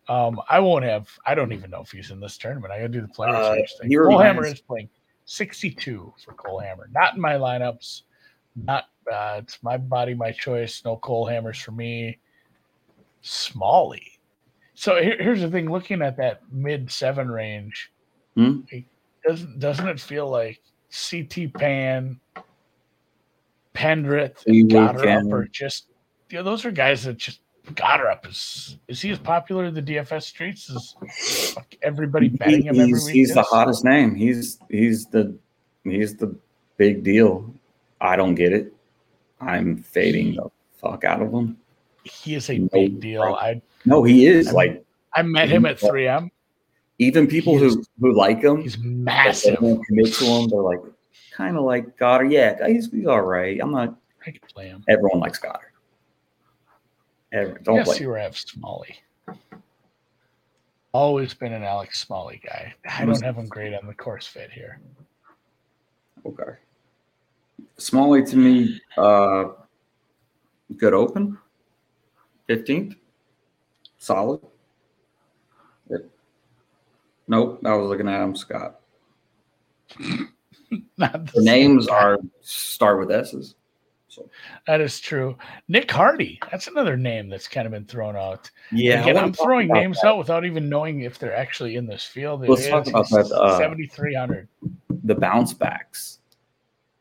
Um, 0.09 0.39
I 0.51 0.59
won't 0.59 0.85
have. 0.85 1.09
I 1.25 1.35
don't 1.35 1.53
even 1.53 1.71
know 1.71 1.81
if 1.81 1.91
he's 1.93 2.11
in 2.11 2.21
this 2.21 2.37
tournament. 2.37 2.73
I 2.73 2.77
got 2.79 2.83
to 2.83 2.89
do 2.89 3.01
the 3.01 3.09
players 3.09 3.35
Uh, 3.37 3.55
thing. 3.81 3.89
he 3.91 3.97
Cole 3.97 4.19
Hammer 4.19 4.45
is 4.45 4.61
playing 4.61 4.91
62 5.27 6.13
for 6.23 6.35
Cole 6.35 6.59
Hammer. 6.59 6.91
Not 6.93 7.15
in 7.15 7.21
my 7.21 7.35
lineups. 7.35 8.03
Not. 8.57 8.85
Uh, 9.11 9.37
it's 9.39 9.63
my 9.63 9.77
body, 9.79 10.13
my 10.15 10.33
choice. 10.33 10.83
No 10.85 10.97
Cole 10.97 11.25
Hammers 11.27 11.59
for 11.59 11.73
me. 11.73 12.19
Smalley. 13.23 14.19
So 14.75 15.01
here, 15.01 15.17
here's 15.21 15.41
the 15.41 15.51
thing: 15.51 15.71
looking 15.71 16.03
at 16.03 16.17
that 16.17 16.43
mid 16.51 16.91
seven 16.91 17.31
range, 17.31 17.93
Hmm? 18.35 18.61
it 18.71 18.85
doesn't 19.27 19.59
doesn't 19.61 19.89
it 19.89 20.01
feel 20.01 20.29
like 20.29 20.61
CT 20.91 21.55
Pan, 21.55 22.19
Pendrith, 23.75 24.47
and 24.47 24.71
Goddard 24.71 25.33
are 25.33 25.45
just 25.49 25.87
you 26.31 26.39
know, 26.39 26.43
those 26.45 26.65
are 26.65 26.71
guys 26.71 27.05
that 27.05 27.17
just 27.19 27.41
Goddard 27.75 28.19
is 28.29 28.79
is 28.89 29.01
he 29.01 29.11
as 29.11 29.19
popular 29.19 29.65
in 29.65 29.75
the 29.75 29.83
DFS 29.83 30.23
streets 30.23 30.71
as 30.71 30.95
fuck 31.55 31.75
everybody 31.83 32.29
betting 32.29 32.63
him 32.65 32.75
every 32.81 32.87
he's, 32.89 33.05
week? 33.07 33.15
he's 33.15 33.35
the 33.35 33.43
hottest 33.43 33.85
name. 33.85 34.15
He's 34.15 34.59
he's 34.71 35.07
the 35.07 35.35
he's 35.85 36.17
the 36.17 36.35
big 36.77 37.03
deal. 37.05 37.53
I 38.01 38.17
don't 38.17 38.35
get 38.35 38.53
it. 38.53 38.73
I'm 39.41 39.77
fading 39.79 40.37
the 40.37 40.51
fuck 40.79 41.05
out 41.05 41.23
of 41.23 41.33
him. 41.33 41.57
He 42.05 42.35
is 42.35 42.51
a 42.51 42.59
No 42.59 42.69
big 42.73 43.01
deal. 43.01 43.23
problem. 43.23 43.43
I 43.43 43.63
No, 43.85 44.03
he 44.05 44.27
is 44.27 44.49
I 44.49 44.53
like 44.53 44.85
I 45.15 45.23
met 45.23 45.49
him 45.49 45.65
at 45.65 45.79
3M. 45.79 46.31
even 46.99 47.27
people 47.27 47.57
who 47.59 47.83
who 48.01 48.15
like 48.15 48.43
him, 48.43 48.61
He's 48.63 48.77
massive. 48.79 49.57
commit 49.59 50.13
to 50.15 50.25
him. 50.25 50.49
They're 50.49 50.61
like 50.61 50.81
kind 51.37 51.57
of 51.57 51.65
like 51.65 51.97
Goddard. 51.97 52.31
Yeah, 52.31 52.67
he's, 52.67 52.91
he's 52.91 53.07
all 53.07 53.23
right. 53.23 53.59
I'm 53.61 53.73
not. 53.73 53.97
I 54.27 54.31
can 54.31 54.41
play 54.53 54.67
him. 54.69 54.85
Everyone 54.89 55.21
likes 55.21 55.39
Goddard. 55.39 55.73
Every, 57.33 57.61
don't 57.63 57.77
Yes, 57.77 57.87
play. 57.89 57.99
you 58.01 58.13
have 58.13 58.37
Smalley. 58.37 58.97
Always 60.93 61.35
been 61.35 61.53
an 61.53 61.65
Alex 61.65 61.99
Smalley 62.01 62.41
guy. 62.45 62.73
I 62.89 63.05
don't 63.05 63.21
have 63.23 63.37
him 63.37 63.49
great 63.49 63.75
on 63.75 63.87
the 63.87 63.95
course 63.95 64.27
fit 64.27 64.51
here. 64.53 64.79
Okay. 66.25 66.53
Smalley 67.77 68.25
to 68.25 68.37
me, 68.37 68.81
uh, 68.97 69.47
good 70.77 70.95
open. 70.95 71.37
15th. 72.49 72.95
Solid. 73.99 74.41
It- 75.91 76.09
nope, 77.27 77.61
I 77.65 77.75
was 77.75 77.89
looking 77.89 78.09
at 78.09 78.23
him, 78.23 78.37
Scott. 78.37 78.81
Not 80.99 81.27
The 81.27 81.43
same 81.43 81.45
names 81.45 81.87
guy. 81.87 81.95
are 81.95 82.19
start 82.41 82.99
with 82.99 83.11
S's. 83.11 83.55
So 84.09 84.31
that 84.69 84.81
is 84.81 85.01
true. 85.01 85.37
Nick 85.67 85.91
Hardy. 85.91 86.39
That's 86.51 86.69
another 86.69 86.97
name 86.97 87.29
that's 87.29 87.49
kind 87.49 87.67
of 87.67 87.73
been 87.73 87.85
thrown 87.85 88.15
out. 88.17 88.49
yeah, 88.71 89.03
Again, 89.03 89.17
I'm 89.19 89.33
throwing 89.33 89.67
names 89.69 90.01
that. 90.03 90.09
out 90.09 90.19
without 90.19 90.45
even 90.45 90.69
knowing 90.69 91.01
if 91.01 91.19
they're 91.19 91.35
actually 91.35 91.75
in 91.75 91.87
this 91.87 92.05
field. 92.05 92.47
Let's 92.49 92.69
talk 92.69 92.87
about 92.87 93.09
that, 93.11 93.33
uh, 93.33 93.59
7,300. 93.59 94.47
the 95.03 95.15
bounce 95.17 95.53
backs. 95.53 96.21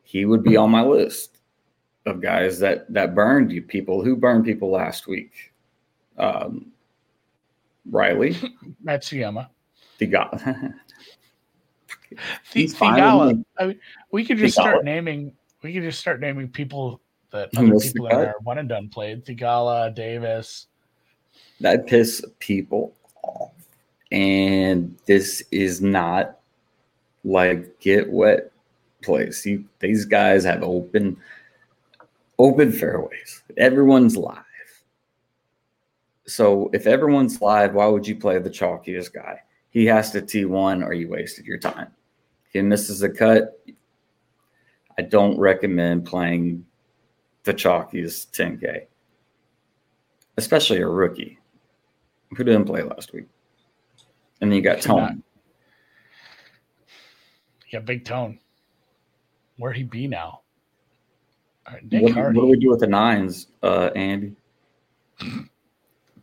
He 0.02 0.24
would 0.24 0.42
be 0.42 0.56
on 0.56 0.70
my 0.70 0.82
list 0.82 1.38
of 2.06 2.20
guys 2.20 2.58
that 2.58 2.92
that 2.92 3.14
burned 3.14 3.50
you 3.52 3.62
people 3.62 4.02
who 4.04 4.16
burned 4.16 4.44
people 4.44 4.70
last 4.70 5.06
week. 5.06 5.52
Um, 6.18 6.72
Riley, 7.90 8.36
Matsuyama. 8.84 9.48
the 9.98 10.06
guy. 10.08 10.70
The, 12.52 12.60
He's 12.60 12.76
fine 12.76 13.00
Theegala. 13.00 13.44
I 13.58 13.66
mean, 13.66 13.80
we 14.10 14.24
could 14.24 14.38
just 14.38 14.56
Theegala. 14.56 14.62
start 14.62 14.84
naming. 14.84 15.32
We 15.62 15.72
could 15.72 15.82
just 15.82 16.00
start 16.00 16.20
naming 16.20 16.48
people 16.48 17.00
that 17.30 17.50
other 17.56 17.78
people 17.78 18.06
in 18.06 18.12
cut? 18.12 18.28
our 18.28 18.34
one 18.42 18.58
and 18.58 18.68
done 18.68 18.88
played. 18.88 19.24
Theegala, 19.24 19.94
Davis. 19.94 20.68
that 21.60 21.86
piss 21.86 22.24
people 22.38 22.94
off. 23.22 23.52
And 24.12 24.96
this 25.06 25.42
is 25.50 25.80
not 25.80 26.38
like 27.24 27.80
get 27.80 28.10
wet 28.10 28.52
place. 29.02 29.44
You, 29.44 29.64
these 29.80 30.04
guys 30.04 30.44
have 30.44 30.62
open 30.62 31.16
open 32.38 32.72
fairways. 32.72 33.42
Everyone's 33.56 34.16
live. 34.16 34.42
So 36.26 36.70
if 36.72 36.86
everyone's 36.86 37.40
live, 37.40 37.74
why 37.74 37.86
would 37.86 38.06
you 38.06 38.16
play 38.16 38.38
the 38.38 38.50
chalkiest 38.50 39.12
guy? 39.12 39.40
He 39.70 39.86
has 39.86 40.10
to 40.12 40.22
T1 40.22 40.84
or 40.84 40.92
you 40.92 41.08
wasted 41.08 41.46
your 41.46 41.58
time. 41.58 41.88
He 42.54 42.62
misses 42.62 43.02
a 43.02 43.10
cut, 43.10 43.60
I 44.96 45.02
don't 45.02 45.36
recommend 45.38 46.06
playing 46.06 46.64
the 47.42 47.52
chalkiest 47.52 48.30
10K, 48.30 48.86
especially 50.36 50.80
a 50.80 50.88
rookie 50.88 51.38
who 52.30 52.44
didn't 52.44 52.64
play 52.64 52.82
last 52.82 53.12
week. 53.12 53.26
And 54.40 54.50
then 54.50 54.56
you 54.56 54.62
got. 54.62 54.80
Tone. 54.80 55.22
Yeah, 57.72 57.80
big 57.80 58.04
tone. 58.04 58.38
Where'd 59.58 59.76
he 59.76 59.82
be 59.82 60.06
now? 60.06 60.42
All 61.66 61.74
right, 61.74 61.92
Nick 61.92 62.14
What, 62.14 62.14
what 62.14 62.34
do 62.34 62.46
we 62.46 62.58
do 62.58 62.70
with 62.70 62.80
the 62.80 62.86
nines, 62.86 63.48
uh, 63.62 63.90
Andy? 63.96 64.36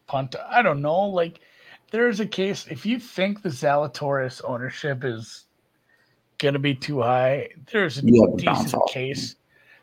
punt. 0.07 0.35
I 0.49 0.61
don't 0.61 0.81
know. 0.81 1.01
Like, 1.01 1.39
there's 1.91 2.19
a 2.19 2.25
case 2.25 2.67
if 2.69 2.85
you 2.85 2.99
think 2.99 3.41
the 3.41 3.49
Zalatoris 3.49 4.41
ownership 4.45 5.03
is 5.03 5.45
going 6.41 6.53
to 6.53 6.59
be 6.59 6.73
too 6.75 7.01
high, 7.01 7.49
there's 7.71 7.99
a 7.99 8.01
You 8.05 8.25
have 8.27 8.37
to 8.37 8.45
bounce 8.45 8.63
decent 8.65 8.89
case. 8.89 9.35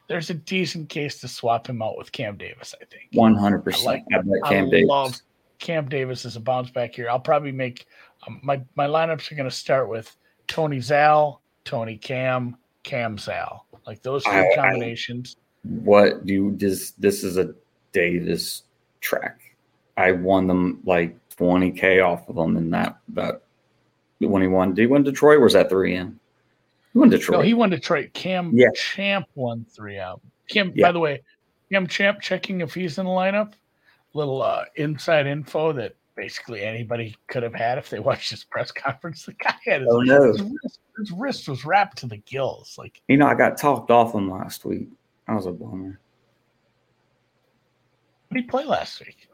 There's 0.09 0.31
a 0.31 0.35
decent 0.35 0.89
case 0.89 1.21
to 1.21 1.29
swap 1.29 1.67
him 1.69 1.81
out 1.83 1.97
with 1.97 2.11
Cam 2.13 2.37
Davis. 2.37 2.75
I 2.81 2.85
think. 2.87 3.05
One 3.13 3.35
hundred 3.35 3.61
percent. 3.61 3.87
like- 3.87 4.05
I 4.13 4.19
bet 4.23 4.41
I 4.45 4.49
Cam 4.49 4.71
Davis. 4.71 4.89
love 4.89 5.17
Cam 5.59 5.89
Davis 5.89 6.25
as 6.25 6.37
a 6.37 6.41
bounce 6.41 6.71
back 6.71 6.95
here. 6.95 7.09
I'll 7.09 7.21
probably 7.21 7.53
make 7.53 7.87
um, 8.27 8.41
my 8.43 8.61
my 8.75 8.87
lineups 8.87 9.31
are 9.31 9.35
going 9.37 9.49
to 9.49 9.55
start 9.55 9.89
with 9.89 10.15
Tony 10.47 10.81
Zal, 10.81 11.41
Tony 11.65 11.97
Cam, 11.97 12.57
Cam 12.83 13.19
Zal. 13.19 13.67
Like 13.87 14.03
those 14.03 14.25
I- 14.27 14.31
three 14.43 14.53
I- 14.53 14.57
combinations. 14.57 15.37
What 15.63 16.25
do 16.25 16.33
you 16.33 16.57
this 16.57 16.93
this 16.93 17.23
is 17.25 17.37
a 17.37 17.55
Davis 17.93 18.63
track. 19.01 19.41
I 19.97 20.13
won 20.13 20.47
them 20.47 20.81
like 20.85 21.17
twenty 21.37 21.71
K 21.71 22.01
off 22.01 22.29
of 22.29 22.37
them 22.37 22.57
in 22.57 22.71
that 22.71 22.97
that 23.11 23.43
when 24.21 24.41
he 24.43 24.49
won. 24.49 24.73
Did 24.75 24.83
he 24.83 24.87
win 24.87 25.03
Detroit 25.03 25.39
or 25.39 25.43
was 25.43 25.53
that 25.53 25.69
3M? 25.71 26.15
He 26.93 26.99
won 26.99 27.11
Detroit. 27.11 27.39
No, 27.39 27.43
he 27.45 27.55
won 27.55 27.71
Detroit. 27.71 28.13
Cam 28.15 28.51
Yeah. 28.55 28.69
Champ 28.75 29.27
won 29.35 29.65
three 29.69 29.99
out. 29.99 30.21
Cam, 30.49 30.73
Yeah. 30.75 30.87
by 30.89 30.93
the 30.93 31.01
way, 31.01 31.23
Cam 31.71 31.87
Champ 31.87 32.21
checking 32.21 32.61
if 32.61 32.75
he's 32.75 32.99
in 32.99 33.05
the 33.07 33.11
lineup. 33.13 33.53
Little 34.15 34.41
uh, 34.43 34.65
inside 34.77 35.27
info 35.27 35.73
that 35.75 35.95
basically 36.17 36.63
anybody 36.63 37.15
could 37.29 37.43
have 37.43 37.55
had 37.55 37.77
if 37.79 37.91
they 37.91 37.99
watched 38.01 38.31
his 38.31 38.43
press 38.43 38.71
conference. 38.73 39.25
The 39.27 39.35
guy 39.35 39.55
had 39.65 39.83
his, 39.83 39.89
oh 39.91 40.01
no. 40.01 40.33
his, 40.33 40.41
wrist, 40.43 40.81
his 40.97 41.13
wrist 41.13 41.49
was 41.49 41.65
wrapped 41.65 41.99
to 41.99 42.07
the 42.07 42.17
gills. 42.17 42.77
Like 42.79 43.01
You 43.09 43.19
know, 43.19 43.27
I 43.27 43.35
got 43.35 43.59
talked 43.59 43.91
off 43.91 44.15
him 44.15 44.31
last 44.31 44.65
week. 44.65 44.89
That 45.27 45.35
was 45.35 45.45
a 45.47 45.53
bummer. 45.53 46.01
what 48.29 48.35
did 48.37 48.45
he 48.45 48.49
play 48.49 48.65
last 48.65 49.01
week? 49.01 49.29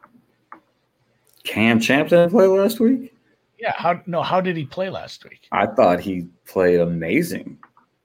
Cam 1.44 1.78
Champ 1.78 2.08
didn't 2.08 2.30
play 2.30 2.46
last 2.46 2.80
week. 2.80 3.13
Yeah, 3.64 3.72
how 3.76 3.98
no? 4.04 4.20
How 4.22 4.42
did 4.42 4.58
he 4.58 4.66
play 4.66 4.90
last 4.90 5.24
week? 5.24 5.48
I 5.50 5.64
thought 5.66 5.98
he 5.98 6.26
played 6.46 6.80
amazing. 6.80 7.56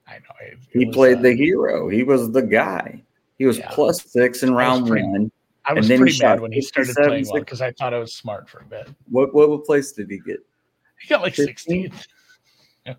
I 0.07 0.13
know 0.19 0.35
it- 0.41 0.53
it 0.53 0.79
He 0.79 0.85
was, 0.85 0.95
played 0.95 1.17
uh, 1.17 1.21
the 1.23 1.35
hero. 1.35 1.89
He 1.89 2.03
was 2.03 2.31
the 2.31 2.41
guy. 2.41 3.03
He 3.37 3.45
was 3.45 3.57
Yeah. 3.57 3.69
plus 3.69 4.01
six 4.09 4.41
in 4.41 4.53
round 4.53 4.87
pretty- 4.87 5.05
one. 5.05 5.29
I 5.65 5.73
was 5.73 5.85
and 5.85 5.91
then 5.91 6.07
he 6.07 6.13
pretty 6.13 6.23
mad 6.25 6.39
when 6.39 6.53
he 6.53 6.61
started 6.61 6.87
57, 6.95 7.09
playing 7.09 7.25
well 7.29 7.41
because 7.41 7.61
I 7.61 7.73
thought 7.73 7.93
I 7.93 7.99
was 7.99 8.13
smart 8.15 8.47
for 8.49 8.59
a 8.61 8.65
bit. 8.65 8.87
What 9.09 9.33
what 9.33 9.65
place 9.65 9.91
did 9.91 10.09
he 10.09 10.19
get? 10.19 10.39
He 11.01 11.09
got 11.09 11.21
like 11.21 11.35
15? 11.35 11.91
16th. 11.91 12.07
Yeah. 12.85 12.93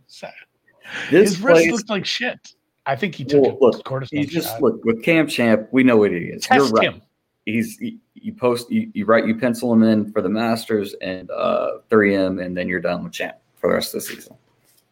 This 1.11 1.31
His 1.31 1.41
wrist 1.41 1.55
place, 1.63 1.73
looked 1.73 1.89
like 1.91 2.05
shit. 2.05 2.55
I 2.85 2.95
think 2.95 3.15
he 3.15 3.25
took 3.25 3.43
Well, 3.43 3.57
a 3.59 3.65
look, 3.77 3.85
cortisone 3.85 4.29
just 4.29 4.49
shot. 4.49 4.63
look 4.63 4.85
with 4.85 5.03
Cam 5.03 5.27
Champ. 5.29 5.69
We 5.73 5.83
know 5.83 5.97
what 5.97 6.11
he 6.13 6.19
is. 6.19 6.47
You're 6.51 6.61
Test 6.61 6.73
right. 6.75 6.93
him. 6.93 7.03
He's 7.47 7.81
you, 7.81 7.99
you 8.15 8.33
post 8.33 8.71
you, 8.71 8.91
you 8.95 9.05
write 9.07 9.27
you 9.27 9.35
pencil 9.37 9.73
him 9.73 9.83
in 9.83 10.13
for 10.13 10.21
the 10.23 10.29
Masters 10.29 10.95
and 11.01 11.31
uh 11.31 11.79
3M, 11.91 12.45
and 12.45 12.57
then 12.57 12.69
you're 12.69 12.81
done 12.81 13.03
with 13.05 13.13
Champ 13.13 13.37
for 13.57 13.69
the 13.71 13.75
rest 13.75 13.95
of 13.95 14.03
the 14.03 14.07
season. 14.09 14.37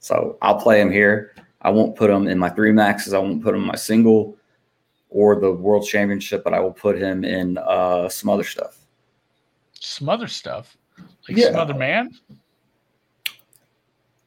So 0.01 0.38
I'll 0.42 0.59
play 0.61 0.80
him 0.80 0.90
here. 0.90 1.34
I 1.62 1.70
won't 1.70 1.96
put 1.96 2.09
him 2.09 2.26
in 2.28 2.38
my 2.38 2.49
three 2.49 2.72
maxes. 2.72 3.12
I 3.12 3.18
won't 3.18 3.42
put 3.42 3.55
him 3.55 3.62
in 3.62 3.66
my 3.66 3.76
single 3.76 4.36
or 5.11 5.38
the 5.40 5.51
World 5.53 5.86
Championship, 5.86 6.44
but 6.44 6.55
I 6.55 6.61
will 6.61 6.72
put 6.72 6.96
him 6.96 7.24
in 7.24 7.59
uh 7.59 8.09
some 8.09 8.30
other 8.30 8.44
stuff. 8.44 8.78
Some 9.80 10.09
other 10.09 10.26
stuff. 10.28 10.76
Like 11.28 11.36
Yeah. 11.38 11.46
some 11.53 11.57
other 11.57 11.74
man. 11.74 12.11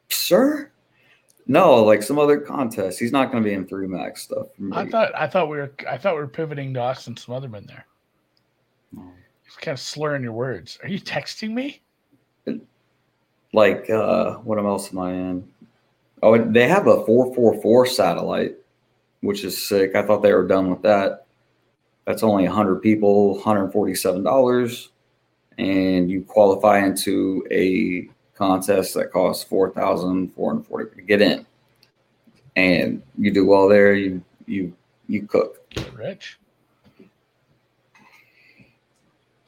Sure. 0.09 0.71
No, 1.47 1.83
like 1.83 2.03
some 2.03 2.19
other 2.19 2.39
contest. 2.39 2.99
He's 2.99 3.11
not 3.11 3.31
going 3.31 3.43
to 3.43 3.49
be 3.49 3.53
in 3.53 3.65
three 3.67 3.87
max 3.87 4.21
stuff. 4.23 4.47
I 4.71 4.85
thought 4.85 5.11
I 5.15 5.27
thought 5.27 5.49
we 5.49 5.57
were 5.57 5.73
I 5.89 5.97
thought 5.97 6.13
we 6.15 6.21
were 6.21 6.27
pivoting 6.27 6.73
to 6.75 6.79
Austin 6.79 7.15
Smotherman 7.15 7.67
there. 7.67 7.85
You're 8.93 9.59
kind 9.59 9.73
of 9.73 9.79
slurring 9.79 10.23
your 10.23 10.33
words. 10.33 10.79
Are 10.83 10.89
you 10.89 10.99
texting 10.99 11.51
me? 11.51 11.81
like 13.53 13.89
uh 13.89 14.35
what 14.35 14.57
else 14.57 14.91
am 14.91 14.99
I 14.99 15.11
in? 15.11 15.47
Oh, 16.23 16.37
they 16.37 16.67
have 16.67 16.87
a 16.87 17.05
four 17.05 17.33
four 17.33 17.59
four 17.61 17.85
satellite, 17.85 18.55
which 19.21 19.43
is 19.43 19.67
sick. 19.67 19.95
I 19.95 20.03
thought 20.03 20.21
they 20.21 20.33
were 20.33 20.47
done 20.47 20.69
with 20.69 20.81
that. 20.83 21.25
That's 22.05 22.23
only 22.23 22.45
hundred 22.45 22.81
people, 22.81 23.41
hundred 23.41 23.71
forty 23.71 23.95
seven 23.95 24.23
dollars, 24.23 24.89
and 25.57 26.09
you 26.09 26.23
qualify 26.23 26.79
into 26.79 27.45
a 27.51 28.09
contest 28.35 28.93
that 28.95 29.11
costs 29.11 29.43
four 29.43 29.71
thousand 29.71 30.29
four 30.33 30.51
hundred 30.51 30.67
forty 30.67 30.95
to 30.95 31.01
get 31.01 31.21
in. 31.21 31.45
And 32.55 33.01
you 33.17 33.31
do 33.31 33.45
well 33.45 33.67
there, 33.67 33.93
you 33.95 34.21
you 34.45 34.73
you 35.07 35.23
cook. 35.23 35.57
Rich. 35.95 36.37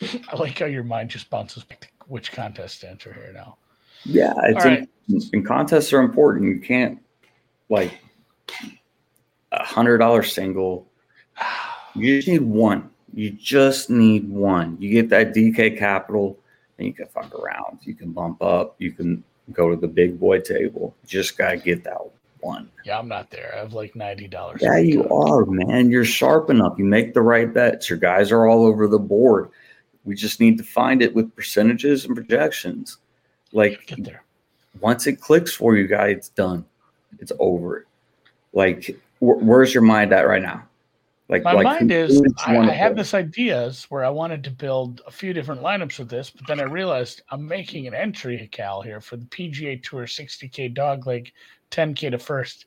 I 0.30 0.36
like 0.38 0.60
how 0.60 0.66
your 0.66 0.84
mind 0.84 1.10
just 1.10 1.30
bounces 1.30 1.64
back 1.64 1.82
to 1.82 1.88
which 2.08 2.32
contest 2.32 2.82
to 2.82 2.89
enter 2.89 3.14
here 3.14 3.32
now. 3.34 3.58
Yeah, 4.06 4.34
it's 4.43 4.66
right. 4.66 4.89
and 5.08 5.45
contests 5.45 5.93
are 5.93 6.01
important. 6.01 6.45
You 6.45 6.60
can't 6.60 6.99
like 7.70 7.97
a 9.51 9.64
hundred 9.64 9.99
dollar 9.99 10.24
single. 10.24 10.88
You 11.95 12.16
just 12.16 12.28
need 12.28 12.41
one. 12.41 12.89
You 13.14 13.30
just 13.30 13.91
need 13.91 14.28
one. 14.28 14.78
You 14.80 14.89
get 14.89 15.10
that 15.10 15.36
DK 15.36 15.78
capital, 15.78 16.39
and 16.80 16.88
you 16.88 16.91
can 16.91 17.06
fuck 17.06 17.32
around. 17.36 17.82
You 17.84 17.93
can 17.93 18.12
bump 18.12 18.41
up. 18.41 18.74
You 18.80 18.91
can 18.91 19.24
go 19.51 19.70
to 19.70 19.76
the 19.76 19.88
big 19.88 20.20
boy 20.20 20.39
table. 20.39 20.95
Just 21.06 21.38
gotta 21.38 21.58
get 21.58 21.84
that 21.84 21.99
one. 22.39 22.70
Yeah, 22.84 22.97
I'm 22.97 23.08
not 23.08 23.30
there. 23.30 23.54
I 23.56 23.60
have 23.60 23.74
like 23.74 23.95
ninety 23.95 24.28
dollars. 24.28 24.62
Yeah, 24.64 24.78
you 24.78 25.08
are, 25.10 25.45
man. 25.45 25.91
You're 25.91 26.04
sharp 26.04 26.49
enough. 26.49 26.80
You 26.80 26.86
make 26.86 27.14
the 27.14 27.22
right 27.22 27.54
bets. 27.54 27.89
Your 27.89 27.99
guys 27.99 28.32
are 28.32 28.47
all 28.47 28.66
over 28.66 28.88
the 28.88 28.97
board. 28.97 29.49
We 30.06 30.16
just 30.16 30.39
need 30.39 30.58
to 30.58 30.64
find 30.64 31.01
it 31.01 31.14
with 31.14 31.34
percentages 31.36 32.06
and 32.06 32.16
projections. 32.16 32.97
Like 33.51 33.86
Get 33.88 34.04
there. 34.04 34.24
once 34.82 35.08
it 35.08 35.22
clicks 35.22 35.54
for 35.54 35.76
you 35.78 35.88
guys, 35.88 36.18
it's 36.18 36.30
done. 36.30 36.66
It's 37.20 37.32
over. 37.39 37.86
Like 38.54 38.88
wh- 39.20 39.41
where's 39.41 39.74
your 39.74 39.84
mind 39.84 40.12
at 40.14 40.28
right 40.28 40.41
now? 40.41 40.64
Like 41.30 41.43
My 41.43 41.54
like 41.54 41.64
mind 41.64 41.91
is 41.91 42.22
I, 42.45 42.58
I 42.58 42.66
had 42.72 42.93
play? 42.93 43.01
this 43.01 43.14
ideas 43.14 43.86
where 43.89 44.04
I 44.04 44.10
wanted 44.10 44.43
to 44.43 44.51
build 44.51 45.01
a 45.08 45.12
few 45.12 45.32
different 45.34 45.62
lineups 45.62 45.97
with 45.97 46.10
this, 46.10 46.30
but 46.30 46.45
then 46.47 46.60
I 46.60 46.64
realized 46.64 47.22
I'm 47.32 47.47
making 47.47 47.88
an 47.88 47.93
entry, 47.93 48.47
Cal, 48.51 48.82
here 48.82 48.99
for 48.99 49.16
the 49.16 49.26
PGA 49.26 49.82
Tour 49.82 50.06
60k 50.06 50.74
dog 50.74 51.08
leg, 51.08 51.32
10k 51.72 52.12
to 52.12 52.20
first 52.20 52.66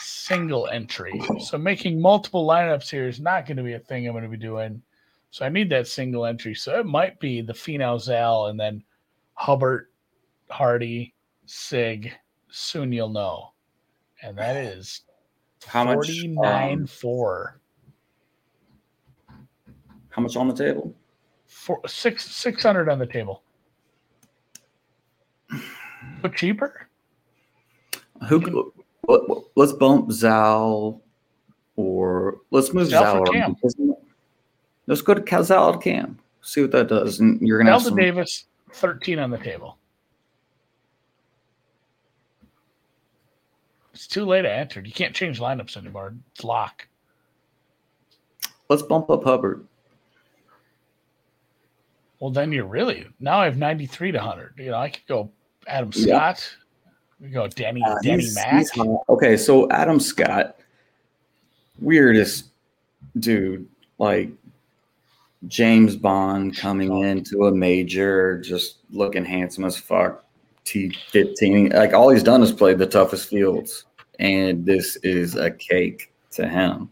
single 0.00 0.68
entry. 0.68 1.20
So 1.40 1.58
making 1.58 2.00
multiple 2.00 2.46
lineups 2.46 2.90
here 2.90 3.06
is 3.08 3.20
not 3.20 3.46
going 3.46 3.58
to 3.58 3.62
be 3.62 3.74
a 3.74 3.78
thing 3.78 4.06
I'm 4.06 4.12
going 4.14 4.24
to 4.24 4.30
be 4.30 4.36
doing. 4.36 4.82
So 5.30 5.44
I 5.44 5.48
need 5.48 5.70
that 5.70 5.86
single 5.86 6.24
entry. 6.26 6.54
So 6.54 6.78
it 6.78 6.86
might 6.86 7.18
be 7.20 7.40
the 7.42 7.52
Finau 7.52 8.00
Zal 8.00 8.46
and 8.46 8.58
then 8.58 8.82
Hubbard, 9.34 9.88
Hardy, 10.50 11.14
Sigg. 11.46 12.12
Soon 12.50 12.92
you'll 12.92 13.10
know. 13.10 13.52
And 14.22 14.36
that 14.38 14.56
is 14.56 15.02
How 15.66 15.84
much, 15.84 15.96
49 16.06 16.72
um, 16.80 16.86
4. 16.86 17.60
How 20.10 20.22
much 20.22 20.36
on 20.36 20.48
the 20.48 20.54
table? 20.54 20.94
Four, 21.46 21.80
six 21.86 22.24
six 22.24 22.62
hundred 22.62 22.88
on 22.88 22.98
the 22.98 23.06
table. 23.06 23.42
But 26.22 26.34
cheaper? 26.34 26.88
Who? 28.28 28.72
let- 29.08 29.22
Let's 29.56 29.72
bump 29.72 30.12
Zal, 30.12 31.00
or 31.76 32.38
let's 32.50 32.72
move 32.74 32.88
Zal 32.88 33.02
Zal. 33.02 33.24
for 33.26 33.32
around. 33.32 33.56
Cam. 33.60 33.87
Let's 34.88 35.02
go 35.02 35.12
to 35.14 35.20
Cal- 35.20 35.76
Cam. 35.78 36.18
See 36.40 36.62
what 36.62 36.70
that 36.72 36.88
does, 36.88 37.20
and 37.20 37.40
you're 37.46 37.58
gonna 37.58 37.72
have 37.72 37.82
some. 37.82 37.94
Davis, 37.94 38.46
thirteen 38.72 39.18
on 39.18 39.30
the 39.30 39.36
table. 39.38 39.76
It's 43.92 44.06
too 44.06 44.24
late. 44.24 44.46
I 44.46 44.50
entered. 44.50 44.86
You 44.86 44.92
can't 44.92 45.14
change 45.14 45.40
lineups 45.40 45.76
anymore. 45.76 46.14
It's 46.34 46.42
lock. 46.42 46.88
Let's 48.70 48.82
bump 48.82 49.10
up 49.10 49.24
Hubbard. 49.24 49.66
Well, 52.20 52.30
then 52.30 52.50
you're 52.50 52.64
really 52.66 53.06
now. 53.20 53.40
I 53.40 53.44
have 53.44 53.58
ninety 53.58 53.84
three 53.86 54.10
to 54.12 54.20
hundred. 54.20 54.54
You 54.56 54.70
know, 54.70 54.78
I 54.78 54.88
could 54.88 55.06
go 55.06 55.30
Adam 55.66 55.90
Yeah. 55.94 56.32
Scott. 56.32 56.56
We 57.20 57.28
go 57.28 57.46
Denny 57.48 57.82
Uh, 57.84 57.96
Denny 58.02 58.22
he's- 58.22 58.34
Mack. 58.34 58.66
he's. 58.72 58.84
Okay, 59.10 59.36
so 59.36 59.68
Adam 59.70 60.00
Scott, 60.00 60.56
weirdest 61.80 62.46
dude, 63.18 63.68
like 63.98 64.30
James 65.46 65.96
Bond 65.96 66.56
coming 66.56 67.04
into 67.04 67.46
a 67.46 67.54
major, 67.54 68.40
just 68.40 68.78
looking 68.90 69.24
handsome 69.24 69.64
as 69.64 69.76
fuck. 69.76 70.24
T 70.64 70.90
fifteen, 71.10 71.70
like 71.70 71.94
all 71.94 72.10
he's 72.10 72.22
done 72.22 72.42
is 72.42 72.52
played 72.52 72.78
the 72.78 72.86
toughest 72.86 73.30
fields, 73.30 73.84
and 74.18 74.66
this 74.66 74.96
is 74.96 75.34
a 75.36 75.50
cake 75.50 76.12
to 76.32 76.46
him. 76.46 76.90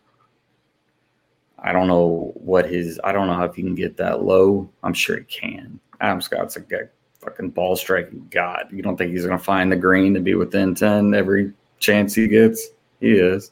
I 1.59 1.72
don't 1.72 1.88
know 1.88 2.32
what 2.36 2.70
his. 2.70 2.99
I 3.05 3.12
don't 3.12 3.26
know 3.26 3.42
if 3.42 3.55
he 3.55 3.62
can 3.62 3.74
get 3.74 3.97
that 3.99 4.22
low. 4.22 4.70
I'm 4.82 4.94
sure 4.94 5.18
he 5.18 5.24
can. 5.24 5.78
Adam 6.01 6.20
Scott's 6.20 6.57
a 6.57 6.61
good 6.61 6.88
fucking 7.20 7.51
ball 7.51 7.76
striking 7.76 8.26
god. 8.30 8.68
You 8.70 8.82
don't 8.82 8.97
think 8.97 9.12
he's 9.12 9.26
gonna 9.26 9.38
find 9.38 9.70
the 9.70 9.76
green 9.76 10.14
to 10.14 10.20
be 10.20 10.34
within 10.34 10.74
ten 10.74 11.12
every 11.12 11.53
chance 11.78 12.14
he 12.14 12.28
gets? 12.28 12.68
He 13.01 13.12
is. 13.12 13.51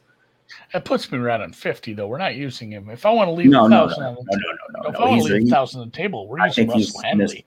That 0.72 0.84
puts 0.84 1.10
me 1.10 1.18
right 1.18 1.40
on 1.40 1.52
fifty, 1.52 1.92
though. 1.92 2.06
We're 2.06 2.18
not 2.18 2.34
using 2.34 2.70
him. 2.70 2.88
If 2.88 3.04
I 3.04 3.10
want 3.10 3.28
to 3.28 3.32
leave 3.32 3.50
No, 3.50 3.66
no, 3.66 3.86
no, 3.86 3.96
no, 3.96 4.12
no, 4.12 4.63
the 4.84 4.90
no, 4.92 4.98
no, 4.98 4.98
if 4.98 4.98
no. 5.00 5.04
I 5.04 5.08
want 5.08 5.22
He's, 5.22 5.30
leave 5.30 5.46
a 5.46 5.50
thousand 5.50 5.80
on 5.82 5.88
the 5.88 5.96
table, 5.96 6.26
we're 6.28 6.40
I 6.40 6.50
think 6.50 6.72
he's 6.72 6.94
missed- 7.14 7.42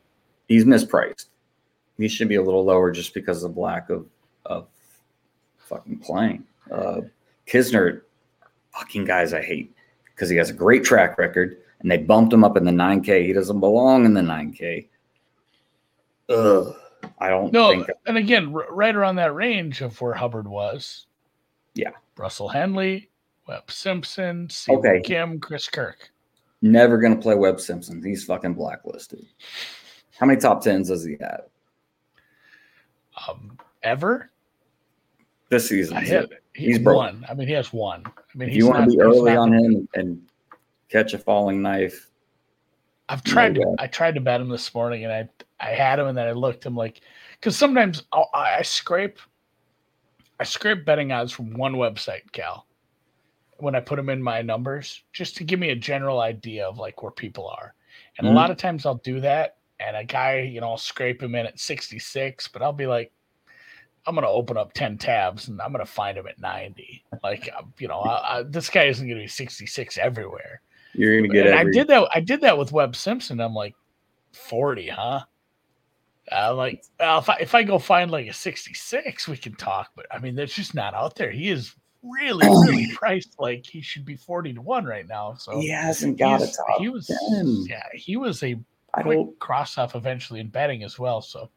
he's 0.47 0.65
mispriced. 0.65 1.25
He 1.97 2.07
should 2.07 2.27
be 2.29 2.35
a 2.35 2.41
little 2.43 2.63
lower 2.63 2.91
just 2.91 3.13
because 3.13 3.43
of 3.43 3.55
the 3.55 3.59
lack 3.59 3.89
of 3.89 4.05
of 4.45 4.67
fucking 5.57 5.99
playing. 5.99 6.43
Uh, 6.71 7.01
Kisner, 7.47 8.01
fucking 8.73 9.05
guys, 9.05 9.33
I 9.33 9.41
hate 9.41 9.73
because 10.13 10.29
he 10.29 10.37
has 10.37 10.49
a 10.49 10.53
great 10.53 10.83
track 10.83 11.17
record, 11.17 11.57
and 11.79 11.89
they 11.91 11.97
bumped 11.97 12.31
him 12.33 12.43
up 12.43 12.55
in 12.57 12.63
the 12.65 12.71
nine 12.71 13.01
K. 13.01 13.25
He 13.25 13.33
doesn't 13.33 13.59
belong 13.59 14.05
in 14.05 14.13
the 14.13 14.21
nine 14.21 14.51
K. 14.53 14.87
Ugh, 16.29 16.75
I 17.19 17.29
don't 17.29 17.51
No, 17.53 17.71
think. 17.71 17.87
and 18.05 18.17
again, 18.17 18.53
r- 18.53 18.67
right 18.71 18.95
around 18.95 19.15
that 19.15 19.33
range 19.33 19.81
of 19.81 19.99
where 20.01 20.13
Hubbard 20.13 20.47
was. 20.47 21.05
Yeah. 21.73 21.91
Russell 22.17 22.49
Henley, 22.49 23.09
Webb 23.47 23.71
Simpson, 23.71 24.49
Steve 24.49 24.79
Okay. 24.79 25.01
Kim, 25.01 25.39
Chris 25.39 25.67
Kirk. 25.69 26.11
Never 26.61 26.97
gonna 26.97 27.17
play 27.17 27.35
Webb 27.35 27.59
Simpson. 27.59 28.03
He's 28.03 28.23
fucking 28.25 28.53
blacklisted. 28.55 29.25
How 30.19 30.25
many 30.25 30.39
top 30.39 30.61
tens 30.63 30.87
does 30.89 31.03
he 31.05 31.17
have 31.21 31.43
Um, 33.27 33.57
ever? 33.83 34.29
this 35.49 35.69
season? 35.69 35.97
Hit. 35.97 36.29
He's 36.53 36.67
He's 36.75 36.79
broke. 36.79 36.97
one. 36.97 37.25
I 37.29 37.33
mean, 37.35 37.47
he 37.47 37.53
has 37.53 37.71
one. 37.71 38.03
I 38.05 38.11
mean, 38.37 38.49
you 38.49 38.65
want 38.67 38.79
not, 38.79 38.85
to 38.89 38.91
be 38.97 39.01
early 39.01 39.35
on 39.35 39.53
him 39.53 39.87
and 39.93 40.21
catch 40.89 41.13
a 41.13 41.17
falling 41.19 41.61
knife, 41.61 42.09
I've 43.09 43.23
tried 43.23 43.53
No 43.55 43.61
to. 43.61 43.67
way. 43.69 43.75
I 43.79 43.87
tried 43.87 44.15
to 44.15 44.21
bet 44.21 44.41
him 44.41 44.49
this 44.49 44.73
morning, 44.73 45.03
and 45.05 45.13
I 45.13 45.29
I 45.59 45.69
had 45.71 45.99
him, 45.99 46.07
and 46.07 46.17
then 46.17 46.27
I 46.27 46.31
looked 46.33 46.65
him 46.65 46.75
like 46.75 47.01
because 47.39 47.55
sometimes 47.55 48.03
I'll, 48.11 48.29
I 48.33 48.55
I 48.57 48.61
scrape, 48.63 49.19
I 50.39 50.43
scrape 50.43 50.83
betting 50.85 51.11
odds 51.11 51.31
from 51.31 51.53
one 51.53 51.75
website, 51.75 52.31
Cal. 52.33 52.65
When 53.59 53.75
I 53.75 53.79
put 53.79 53.95
them 53.95 54.09
in 54.09 54.21
my 54.21 54.41
numbers, 54.41 55.03
just 55.13 55.35
to 55.37 55.43
give 55.43 55.59
me 55.59 55.69
a 55.69 55.75
general 55.75 56.19
idea 56.19 56.67
of 56.67 56.77
like 56.77 57.01
where 57.01 57.11
people 57.11 57.47
are, 57.47 57.73
and 58.17 58.27
Mhm. 58.27 58.31
a 58.31 58.33
lot 58.33 58.51
of 58.51 58.57
times 58.57 58.85
I'll 58.85 58.95
do 58.95 59.19
that, 59.21 59.57
and 59.79 59.95
a 59.97 60.03
guy, 60.03 60.39
you 60.41 60.61
know, 60.61 60.69
I'll 60.69 60.77
scrape 60.77 61.21
him 61.21 61.35
in 61.35 61.45
at 61.45 61.59
sixty 61.59 61.99
six, 61.99 62.47
but 62.47 62.61
I'll 62.61 62.73
be 62.73 62.87
like, 62.87 63.11
I'm 64.05 64.15
gonna 64.15 64.29
open 64.29 64.57
up 64.57 64.73
ten 64.73 64.97
tabs, 64.97 65.47
and 65.47 65.61
I'm 65.61 65.71
gonna 65.71 65.85
find 65.85 66.17
him 66.17 66.27
at 66.27 66.39
ninety. 66.39 67.03
Like, 67.23 67.49
uh, 67.55 67.63
you 67.79 67.87
know, 67.87 67.99
I, 67.99 68.39
I, 68.39 68.43
this 68.43 68.69
guy 68.69 68.83
isn't 68.85 69.07
gonna 69.07 69.19
be 69.21 69.27
sixty 69.27 69.65
six 69.65 69.97
everywhere. 69.97 70.61
you're 70.93 71.17
gonna 71.17 71.27
get 71.27 71.45
And 71.47 71.55
every. 71.55 71.71
I 71.71 71.73
did 71.73 71.87
that. 71.87 72.09
I 72.13 72.19
did 72.21 72.41
that 72.41 72.57
with 72.57 72.71
Webb 72.71 72.95
Simpson. 72.95 73.39
I'm 73.41 73.53
like, 73.53 73.75
forty, 74.33 74.87
huh? 74.87 75.21
I'm 76.31 76.57
like, 76.57 76.83
well, 76.99 77.19
if 77.19 77.29
I 77.29 77.37
if 77.39 77.55
I 77.55 77.63
go 77.63 77.79
find 77.79 78.11
like 78.11 78.27
a 78.27 78.33
sixty 78.33 78.73
six, 78.73 79.27
we 79.27 79.37
can 79.37 79.55
talk. 79.55 79.91
But 79.95 80.05
I 80.11 80.19
mean, 80.19 80.35
that's 80.35 80.53
just 80.53 80.75
not 80.75 80.93
out 80.93 81.15
there. 81.15 81.31
He 81.31 81.49
is 81.49 81.75
really, 82.11 82.45
really 82.47 82.91
priced 82.95 83.35
like 83.39 83.65
he 83.65 83.81
should 83.81 84.05
be 84.05 84.15
forty 84.15 84.53
to 84.53 84.61
one 84.61 84.85
right 84.85 85.07
now. 85.07 85.35
So 85.35 85.59
he 85.59 85.69
hasn't 85.69 86.17
got 86.17 86.41
a 86.41 86.45
top 86.47 86.79
he 86.79 86.89
was, 86.89 87.07
10. 87.31 87.65
yeah, 87.69 87.83
he 87.93 88.17
was 88.17 88.43
a 88.43 88.59
I 88.93 89.01
quick 89.01 89.17
don't. 89.17 89.39
cross 89.39 89.77
off 89.77 89.95
eventually 89.95 90.39
in 90.39 90.47
betting 90.49 90.83
as 90.83 90.97
well. 90.99 91.21
So 91.21 91.49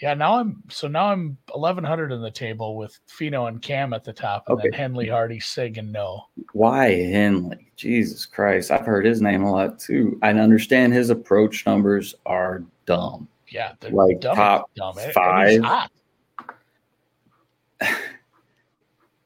yeah, 0.00 0.14
now 0.14 0.38
I'm 0.38 0.62
so 0.70 0.88
now 0.88 1.12
I'm 1.12 1.36
eleven 1.54 1.84
hundred 1.84 2.10
on 2.10 2.22
the 2.22 2.30
table 2.30 2.76
with 2.76 2.98
Finau 3.06 3.48
and 3.48 3.60
Cam 3.60 3.92
at 3.92 4.02
the 4.02 4.12
top, 4.12 4.44
and 4.48 4.58
then 4.58 4.72
Henley, 4.72 5.06
Hardy, 5.08 5.40
Sigg, 5.40 5.76
and 5.78 5.92
No. 5.92 6.24
Why 6.52 6.90
Henley? 6.90 7.70
Jesus 7.76 8.24
Christ! 8.26 8.70
I've 8.70 8.86
heard 8.86 9.04
his 9.04 9.20
name 9.20 9.42
a 9.44 9.52
lot 9.52 9.78
too. 9.78 10.18
I 10.22 10.30
understand 10.30 10.94
his 10.94 11.10
approach 11.10 11.66
numbers 11.66 12.14
are 12.26 12.64
dumb. 12.86 13.28
Yeah, 13.50 13.72
they're 13.80 13.90
Like 13.92 14.20
dumb, 14.20 14.36
top 14.36 14.70
dumb. 14.74 14.94
five? 15.14 15.62
hot. 15.62 15.90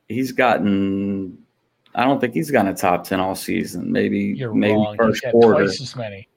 He's 0.08 0.32
gotten. 0.32 1.38
I 1.94 2.04
don't 2.04 2.20
think 2.20 2.34
he's 2.34 2.50
gotten 2.50 2.72
a 2.72 2.74
top 2.76 3.04
ten 3.04 3.20
all 3.20 3.34
season. 3.34 3.92
Maybe 3.92 4.18
You're 4.36 4.54
maybe 4.54 4.74
wrong. 4.74 4.96
First 4.96 5.24
quarter. 5.30 5.64
twice 5.64 5.80
as 5.80 5.96
many. 5.96 6.28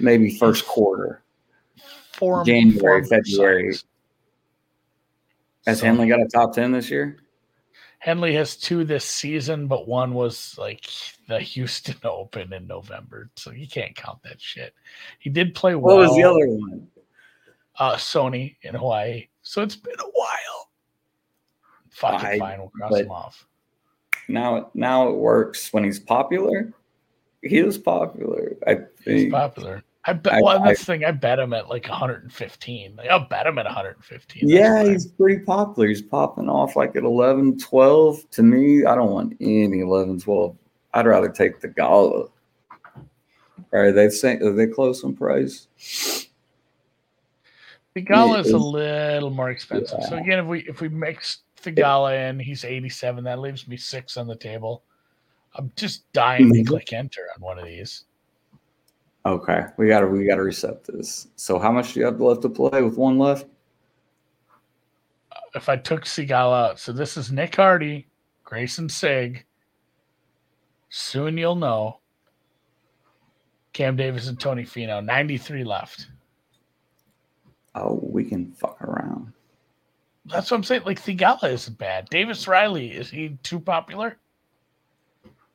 Maybe 0.00 0.36
first 0.38 0.66
quarter. 0.66 1.22
Form, 2.12 2.44
January, 2.44 2.78
form 2.78 3.04
February. 3.06 3.72
sucks. 3.72 3.84
Has 5.66 5.80
So, 5.80 5.86
Henley 5.86 6.08
got 6.08 6.20
a 6.20 6.26
top 6.26 6.52
ten 6.52 6.72
this 6.72 6.90
year? 6.90 7.18
Henley 8.00 8.32
has 8.34 8.56
two 8.56 8.84
this 8.84 9.04
season, 9.04 9.66
but 9.66 9.88
one 9.88 10.14
was 10.14 10.54
like 10.56 10.84
the 11.28 11.40
Houston 11.40 11.96
Open 12.04 12.52
in 12.52 12.66
November, 12.66 13.28
so 13.36 13.50
you 13.50 13.66
can't 13.66 13.94
count 13.94 14.22
that 14.22 14.40
shit. 14.40 14.72
He 15.18 15.30
did 15.30 15.54
play 15.54 15.74
well. 15.74 15.96
What 15.96 16.08
was 16.08 16.16
the 16.16 16.22
other 16.24 16.46
one? 16.48 16.86
Uh, 17.78 17.94
Sony 17.96 18.56
in 18.62 18.74
Hawaii. 18.74 19.28
So 19.42 19.62
it's 19.62 19.76
been 19.76 19.98
a 19.98 20.10
while. 20.12 20.57
Fucking 21.98 22.38
fine, 22.38 22.58
we'll 22.60 22.68
cross 22.70 22.96
him 22.96 23.10
off. 23.10 23.46
Now, 24.28 24.70
now 24.74 25.08
it 25.08 25.16
works 25.16 25.72
when 25.72 25.84
he's 25.84 25.98
popular. 25.98 26.72
He 27.42 27.62
was 27.62 27.78
popular. 27.78 28.56
I 28.66 28.80
He's 29.04 29.30
popular. 29.30 29.82
I 30.04 30.12
bet. 30.12 30.34
I- 30.34 30.42
well, 30.42 30.62
I- 30.62 30.68
that's 30.68 30.80
the 30.80 30.86
thing. 30.86 31.04
I 31.04 31.10
bet 31.10 31.38
him 31.38 31.52
at 31.52 31.68
like 31.68 31.88
115. 31.88 32.96
Like, 32.96 33.08
I'll 33.10 33.26
bet 33.28 33.46
him 33.46 33.58
at 33.58 33.66
115. 33.66 34.42
That's 34.48 34.52
Yeah, 34.52 34.84
he's 34.84 35.06
pretty 35.06 35.44
popular. 35.44 35.88
He's 35.88 36.02
popping 36.02 36.48
off 36.48 36.76
like 36.76 36.94
at 36.96 37.04
11, 37.04 37.58
12. 37.58 38.30
To 38.30 38.42
me, 38.42 38.84
I 38.84 38.94
don't 38.94 39.10
want 39.10 39.36
any 39.40 39.80
11, 39.80 40.20
12. 40.20 40.56
I'd 40.94 41.06
rather 41.06 41.28
take 41.28 41.60
Theegala. 41.60 42.30
Are 43.72 43.92
they 43.92 44.08
saying 44.08 44.42
are 44.42 44.52
they 44.52 44.66
close 44.66 45.04
on 45.04 45.14
price? 45.14 45.68
Theegala 47.94 48.40
is 48.40 48.52
a 48.52 48.58
little 48.58 49.30
more 49.30 49.50
expensive. 49.50 50.02
So 50.08 50.16
again, 50.16 50.38
if 50.38 50.46
we 50.46 50.60
if 50.60 50.80
we 50.80 50.88
mix 50.88 51.38
Theegala 51.76 52.30
in. 52.30 52.38
He's 52.38 52.64
87. 52.64 53.24
That 53.24 53.38
leaves 53.40 53.66
me 53.68 53.76
six 53.76 54.16
on 54.16 54.26
the 54.26 54.36
table. 54.36 54.82
I'm 55.54 55.72
just 55.76 56.10
dying 56.12 56.52
to 56.52 56.60
Mhm. 56.60 56.66
click 56.66 56.92
enter 56.92 57.28
on 57.34 57.40
one 57.42 57.58
of 57.58 57.64
these. 57.64 58.04
Okay, 59.26 59.64
we 59.76 59.88
gotta 59.88 60.06
we 60.06 60.26
gotta 60.26 60.42
reset 60.42 60.84
this. 60.84 61.28
So 61.36 61.58
how 61.58 61.72
much 61.72 61.92
do 61.92 62.00
you 62.00 62.06
have 62.06 62.20
left 62.20 62.42
to 62.42 62.48
play 62.48 62.82
with 62.82 62.96
one 62.96 63.18
left? 63.18 63.46
If 65.54 65.68
I 65.68 65.76
took 65.76 66.04
Seagal 66.04 66.30
out, 66.70 66.78
so 66.78 66.92
this 66.92 67.16
is 67.16 67.32
Nick 67.32 67.56
Hardy, 67.56 68.08
Greyson 68.44 68.90
Sigg. 68.90 69.44
Soon 70.90 71.36
you'll 71.36 71.56
know. 71.56 72.00
Cam 73.72 73.96
Davis 73.96 74.28
and 74.28 74.40
Tony 74.40 74.64
Finau, 74.64 75.04
93 75.04 75.64
left. 75.64 76.08
Oh, 77.74 78.00
we 78.02 78.24
can 78.24 78.52
fuck 78.52 78.80
around. 78.82 78.97
That's 80.30 80.50
what 80.50 80.56
I'm 80.58 80.64
saying. 80.64 80.82
Like 80.84 81.00
Theegala 81.00 81.50
isn't 81.52 81.78
bad. 81.78 82.08
Davis 82.10 82.46
Riley, 82.46 82.92
is 82.92 83.10
he 83.10 83.38
too 83.42 83.60
popular? 83.60 84.16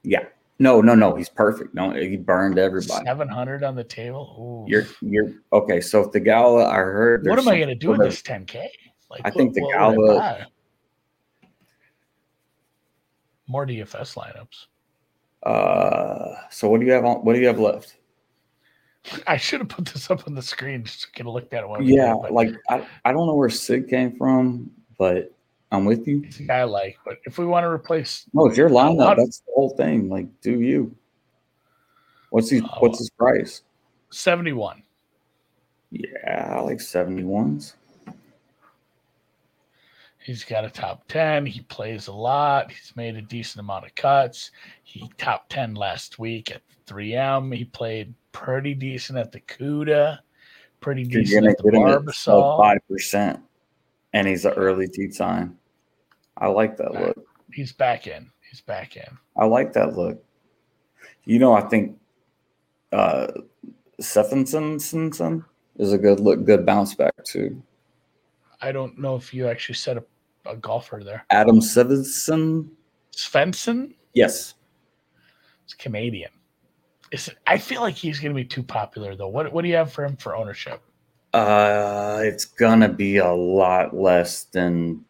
Yeah. 0.04 0.26
No, 0.60 0.82
no, 0.82 0.96
no. 0.96 1.16
He's 1.16 1.30
perfect. 1.30 1.74
No, 1.74 1.92
he 1.92 2.16
burned 2.18 2.60
everybody. 2.60 3.06
700 3.06 3.64
on 3.64 3.76
the 3.76 3.84
table. 3.84 4.66
Ooh. 4.68 4.72
You're 4.72 4.86
you're 5.02 5.34
okay. 5.52 5.82
So 5.82 6.02
if 6.02 6.12
the 6.12 6.20
gala, 6.20 6.68
I 6.68 6.76
heard. 6.76 7.26
what 7.26 7.40
am 7.40 7.48
I 7.48 7.58
going 7.58 7.70
to 7.70 7.76
do 7.76 7.90
with 7.90 8.02
this 8.02 8.22
10K? 8.22 8.68
Like, 9.10 9.22
I 9.26 9.30
think 9.30 9.54
the 9.54 9.62
would 9.62 10.48
More 13.48 13.66
DFS 13.66 14.16
lineups. 14.16 14.68
Uh, 15.44 16.36
so 16.50 16.70
what 16.70 16.80
do 16.80 16.86
you 16.86 16.94
have 16.94 17.04
on? 17.04 17.18
What 17.18 17.34
do 17.34 17.40
you 17.40 17.48
have 17.48 17.60
left? 17.60 17.98
I 19.28 19.38
should 19.38 19.60
have 19.60 19.70
put 19.70 19.86
this 19.86 20.10
up 20.10 20.28
on 20.28 20.34
the 20.34 20.42
screen 20.42 20.84
just 20.86 21.02
to 21.02 21.08
get 21.12 21.26
a 21.26 21.32
look 21.32 21.52
at 21.54 21.64
it. 21.64 21.84
Yeah, 21.84 22.16
but 22.22 22.32
like 22.32 22.56
I, 22.70 22.88
I 23.04 23.12
don't 23.12 23.28
know 23.28 23.36
where 23.36 23.50
Sid 23.50 23.90
came 23.90 24.18
from, 24.18 24.72
but 24.98 25.34
I'm 25.72 25.86
with 25.86 26.08
you. 26.08 26.24
it's 26.26 26.40
a 26.40 26.44
guy 26.44 26.60
I 26.60 26.64
like. 26.64 26.98
But 27.04 27.18
if 27.26 27.38
we 27.38 27.46
want 27.46 27.64
to 27.66 27.70
replace, 27.70 28.26
No, 28.34 28.48
it's 28.48 28.58
your 28.58 28.70
lineup. 28.70 29.18
That's 29.18 29.40
the 29.40 29.52
whole 29.56 29.72
thing. 29.72 30.10
Like, 30.10 30.28
do 30.42 30.62
you? 30.62 30.96
What's 32.30 32.50
he? 32.50 32.62
Oh. 32.62 32.68
What's 32.80 33.00
his 33.00 33.10
price? 33.10 33.64
71. 34.12 34.84
Yeah, 35.92 36.56
I 36.56 36.60
like 36.62 36.80
seventy 36.80 37.24
ones. 37.24 37.76
He's 40.24 40.46
got 40.46 40.64
a 40.64 40.70
top 40.70 41.06
10. 41.10 41.46
He 41.46 41.62
plays 41.62 42.08
a 42.08 42.14
lot. 42.14 42.72
He's 42.72 42.94
made 42.96 43.18
a 43.18 43.22
decent 43.22 43.60
amount 43.60 43.86
of 43.86 43.94
cuts. 43.96 44.52
He 44.84 45.12
top 45.18 45.50
10 45.50 45.76
last 45.76 46.18
week 46.18 46.50
at 46.50 46.62
3M. 46.86 47.56
He 47.56 47.66
played 47.66 48.14
pretty 48.32 48.74
decent 48.74 49.18
at 49.20 49.32
the 49.32 49.40
CUDA, 49.42 50.20
pretty 50.80 51.04
You're 51.04 51.22
decent 51.22 51.48
at 51.48 51.58
the 51.58 51.64
Barbasol. 51.64 52.58
five 52.58 52.80
percent, 52.90 53.40
and 54.14 54.28
he's 54.28 54.46
an 54.46 54.54
early 54.54 54.88
tea 54.88 55.08
time. 55.08 55.58
I 56.38 56.48
like 56.48 56.78
that 56.78 56.94
look. 56.94 57.18
He's 57.52 57.72
back 57.72 58.08
in. 58.08 58.30
He's 58.50 58.62
back 58.62 58.98
in. 58.98 59.18
I 59.38 59.46
like 59.46 59.74
that 59.74 59.96
look. 59.96 60.24
You 61.26 61.40
know, 61.40 61.54
I 61.54 61.62
think 61.62 61.98
uh 62.92 63.28
Stephenson 64.00 64.76
is 65.78 65.94
a 65.94 65.98
good 65.98 66.20
look, 66.20 66.46
good 66.46 66.66
bounce 66.66 66.96
back 66.96 67.14
too. 67.24 67.62
I 68.62 68.72
don't 68.72 68.98
know 68.98 69.16
if 69.16 69.34
you 69.34 69.48
actually 69.48 69.76
set 69.76 69.98
a, 69.98 70.04
a 70.46 70.56
golfer 70.56 71.02
there. 71.04 71.26
Adam 71.30 71.62
Stevenson, 71.62 72.72
Svensson 73.12 73.94
yes. 74.14 74.56
is 75.68 75.74
Canadian. 75.74 76.32
Is 77.14 77.28
it, 77.28 77.38
I 77.46 77.60
feel 77.60 77.82
like 77.82 77.96
he's 77.96 78.20
going 78.20 78.34
to 78.34 78.36
be 78.36 78.44
too 78.44 78.64
popular 78.64 79.16
though. 79.16 79.28
What 79.28 79.54
what 79.54 79.62
do 79.62 79.70
you 79.70 79.76
have 79.76 79.94
for 79.94 80.04
him 80.04 80.18
for 80.18 80.36
ownership? 80.36 80.82
Uh, 81.32 82.22
it's 82.24 82.46
gonna 82.46 82.90
be 82.90 83.18
a 83.18 83.32
lot 83.32 83.96
less 83.96 84.46
than 84.46 85.06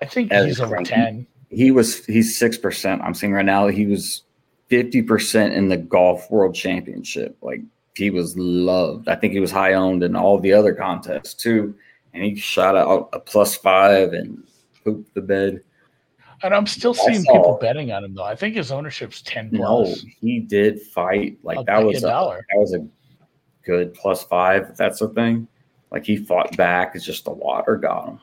I 0.00 0.04
think 0.04 0.32
he's 0.32 0.60
over 0.60 0.82
ten. 0.82 1.26
he 1.50 1.72
was. 1.72 2.04
He's 2.06 2.38
six 2.38 2.56
percent. 2.56 3.02
I'm 3.02 3.14
seeing 3.14 3.32
right 3.32 3.44
now. 3.44 3.66
He 3.66 3.86
was 3.86 4.22
fifty 4.68 5.02
percent 5.02 5.54
in 5.54 5.68
the 5.68 5.76
golf 5.76 6.30
world 6.30 6.54
championship. 6.54 7.36
Like 7.42 7.62
he 7.96 8.10
was 8.10 8.38
loved. 8.38 9.08
I 9.08 9.16
think 9.16 9.32
he 9.32 9.40
was 9.40 9.50
high 9.50 9.74
owned 9.74 10.04
in 10.04 10.14
all 10.14 10.38
the 10.38 10.52
other 10.52 10.72
contests 10.72 11.34
too. 11.34 11.74
And 12.14 12.22
he 12.22 12.36
shot 12.36 12.76
out 12.76 13.08
a 13.12 13.18
plus 13.18 13.56
five 13.56 14.12
and 14.12 14.42
pooped 14.84 15.14
the 15.14 15.20
bed. 15.20 15.62
And 16.42 16.54
I'm 16.54 16.66
still 16.66 16.94
seeing 16.94 17.22
saw- 17.22 17.32
people 17.32 17.58
betting 17.60 17.90
on 17.92 18.04
him 18.04 18.14
though. 18.14 18.24
I 18.24 18.36
think 18.36 18.54
his 18.54 18.70
ownership's 18.72 19.22
ten 19.22 19.50
No, 19.52 19.84
plus. 19.84 20.04
he 20.20 20.40
did 20.40 20.80
fight. 20.80 21.38
Like 21.42 21.58
I'll 21.58 21.64
that 21.64 21.84
was 21.84 22.04
a 22.04 22.08
dollar. 22.08 22.44
that 22.52 22.58
was 22.60 22.74
a 22.74 22.86
good 23.64 23.92
plus 23.94 24.22
five. 24.24 24.68
If 24.70 24.76
that's 24.76 25.00
the 25.00 25.08
thing. 25.08 25.48
Like 25.90 26.04
he 26.04 26.16
fought 26.16 26.56
back. 26.56 26.94
It's 26.94 27.04
just 27.04 27.24
the 27.24 27.32
water 27.32 27.76
got 27.76 28.08
him. 28.08 28.20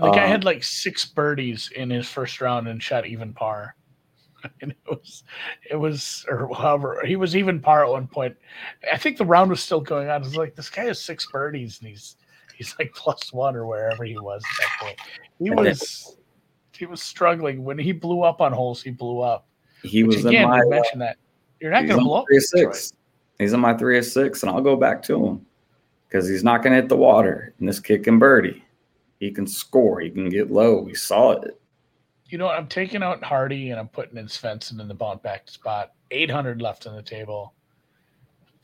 Guy 0.00 0.08
Um, 0.24 0.28
had 0.28 0.44
like 0.44 0.62
six 0.62 1.04
birdies 1.04 1.70
in 1.74 1.90
his 1.90 2.08
first 2.08 2.40
round 2.40 2.68
and 2.68 2.82
shot 2.82 3.06
even 3.06 3.32
par. 3.32 3.74
And 4.60 4.70
it 4.70 4.76
was, 4.88 5.24
it 5.70 5.74
was, 5.76 6.24
or 6.28 6.48
however, 6.54 7.02
he 7.04 7.16
was 7.16 7.34
even 7.34 7.58
par 7.58 7.84
at 7.84 7.90
one 7.90 8.06
point. 8.06 8.36
I 8.92 8.96
think 8.96 9.16
the 9.16 9.24
round 9.24 9.50
was 9.50 9.60
still 9.60 9.80
going 9.80 10.08
on. 10.08 10.22
It's 10.22 10.36
like 10.36 10.54
this 10.54 10.70
guy 10.70 10.84
has 10.84 11.00
six 11.02 11.26
birdies 11.32 11.80
and 11.80 11.88
he's 11.88 12.16
he's 12.56 12.76
like 12.78 12.94
plus 12.94 13.32
one 13.32 13.56
or 13.56 13.66
wherever 13.66 14.04
he 14.04 14.16
was 14.16 14.44
at 14.44 14.64
that 14.68 14.84
point. 14.86 14.98
He 15.40 15.50
was 15.50 16.15
he 16.76 16.86
was 16.86 17.02
struggling 17.02 17.64
when 17.64 17.78
he 17.78 17.92
blew 17.92 18.22
up 18.22 18.40
on 18.40 18.52
holes. 18.52 18.82
He 18.82 18.90
blew 18.90 19.20
up. 19.20 19.46
He 19.82 20.02
Which 20.04 20.16
was 20.16 20.24
again, 20.26 20.44
in 20.44 20.50
my. 20.50 20.60
we 20.64 20.70
mentioned 20.70 21.02
that 21.02 21.16
you're 21.60 21.70
not 21.70 21.86
going 21.86 21.98
to 21.98 22.04
blow 22.04 22.18
up. 22.20 22.24
three 22.28 22.40
six. 22.40 22.92
He's 23.38 23.52
on 23.52 23.60
my 23.60 23.74
three 23.74 23.98
of 23.98 24.04
six, 24.04 24.42
and 24.42 24.50
I'll 24.50 24.60
go 24.62 24.76
back 24.76 25.02
to 25.04 25.24
him 25.24 25.46
because 26.08 26.28
he's 26.28 26.42
not 26.44 26.62
going 26.62 26.74
to 26.74 26.80
hit 26.80 26.88
the 26.88 26.96
water. 26.96 27.54
And 27.58 27.68
this 27.68 27.80
kid 27.80 28.04
can 28.04 28.18
birdie. 28.18 28.64
He 29.20 29.30
can 29.30 29.46
score. 29.46 30.00
He 30.00 30.10
can 30.10 30.28
get 30.28 30.50
low. 30.50 30.80
We 30.80 30.94
saw 30.94 31.32
it. 31.32 31.60
You 32.28 32.38
know, 32.38 32.46
what? 32.46 32.58
I'm 32.58 32.66
taking 32.66 33.02
out 33.02 33.22
Hardy 33.22 33.70
and 33.70 33.78
I'm 33.78 33.88
putting 33.88 34.16
in 34.18 34.26
Svensson 34.26 34.80
in 34.80 34.88
the 34.88 34.94
bounce 34.94 35.22
back 35.22 35.48
spot. 35.48 35.92
800 36.10 36.60
left 36.60 36.86
on 36.86 36.96
the 36.96 37.02
table. 37.02 37.54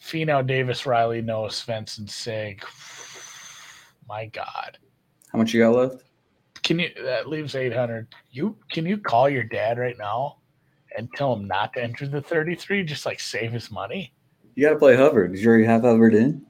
Finau, 0.02 0.44
Davis, 0.44 0.84
Riley, 0.84 1.22
Noah, 1.22 1.48
Svensson, 1.48 2.08
Sigg. 2.10 2.64
My 4.08 4.26
God, 4.26 4.78
How 5.32 5.38
much 5.38 5.54
you 5.54 5.60
got 5.62 5.74
left? 5.76 6.02
Can 6.62 6.78
you? 6.78 6.90
That 7.02 7.28
leaves 7.28 7.54
800. 7.54 8.06
You 8.30 8.56
can 8.70 8.86
you 8.86 8.98
call 8.98 9.28
your 9.28 9.44
dad 9.44 9.78
right 9.78 9.96
now 9.98 10.38
and 10.96 11.08
tell 11.14 11.32
him 11.34 11.46
not 11.46 11.72
to 11.74 11.82
enter 11.82 12.06
the 12.06 12.20
33? 12.20 12.84
Just 12.84 13.06
like 13.06 13.20
save 13.20 13.52
his 13.52 13.70
money. 13.70 14.12
You 14.54 14.66
got 14.66 14.74
to 14.74 14.78
play 14.78 14.96
Hubbard. 14.96 15.32
Did 15.32 15.40
you 15.40 15.48
already 15.48 15.64
have 15.64 15.82
Hubbard 15.82 16.14
in? 16.14 16.44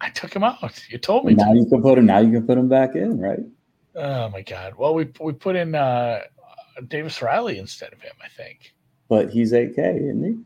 I 0.00 0.08
took 0.10 0.34
him 0.34 0.42
out. 0.42 0.82
You 0.88 0.98
told 0.98 1.24
me 1.24 1.34
Now 1.34 1.52
to. 1.52 1.58
you 1.58 1.66
can 1.66 1.82
put 1.82 1.98
him. 1.98 2.06
Now 2.06 2.18
you 2.18 2.32
can 2.32 2.46
put 2.46 2.58
him 2.58 2.68
back 2.68 2.94
in, 2.94 3.20
right? 3.20 3.40
Oh 3.94 4.28
my 4.30 4.42
God. 4.42 4.74
Well, 4.76 4.94
we 4.94 5.08
we 5.20 5.32
put 5.32 5.56
in 5.56 5.74
uh, 5.74 6.20
Davis 6.88 7.20
Riley 7.22 7.58
instead 7.58 7.92
of 7.92 8.00
him. 8.00 8.14
I 8.22 8.28
think. 8.28 8.74
But 9.08 9.30
he's 9.30 9.52
8K, 9.52 9.78
isn't 9.78 10.24
he? 10.24 10.38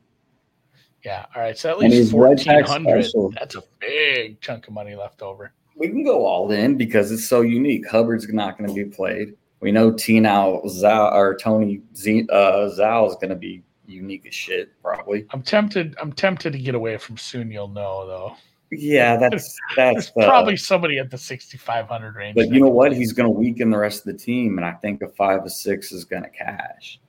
Yeah. 1.05 1.27
All 1.35 1.43
right. 1.43 1.57
So 1.57 1.69
at 1.71 1.79
least 1.79 1.95
he's 1.95 2.13
1400. 2.15 3.07
That's 3.39 3.57
a 3.57 3.63
big 3.79 4.41
chunk 4.41 4.67
of 4.69 4.73
money 4.75 4.95
left 4.95 5.21
over. 5.21 5.53
We 5.77 5.89
can 5.89 6.05
go 6.05 6.25
all 6.25 6.51
in 6.53 6.77
because 6.77 7.11
it's 7.11 7.27
so 7.27 7.41
unique. 7.41 7.89
Hubbard's 7.89 8.29
not 8.29 8.57
going 8.57 8.69
to 8.69 8.75
be 8.75 8.85
played. 8.85 9.35
We 9.61 9.73
know 9.73 9.93
Tino 9.93 10.63
Zhao 10.67 11.13
or 11.13 11.37
Tony 11.37 11.81
Z, 11.97 12.27
uh, 12.31 12.71
Zhao 12.79 13.09
is 13.09 13.15
going 13.17 13.31
to 13.31 13.37
be 13.37 13.63
unique 13.87 14.27
as 14.27 14.35
shit, 14.35 14.71
probably. 14.83 15.27
I'm 15.31 15.43
tempted. 15.43 15.97
I'm 16.01 16.13
tempted 16.13 16.53
to 16.53 16.59
get 16.59 16.75
away 16.75 16.97
from 16.99 17.17
soon. 17.17 17.51
You'll 17.51 17.69
know 17.69 18.07
though. 18.07 18.37
Yeah, 18.71 19.17
that's 19.17 19.57
that's 19.77 20.09
uh, 20.09 20.27
probably 20.27 20.57
somebody 20.57 20.99
at 20.99 21.11
the 21.11 21.19
6,500 21.19 22.15
range. 22.15 22.37
But 22.37 22.51
you 22.51 22.61
know 22.61 22.69
what? 22.69 22.93
He's 22.93 23.13
going 23.13 23.27
to 23.27 23.31
weaken 23.31 23.71
the 23.71 23.79
rest 23.79 24.07
of 24.07 24.13
the 24.13 24.19
team, 24.19 24.59
and 24.59 24.67
I 24.67 24.73
think 24.73 25.03
a 25.03 25.09
five 25.09 25.45
or 25.45 25.49
six 25.49 25.93
is 25.93 26.05
going 26.05 26.23
to 26.23 26.31
cash. 26.31 27.01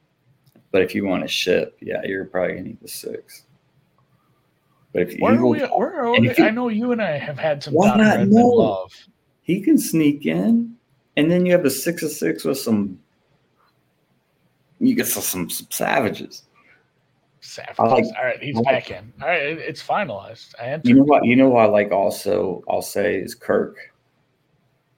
But 0.72 0.82
if 0.82 0.94
you 0.94 1.06
want 1.06 1.24
to 1.24 1.28
ship, 1.28 1.78
yeah, 1.82 2.02
you're 2.04 2.26
probably 2.26 2.54
going 2.54 2.64
to 2.64 2.70
need 2.70 2.82
the 2.82 2.88
six. 2.88 3.45
But 4.96 5.10
if 5.10 5.20
Where 5.20 5.34
Eagle, 5.34 5.50
we? 5.50 5.60
Where 5.60 6.10
we? 6.12 6.34
I 6.38 6.52
know 6.52 6.70
you 6.70 6.94
and 6.94 7.02
I 7.02 7.18
have 7.18 7.38
had 7.38 7.62
some 7.62 7.74
Why 7.74 7.98
not? 7.98 8.30
Love. 8.30 8.94
he 9.42 9.60
can 9.60 9.78
sneak 9.78 10.26
in, 10.26 10.74
and 11.18 11.30
then 11.30 11.46
you 11.46 11.52
have 11.52 11.66
a 11.66 11.70
six 11.70 12.02
of 12.02 12.12
six 12.12 12.46
with 12.46 12.58
some. 12.60 12.98
You 14.80 14.96
get 14.96 15.08
some, 15.08 15.22
some, 15.22 15.50
some 15.50 15.68
savages. 15.70 16.44
Savages. 17.42 17.78
Like- 17.78 18.06
All 18.18 18.24
right, 18.24 18.42
he's 18.42 18.56
like- 18.56 18.64
back 18.64 18.92
in. 18.92 19.12
All 19.22 19.28
right, 19.28 19.42
it- 19.42 19.60
it's 19.60 19.84
finalized. 19.84 20.54
I 20.62 20.68
entered. 20.68 20.88
You 20.88 20.96
know 20.96 21.04
what? 21.04 21.26
You 21.26 21.36
know 21.36 21.50
what 21.50 21.66
I 21.66 21.68
like. 21.68 21.92
Also, 21.92 22.64
I'll 22.70 22.82
say 22.82 23.18
is 23.18 23.36
Kirk. 23.36 23.76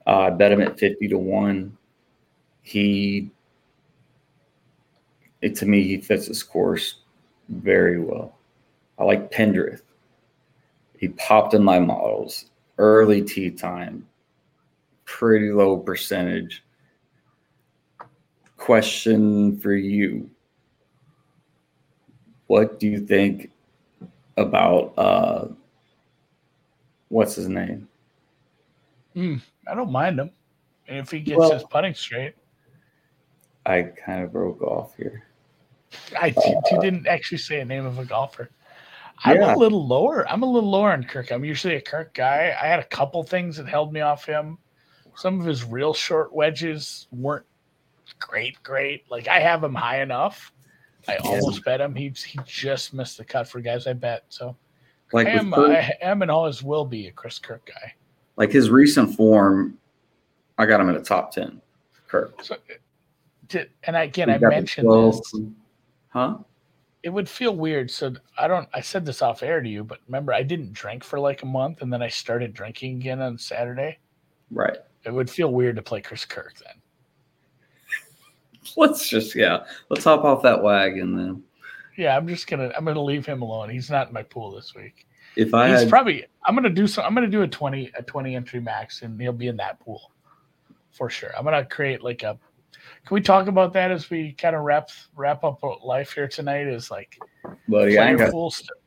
Uh, 0.05 0.19
I 0.19 0.29
bet 0.29 0.51
him 0.51 0.61
at 0.61 0.77
fifty 0.77 1.07
to 1.07 1.17
one. 1.17 1.75
He, 2.61 3.31
it 5.41 5.55
to 5.55 5.65
me, 5.65 5.81
he 5.81 5.97
fits 5.97 6.27
his 6.27 6.43
course 6.43 6.99
very 7.49 7.99
well. 7.99 8.37
I 8.99 9.03
like 9.03 9.31
Pendrith. 9.31 9.81
He 10.97 11.09
popped 11.09 11.53
in 11.53 11.63
my 11.63 11.79
models 11.79 12.45
early 12.77 13.21
tea 13.21 13.51
time, 13.51 14.07
pretty 15.05 15.51
low 15.51 15.77
percentage. 15.77 16.63
Question 18.57 19.57
for 19.59 19.73
you: 19.73 20.29
What 22.47 22.79
do 22.79 22.87
you 22.87 22.99
think 22.99 23.51
about 24.37 24.93
uh, 24.97 25.47
what's 27.09 27.35
his 27.35 27.47
name? 27.47 27.87
I 29.15 29.73
don't 29.73 29.91
mind 29.91 30.19
him. 30.19 30.31
If 30.87 31.11
he 31.11 31.19
gets 31.19 31.37
Well- 31.37 31.51
his 31.51 31.63
putting 31.63 31.93
straight, 31.93 32.35
I 33.65 33.83
kind 33.83 34.23
of 34.23 34.31
broke 34.31 34.61
off 34.61 34.95
here. 34.95 35.23
I 36.19 36.27
you 36.27 36.61
you 36.71 36.81
didn't 36.81 37.07
actually 37.07 37.37
say 37.37 37.59
a 37.61 37.65
name 37.65 37.85
of 37.85 37.99
a 37.99 38.05
golfer. 38.05 38.49
I'm 39.23 39.37
Yeah. 39.37 39.55
a 39.55 39.57
little 39.57 39.85
lower. 39.85 40.27
I'm 40.29 40.43
a 40.43 40.45
little 40.45 40.69
lower 40.69 40.91
on 40.91 41.03
Kirk. 41.03 41.31
I'm 41.31 41.43
usually 41.43 41.75
a 41.75 41.81
Kirk 41.81 42.13
guy. 42.13 42.55
I 42.61 42.67
had 42.67 42.79
a 42.79 42.83
couple 42.85 43.23
things 43.23 43.57
that 43.57 43.67
held 43.67 43.91
me 43.91 44.01
off 44.01 44.25
him. 44.25 44.57
Some 45.15 45.39
of 45.39 45.45
his 45.47 45.63
real 45.63 45.93
short 45.93 46.31
wedges 46.33 47.07
weren't 47.11 47.45
great, 48.19 48.61
great. 48.63 49.09
Like 49.09 49.27
I 49.27 49.39
have 49.39 49.63
him 49.63 49.73
high 49.73 50.01
enough. 50.01 50.51
I 51.07 51.13
Yeah. 51.13 51.29
almost 51.29 51.63
bet 51.65 51.81
him. 51.81 51.95
He 51.95 52.09
he 52.09 52.39
just 52.45 52.93
missed 52.93 53.17
the 53.17 53.25
cut 53.25 53.47
for 53.47 53.59
guys 53.61 53.87
I 53.87 53.93
bet. 53.93 54.25
So 54.29 54.55
Like 55.13 55.27
I 55.27 55.31
am, 55.31 55.51
Kirk- 55.51 55.71
I 55.71 55.97
am 56.01 56.21
and 56.21 56.29
always 56.29 56.61
will 56.63 56.85
be 56.85 57.07
a 57.07 57.11
Chris 57.11 57.39
Kirk 57.39 57.65
guy. 57.65 57.93
like 58.35 58.51
his 58.51 58.69
recent 58.69 59.15
form, 59.15 59.77
I 60.59 60.65
got 60.67 60.79
him 60.79 60.89
in 60.89 60.95
the 60.95 61.01
top 61.01 61.31
ten. 61.31 61.61
Kirk. 62.07 62.43
So 62.43 62.55
to, 63.49 63.67
and 63.83 63.95
again, 63.95 64.29
I 64.29 64.37
mentioned 64.37 64.85
12 64.85 65.15
this. 65.15 65.33
Huh? 66.09 66.37
It 67.03 67.09
would 67.09 67.29
feel 67.29 67.55
weird. 67.55 67.89
So 67.91 68.13
I 68.37 68.47
don't. 68.47 68.67
I 68.73 68.81
said 68.81 69.05
this 69.05 69.21
off 69.21 69.43
air 69.43 69.61
to 69.61 69.69
you, 69.69 69.83
but 69.83 69.99
remember, 70.07 70.33
I 70.33 70.43
didn't 70.43 70.73
drink 70.73 71.03
for 71.03 71.19
like 71.19 71.43
a 71.43 71.45
month, 71.45 71.81
and 71.81 71.91
then 71.91 72.01
I 72.01 72.07
started 72.07 72.53
drinking 72.53 72.97
again 72.97 73.21
on 73.21 73.37
Saturday. 73.37 73.99
Right. 74.51 74.77
It 75.03 75.13
would 75.13 75.29
feel 75.29 75.51
weird 75.51 75.75
to 75.77 75.81
play 75.81 76.01
Chris 76.01 76.25
Kirk 76.25 76.55
then. 76.63 76.75
Let's 78.77 79.07
just 79.07 79.35
yeah. 79.35 79.65
Let's 79.89 80.03
hop 80.03 80.23
off 80.23 80.43
that 80.43 80.61
wagon 80.61 81.15
then. 81.15 81.43
Yeah, 81.97 82.15
I'm 82.15 82.27
just 82.27 82.47
gonna. 82.47 82.71
I'm 82.75 82.85
gonna 82.85 83.01
leave 83.01 83.25
him 83.25 83.41
alone. 83.41 83.69
He's 83.69 83.89
not 83.89 84.07
in 84.07 84.13
my 84.13 84.23
pool 84.23 84.51
this 84.51 84.75
week. 84.75 85.07
If 85.35 85.53
I 85.53 85.69
He's 85.69 85.81
had 85.81 85.89
probably. 85.89 86.25
I'm 86.45 86.55
gonna 86.55 86.69
do 86.69 86.87
some. 86.87 87.05
I'm 87.05 87.13
gonna 87.13 87.27
do 87.27 87.41
a 87.41 87.47
twenty 87.47 87.91
a 87.97 88.03
twenty 88.03 88.35
entry 88.35 88.59
max, 88.59 89.01
and 89.01 89.19
he'll 89.19 89.33
be 89.33 89.47
in 89.47 89.57
that 89.57 89.79
pool 89.79 90.11
for 90.91 91.09
sure. 91.09 91.31
I'm 91.37 91.43
gonna 91.43 91.65
create 91.65 92.03
like 92.03 92.23
a. 92.23 92.37
Can 93.05 93.15
we 93.15 93.21
talk 93.21 93.47
about 93.47 93.73
that 93.73 93.91
as 93.91 94.09
we 94.09 94.33
kind 94.33 94.55
of 94.55 94.63
wrap 94.63 94.89
wrap 95.15 95.43
up 95.43 95.61
life 95.83 96.11
here 96.11 96.27
tonight? 96.27 96.67
Is 96.67 96.91
like 96.91 97.17
buddy, 97.67 97.97
I 97.97 98.09
ain't 98.09 98.19
got 98.19 98.51
stuff. 98.51 98.77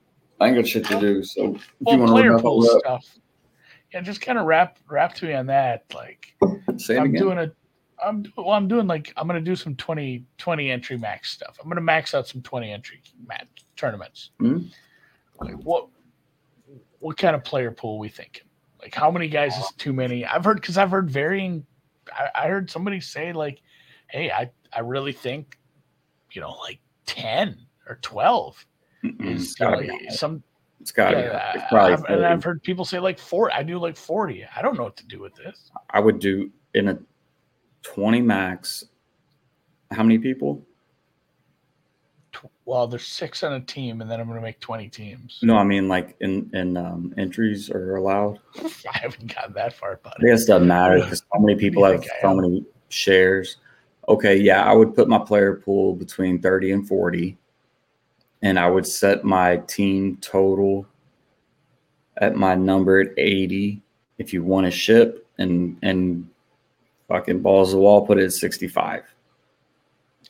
I 0.40 0.48
ain't 0.48 0.56
got 0.56 0.66
shit 0.66 0.86
to 0.86 1.00
do. 1.00 1.22
So 1.22 1.56
Well, 1.80 1.96
you 1.96 2.00
want 2.00 2.12
player 2.12 2.38
pool 2.38 2.62
stuff. 2.62 3.06
Yeah, 3.92 4.00
just 4.00 4.20
kind 4.20 4.38
of 4.38 4.46
wrap 4.46 4.78
wrap 4.88 5.14
to 5.16 5.26
me 5.26 5.34
on 5.34 5.46
that. 5.46 5.84
Like 5.94 6.34
say 6.76 6.96
I'm 6.96 7.06
again. 7.06 7.20
doing 7.20 7.38
a. 7.38 7.52
I'm 8.02 8.24
well. 8.36 8.50
I'm 8.50 8.68
doing 8.68 8.86
like 8.86 9.12
I'm 9.16 9.26
gonna 9.26 9.40
do 9.40 9.56
some 9.56 9.76
20, 9.76 10.24
20 10.38 10.70
entry 10.70 10.96
max 10.96 11.30
stuff. 11.32 11.58
I'm 11.62 11.68
gonna 11.68 11.80
max 11.80 12.14
out 12.14 12.26
some 12.26 12.40
twenty 12.42 12.72
entry 12.72 13.02
match 13.26 13.48
tournaments. 13.76 14.30
Mhm. 14.40 14.70
Like 15.40 15.56
what? 15.62 15.88
What 16.98 17.16
kind 17.16 17.34
of 17.34 17.44
player 17.44 17.70
pool 17.70 17.98
we 17.98 18.08
thinking? 18.08 18.44
Like 18.80 18.94
how 18.94 19.10
many 19.10 19.28
guys 19.28 19.56
is 19.56 19.70
too 19.76 19.92
many? 19.92 20.24
I've 20.24 20.44
heard 20.44 20.60
because 20.60 20.78
I've 20.78 20.90
heard 20.90 21.10
varying. 21.10 21.66
I, 22.12 22.44
I 22.44 22.48
heard 22.48 22.70
somebody 22.70 23.00
say 23.00 23.32
like, 23.32 23.60
"Hey, 24.10 24.30
I 24.30 24.50
I 24.72 24.80
really 24.80 25.12
think, 25.12 25.58
you 26.32 26.40
know, 26.40 26.50
like 26.60 26.78
ten 27.06 27.56
or 27.88 27.98
twelve 28.02 28.64
Mm-mm, 29.04 29.26
is 29.34 29.54
gotta 29.54 29.86
know, 29.86 29.98
be. 29.98 30.10
some 30.10 30.42
It's 30.80 30.92
gotta 30.92 31.16
be. 31.16 31.22
yeah, 31.22 31.52
It's 31.54 31.64
probably 31.68 31.92
I've, 31.94 32.04
and 32.04 32.26
I've 32.26 32.44
heard 32.44 32.62
people 32.62 32.84
say 32.84 32.98
like 32.98 33.18
four. 33.18 33.52
I 33.52 33.62
do 33.62 33.78
like 33.78 33.96
forty. 33.96 34.44
I 34.44 34.62
don't 34.62 34.76
know 34.76 34.84
what 34.84 34.96
to 34.96 35.06
do 35.06 35.20
with 35.20 35.34
this. 35.34 35.70
I 35.90 36.00
would 36.00 36.18
do 36.18 36.50
in 36.74 36.88
a 36.88 36.98
20 37.82 38.20
max. 38.20 38.84
How 39.90 40.02
many 40.02 40.18
people? 40.18 40.62
Well, 42.64 42.86
there's 42.86 43.06
six 43.06 43.42
on 43.42 43.54
a 43.54 43.60
team, 43.60 44.00
and 44.00 44.08
then 44.08 44.20
I'm 44.20 44.28
going 44.28 44.38
to 44.38 44.42
make 44.42 44.60
twenty 44.60 44.88
teams. 44.88 45.40
No, 45.42 45.56
I 45.56 45.64
mean 45.64 45.88
like 45.88 46.14
in 46.20 46.48
in 46.54 46.76
um, 46.76 47.12
entries 47.18 47.68
are 47.70 47.96
allowed. 47.96 48.38
I 48.58 48.98
haven't 48.98 49.34
gotten 49.34 49.54
that 49.54 49.72
far, 49.72 49.98
I 50.04 50.24
guess 50.24 50.44
it 50.44 50.46
doesn't 50.46 50.68
matter 50.68 51.00
because 51.00 51.18
so 51.18 51.40
many 51.40 51.58
people 51.58 51.84
have 51.84 52.04
so 52.22 52.34
many 52.34 52.64
shares. 52.88 53.56
Okay, 54.10 54.36
yeah, 54.36 54.64
I 54.64 54.72
would 54.72 54.94
put 54.94 55.08
my 55.08 55.18
player 55.18 55.54
pool 55.54 55.94
between 55.94 56.42
30 56.42 56.72
and 56.72 56.88
40. 56.88 57.38
And 58.42 58.58
I 58.58 58.68
would 58.68 58.86
set 58.86 59.24
my 59.24 59.58
team 59.58 60.18
total 60.20 60.86
at 62.18 62.36
my 62.36 62.54
number 62.54 63.00
at 63.00 63.08
80. 63.16 63.80
If 64.18 64.32
you 64.32 64.42
want 64.44 64.66
to 64.66 64.70
ship 64.70 65.26
and 65.38 65.78
and 65.82 66.28
fucking 67.08 67.40
balls 67.40 67.72
the 67.72 67.78
wall, 67.78 68.06
put 68.06 68.18
it 68.18 68.24
at 68.24 68.32
65. 68.32 69.04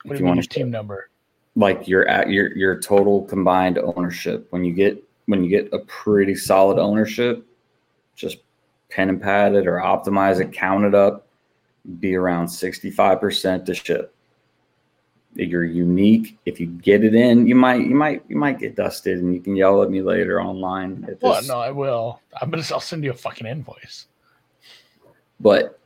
What 0.04 0.12
if 0.12 0.18
do 0.18 0.22
you 0.22 0.26
want 0.26 0.36
your 0.36 0.42
to 0.42 0.48
team 0.48 0.70
number? 0.70 1.10
like 1.56 1.88
your 1.88 2.06
at 2.08 2.30
your 2.30 2.56
your 2.56 2.78
total 2.80 3.22
combined 3.24 3.78
ownership 3.78 4.46
when 4.50 4.64
you 4.64 4.72
get 4.72 5.02
when 5.26 5.42
you 5.42 5.50
get 5.50 5.72
a 5.72 5.80
pretty 5.80 6.34
solid 6.34 6.78
ownership 6.78 7.44
just 8.14 8.38
pen 8.88 9.08
and 9.08 9.20
pad 9.20 9.54
it 9.54 9.66
or 9.66 9.76
optimize 9.76 10.40
it 10.40 10.52
count 10.52 10.84
it 10.84 10.94
up 10.94 11.26
be 11.98 12.14
around 12.14 12.46
65% 12.46 13.64
to 13.66 13.74
ship 13.74 14.14
you're 15.34 15.64
unique 15.64 16.38
if 16.44 16.58
you 16.58 16.66
get 16.66 17.04
it 17.04 17.14
in 17.14 17.46
you 17.46 17.54
might 17.54 17.86
you 17.86 17.94
might 17.94 18.22
you 18.28 18.36
might 18.36 18.58
get 18.58 18.74
dusted 18.74 19.18
and 19.18 19.32
you 19.32 19.40
can 19.40 19.54
yell 19.54 19.82
at 19.82 19.90
me 19.90 20.02
later 20.02 20.42
online 20.42 21.06
at 21.08 21.22
Well, 21.22 21.40
no, 21.46 21.60
I 21.60 21.70
will. 21.70 22.20
I'm 22.40 22.50
gonna. 22.50 22.64
I'll 22.72 22.80
send 22.80 23.04
you 23.04 23.12
a 23.12 23.14
fucking 23.14 23.46
invoice. 23.46 24.06
but 25.38 25.78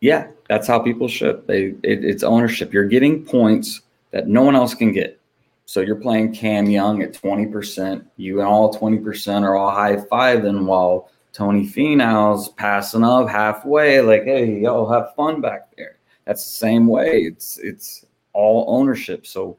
yeah 0.00 0.28
that's 0.48 0.66
how 0.66 0.78
people 0.78 1.08
ship 1.08 1.46
they 1.46 1.74
it, 1.82 2.04
it's 2.04 2.22
ownership 2.22 2.72
you're 2.72 2.84
getting 2.84 3.24
points 3.24 3.82
that 4.10 4.26
no 4.28 4.42
one 4.42 4.54
else 4.56 4.74
can 4.74 4.92
get 4.92 5.18
so 5.64 5.80
you're 5.80 5.96
playing 5.96 6.34
cam 6.34 6.68
young 6.68 7.02
at 7.02 7.12
20% 7.12 8.04
you 8.16 8.40
and 8.40 8.48
all 8.48 8.72
20% 8.74 9.42
are 9.42 9.56
all 9.56 9.70
high 9.70 9.96
five. 9.96 10.40
fiving 10.40 10.66
while 10.66 11.10
tony 11.36 11.66
finau's 11.68 12.48
passing 12.48 13.04
up 13.04 13.28
halfway 13.28 14.00
like 14.00 14.24
hey 14.24 14.58
y'all 14.60 14.88
have 14.90 15.14
fun 15.14 15.42
back 15.42 15.68
there. 15.76 15.98
That's 16.24 16.42
the 16.44 16.50
same 16.50 16.86
way. 16.86 17.20
It's 17.24 17.58
it's 17.58 18.06
all 18.32 18.64
ownership. 18.68 19.26
So 19.26 19.58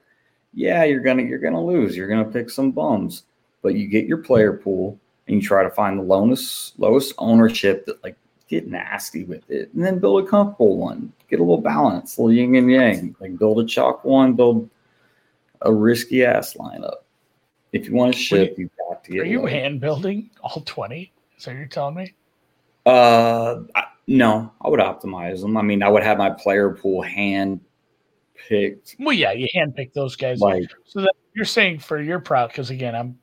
yeah 0.53 0.85
you're 0.85 1.01
gonna 1.01 1.21
you're 1.21 1.37
gonna 1.37 1.63
lose. 1.63 1.95
You're 1.95 2.07
gonna 2.09 2.25
pick 2.25 2.49
some 2.49 2.71
bums 2.71 3.23
but 3.61 3.75
you 3.75 3.87
get 3.87 4.07
your 4.07 4.17
player 4.17 4.53
pool 4.53 4.99
and 5.27 5.35
you 5.35 5.41
try 5.47 5.61
to 5.61 5.69
find 5.69 5.99
the 5.99 6.03
lowest 6.03 6.79
lowest 6.79 7.13
ownership 7.19 7.85
that 7.85 8.03
like 8.03 8.17
get 8.47 8.67
nasty 8.67 9.23
with 9.25 9.47
it 9.51 9.71
and 9.73 9.83
then 9.85 9.99
build 9.99 10.23
a 10.23 10.27
comfortable 10.27 10.77
one. 10.77 11.13
Get 11.29 11.39
a 11.39 11.43
little 11.43 11.61
balance 11.61 12.17
a 12.17 12.21
little 12.23 12.33
yin 12.35 12.55
and 12.55 12.71
yang. 12.71 13.15
Like 13.19 13.37
build 13.37 13.59
a 13.59 13.65
chalk 13.67 14.03
one 14.03 14.33
build 14.33 14.67
a 15.61 15.71
risky 15.71 16.25
ass 16.25 16.55
lineup. 16.55 17.03
If 17.71 17.85
you 17.87 17.93
want 17.93 18.15
to 18.15 18.19
ship 18.19 18.57
you 18.57 18.67
got 18.89 19.03
to 19.03 19.11
get 19.11 19.21
Are 19.21 19.25
you 19.25 19.41
low. 19.41 19.45
hand 19.47 19.79
building 19.79 20.31
all 20.41 20.63
twenty? 20.65 21.11
What 21.43 21.55
you're 21.55 21.65
telling 21.67 21.95
me? 21.95 22.13
uh 22.85 23.59
I- 23.75 23.83
no 24.07 24.49
i 24.61 24.69
would 24.69 24.79
optimize 24.79 25.41
them 25.41 25.57
i 25.57 25.61
mean 25.61 25.83
i 25.83 25.89
would 25.89 26.03
have 26.03 26.17
my 26.17 26.29
player 26.29 26.69
pool 26.69 27.01
hand 27.01 27.59
picked 28.47 28.95
Well, 28.99 29.11
yeah, 29.13 29.33
you 29.33 29.47
hand 29.53 29.75
pick 29.75 29.93
those 29.93 30.15
guys. 30.15 30.39
like 30.39 30.69
so 30.85 31.01
that 31.01 31.13
you're 31.33 31.43
saying 31.45 31.79
for 31.79 31.99
your 32.01 32.19
proud, 32.19 32.47
because 32.47 32.69
again, 32.69 32.95
I'm 32.95 33.17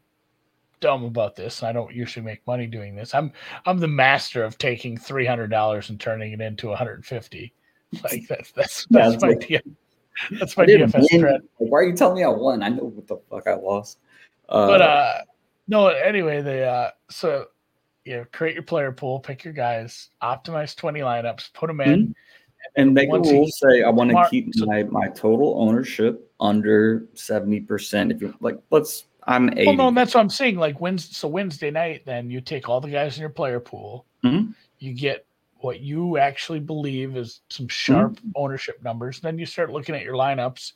dumb 0.80 1.04
about 1.04 1.34
this, 1.34 1.60
and 1.60 1.68
I 1.68 1.72
don't 1.72 1.94
usually 1.94 2.24
make 2.24 2.46
money 2.46 2.66
doing 2.66 2.94
this. 2.94 3.14
I'm 3.14 3.32
I'm 3.64 3.78
the 3.78 3.88
master 3.88 4.44
of 4.44 4.58
taking 4.58 4.96
three 4.98 5.24
hundred 5.24 5.48
dollars 5.50 5.88
and 5.90 5.98
turning 6.00 6.32
it 6.32 6.40
into 6.40 6.68
150. 6.68 7.52
Like 8.02 8.26
that's 8.28 8.52
that's 8.52 8.86
that's 8.90 9.22
my 9.22 9.28
like- 9.28 9.64
that's 10.38 10.56
my 10.56 10.66
DFS 10.66 11.20
threat. 11.20 11.40
Why 11.58 11.78
are 11.78 11.84
you 11.84 11.96
telling 11.96 12.16
me 12.16 12.24
I 12.24 12.28
won? 12.28 12.62
I 12.62 12.68
know 12.68 12.84
what 12.84 13.06
the 13.06 13.16
fuck 13.30 13.46
I 13.46 13.54
lost. 13.54 13.98
Uh, 14.48 14.66
but 14.66 14.82
uh 14.82 15.14
no 15.68 15.86
anyway 15.88 16.42
they 16.42 16.64
uh 16.64 16.90
so 17.08 17.46
you 18.04 18.16
know 18.16 18.24
create 18.32 18.54
your 18.54 18.62
player 18.62 18.92
pool 18.92 19.18
pick 19.20 19.44
your 19.44 19.52
guys 19.54 20.10
optimize 20.22 20.76
20 20.76 21.00
lineups 21.00 21.52
put 21.52 21.66
them 21.68 21.80
in 21.80 22.00
Mm-hmm. 22.00 22.12
and 22.76 22.94
make 22.94 23.08
a 23.10 23.18
rule 23.18 23.46
say 23.48 23.82
I 23.82 23.90
want 23.90 24.10
to 24.10 24.26
keep 24.30 24.54
my, 24.56 24.82
my 24.84 25.08
total 25.08 25.54
ownership 25.58 26.30
under 26.40 27.06
seventy 27.14 27.60
percent. 27.60 28.10
If 28.10 28.20
you 28.22 28.34
like, 28.40 28.58
let's 28.70 29.04
I'm 29.26 29.50
eighty. 29.50 29.66
well 29.66 29.76
no 29.76 29.88
and 29.88 29.96
that's 29.96 30.14
what 30.14 30.20
i'm 30.20 30.30
saying 30.30 30.56
like 30.56 30.80
Wednesday, 30.80 31.14
so 31.14 31.28
wednesday 31.28 31.70
night 31.70 32.04
then 32.04 32.30
you 32.30 32.40
take 32.40 32.68
all 32.68 32.80
the 32.80 32.90
guys 32.90 33.16
in 33.16 33.20
your 33.20 33.30
player 33.30 33.60
pool 33.60 34.04
Mhm. 34.24 34.54
you 34.78 34.92
get 34.92 35.26
what 35.58 35.80
you 35.80 36.18
actually 36.18 36.60
believe 36.60 37.16
is 37.16 37.40
some 37.48 37.68
sharp 37.68 38.12
Mm-hmm. 38.16 38.30
ownership 38.36 38.82
numbers 38.82 39.20
then 39.20 39.38
you 39.38 39.46
start 39.46 39.70
looking 39.70 39.94
at 39.94 40.02
your 40.02 40.14
lineups 40.14 40.72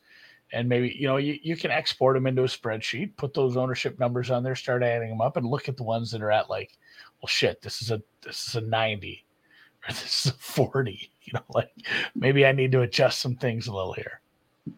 and 0.53 0.67
maybe 0.69 0.95
you 0.99 1.07
know 1.07 1.19
you, 1.19 1.39
you 1.43 1.57
can 1.57 1.71
export 1.71 2.17
them 2.17 2.27
into 2.27 2.43
a 2.43 2.47
spreadsheet 2.47 3.17
put 3.17 3.35
those 3.35 3.57
ownership 3.57 3.99
numbers 3.99 4.31
on 4.31 4.43
there 4.43 4.55
start 4.57 4.83
adding 4.83 5.11
them 5.11 5.21
up 5.21 5.37
and 5.37 5.47
look 5.47 5.69
at 5.69 5.77
the 5.77 5.83
ones 5.83 6.11
that 6.11 6.23
are 6.23 6.31
at 6.31 6.49
like 6.49 6.79
well 7.21 7.29
shit 7.29 7.61
this 7.63 7.83
is 7.83 7.91
a 7.91 8.03
this 8.23 8.49
is 8.49 8.55
a 8.57 8.61
90 8.61 9.25
or 9.89 9.93
this 9.93 10.27
is 10.27 10.33
a 10.33 10.37
40 10.37 11.11
you 11.23 11.33
know 11.33 11.45
like 11.55 11.71
maybe 12.15 12.47
i 12.47 12.53
need 12.53 12.73
to 12.73 12.83
adjust 12.83 13.21
some 13.21 13.37
things 13.37 13.67
a 13.67 13.75
little 13.75 13.93
here 13.93 14.21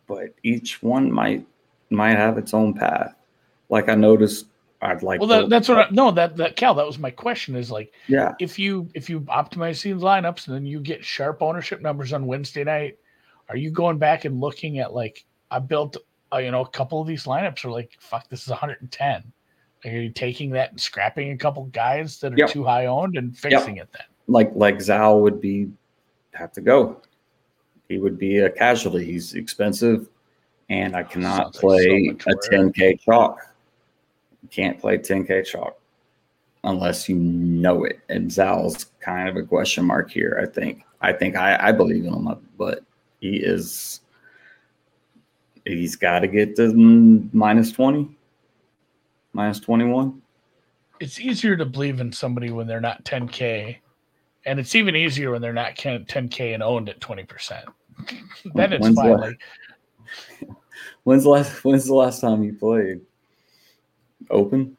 but 0.07 0.35
each 0.43 0.83
one 0.83 1.11
might 1.11 1.47
might 1.91 2.17
have 2.17 2.39
its 2.39 2.55
own 2.55 2.75
path. 2.75 3.15
Like 3.69 3.89
I 3.89 3.95
noticed, 3.95 4.47
I'd 4.81 5.03
like. 5.03 5.21
well 5.21 5.29
that, 5.29 5.49
that's 5.49 5.69
what 5.69 5.79
I, 5.79 5.89
no 5.91 6.11
that 6.13 6.37
that 6.37 6.57
cal 6.57 6.75
that 6.75 6.87
was 6.87 6.99
my 6.99 7.11
question 7.11 7.55
is 7.57 7.71
like 7.71 7.93
yeah, 8.09 8.35
if 8.41 8.59
you 8.59 8.89
if 8.95 9.11
you 9.11 9.21
optimize 9.23 9.83
these 9.83 9.97
lineups 9.97 10.47
and 10.47 10.57
then 10.57 10.67
you 10.67 10.81
get 10.81 11.05
sharp 11.05 11.43
ownership 11.43 11.83
numbers 11.83 12.13
on 12.15 12.27
wednesday 12.27 12.65
night 12.65 12.97
are 13.51 13.57
you 13.57 13.71
going 13.71 13.99
back 13.99 14.25
and 14.25 14.41
looking 14.41 14.79
at 14.79 14.95
like 14.95 15.27
i 15.51 15.59
built 15.59 15.99
uh, 16.33 16.39
you 16.39 16.51
know 16.51 16.63
a 16.63 16.69
couple 16.69 16.99
of 16.99 17.07
these 17.07 17.25
lineups 17.25 17.63
are 17.67 17.71
like 17.71 17.91
fuck 18.01 18.27
this 18.31 18.43
is 18.43 18.49
110 18.49 19.31
are 19.85 19.91
you 19.91 20.11
taking 20.11 20.51
that 20.51 20.71
and 20.71 20.81
scrapping 20.81 21.33
a 21.33 21.37
couple 21.37 21.65
guys 21.67 22.19
that 22.21 22.33
are 22.33 22.37
Yep. 22.37 22.51
too 22.51 22.65
high 22.65 22.87
owned 22.87 23.17
and 23.17 23.37
fixing 23.37 23.77
it 23.79 23.89
then 23.93 24.03
like 24.31 24.53
like 24.55 24.81
Zal 24.81 25.21
would 25.21 25.41
be 25.41 25.71
have 26.33 26.53
to 26.53 26.61
go. 26.61 27.03
He 27.89 27.99
would 27.99 28.19
be 28.19 28.39
a 28.39 28.51
casualty. 28.51 29.05
He's 29.05 29.35
expensive, 29.35 30.09
and 30.69 30.97
I 30.97 31.03
oh, 31.03 31.05
cannot 31.05 31.55
Sounds 31.55 31.55
like 31.57 31.61
play 31.61 32.17
so 32.21 32.31
a 32.31 32.71
10K 32.71 33.01
chalk. 33.01 33.41
You 34.43 34.49
can't 34.49 34.79
play 34.79 34.97
10K 34.99 35.45
chalk 35.45 35.79
unless 36.65 37.09
you 37.09 37.17
know 37.17 37.85
it. 37.85 38.01
And 38.09 38.31
Zal's 38.31 38.87
kind 39.01 39.29
of 39.29 39.37
a 39.37 39.43
question 39.43 39.85
mark 39.85 40.11
here, 40.11 40.39
I 40.41 40.47
think. 40.47 40.85
I 41.01 41.13
think 41.13 41.37
I, 41.37 41.69
I 41.69 41.73
believe 41.73 42.05
in 42.05 42.13
him, 42.13 42.29
but 42.57 42.85
he 43.21 43.37
is 43.37 44.01
he's 45.65 45.97
got 45.97 46.21
to 46.21 46.29
get 46.29 46.57
to 46.57 46.73
minus 47.33 47.73
20, 47.73 48.09
minus 49.33 49.61
21. 49.61 50.21
It's 51.01 51.21
easier 51.21 51.57
to 51.57 51.65
believe 51.65 52.01
in 52.01 52.13
somebody 52.13 52.51
when 52.51 52.67
they're 52.67 52.81
not 52.81 53.05
10K. 53.05 53.77
And 54.47 54.59
it's 54.59 54.75
even 54.75 54.97
easier 54.97 55.31
when 55.31 55.41
they're 55.43 55.53
not 55.53 55.75
10K 55.77 56.55
and 56.55 56.63
owned 56.63 56.89
at 56.89 57.01
20%. 57.01 57.65
then 58.55 58.73
it's 58.73 58.83
When's 58.83 58.97
fine. 58.97 59.11
the- 59.11 59.17
Like, 59.17 59.41
When's 61.05 61.23
the 61.25 61.31
last 61.31 61.65
when's 61.65 61.87
the 61.87 61.95
last 61.95 62.21
time 62.21 62.43
you 62.43 62.53
played? 62.53 63.01
Open? 64.31 64.77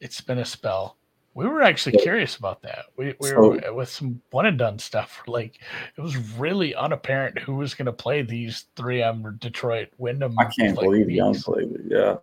it's 0.00 0.20
been 0.20 0.38
a 0.38 0.44
spell. 0.44 0.98
We 1.34 1.46
were 1.46 1.62
actually 1.62 1.96
curious 1.98 2.36
about 2.36 2.60
that. 2.62 2.84
We, 2.96 3.14
we 3.20 3.28
So- 3.30 3.58
were 3.58 3.72
with 3.72 3.88
some 3.88 4.20
one 4.32 4.46
and 4.46 4.58
done 4.58 4.78
stuff. 4.78 5.22
Like 5.28 5.60
it 5.96 6.00
was 6.00 6.16
really 6.38 6.74
unapparent 6.74 7.38
who 7.38 7.54
was 7.54 7.74
going 7.74 7.86
to 7.86 7.92
play 7.92 8.22
these 8.22 8.66
3M 8.76 9.38
Detroit 9.40 9.88
Wyndham. 9.98 10.38
I 10.38 10.44
can't 10.44 10.76
like, 10.76 10.84
believe 10.84 11.10
Young 11.10 11.34
played 11.34 11.70
it. 11.72 11.80
Yeah. 11.88 12.16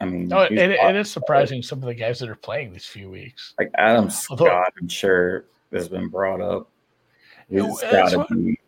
I 0.00 0.04
mean, 0.04 0.28
No, 0.28 0.40
it, 0.42 0.52
it, 0.52 0.96
is 0.96 1.10
surprising 1.10 1.62
some 1.62 1.78
of 1.78 1.86
the 1.86 1.94
guys 1.94 2.18
that 2.18 2.28
are 2.28 2.34
playing 2.34 2.72
these 2.72 2.84
few 2.86 3.10
weeks. 3.10 3.54
like 3.58 3.70
Adam 3.76 4.10
Although- 4.30 4.44
Scott, 4.46 4.72
I'm 4.80 4.88
sure 4.88 5.46
has 5.72 5.88
been 5.88 6.08
brought 6.08 6.40
up. 6.40 6.68
He's 7.48 7.62
got 7.82 8.10
to 8.10 8.34
be 8.34 8.58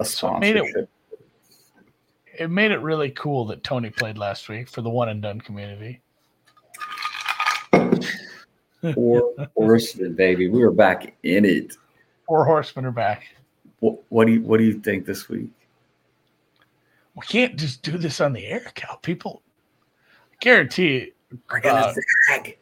a 0.00 0.04
so 0.04 0.36
it 0.36 0.40
made 0.40 0.56
it- 0.56 0.88
It 2.38 2.50
made 2.50 2.70
it 2.70 2.78
really 2.80 3.10
cool 3.10 3.44
that 3.46 3.64
Tony 3.64 3.90
played 3.90 4.16
last 4.16 4.48
week 4.48 4.68
for 4.68 4.80
the 4.80 4.90
one 4.90 5.08
and 5.08 5.20
done 5.20 5.40
community. 5.40 6.00
Four 8.94 9.34
horsemen, 9.56 10.14
baby. 10.14 10.48
We 10.48 10.60
were 10.60 10.70
back 10.70 11.14
in 11.24 11.44
it. 11.44 11.76
Four 12.26 12.44
horsemen 12.44 12.86
are 12.86 12.92
back. 12.92 13.24
What, 13.80 13.98
what 14.08 14.26
do 14.26 14.34
you 14.34 14.42
What 14.42 14.58
do 14.58 14.64
you 14.64 14.78
think 14.80 15.04
this 15.04 15.28
week? 15.28 15.50
We 17.14 17.22
can't 17.26 17.56
just 17.56 17.82
do 17.82 17.98
this 17.98 18.20
on 18.20 18.32
the 18.32 18.46
air, 18.46 18.70
Cal. 18.76 18.98
People, 18.98 19.42
guarantee 20.40 21.12
We're 21.50 21.60
Uh, 21.64 21.92
zag. 22.28 22.56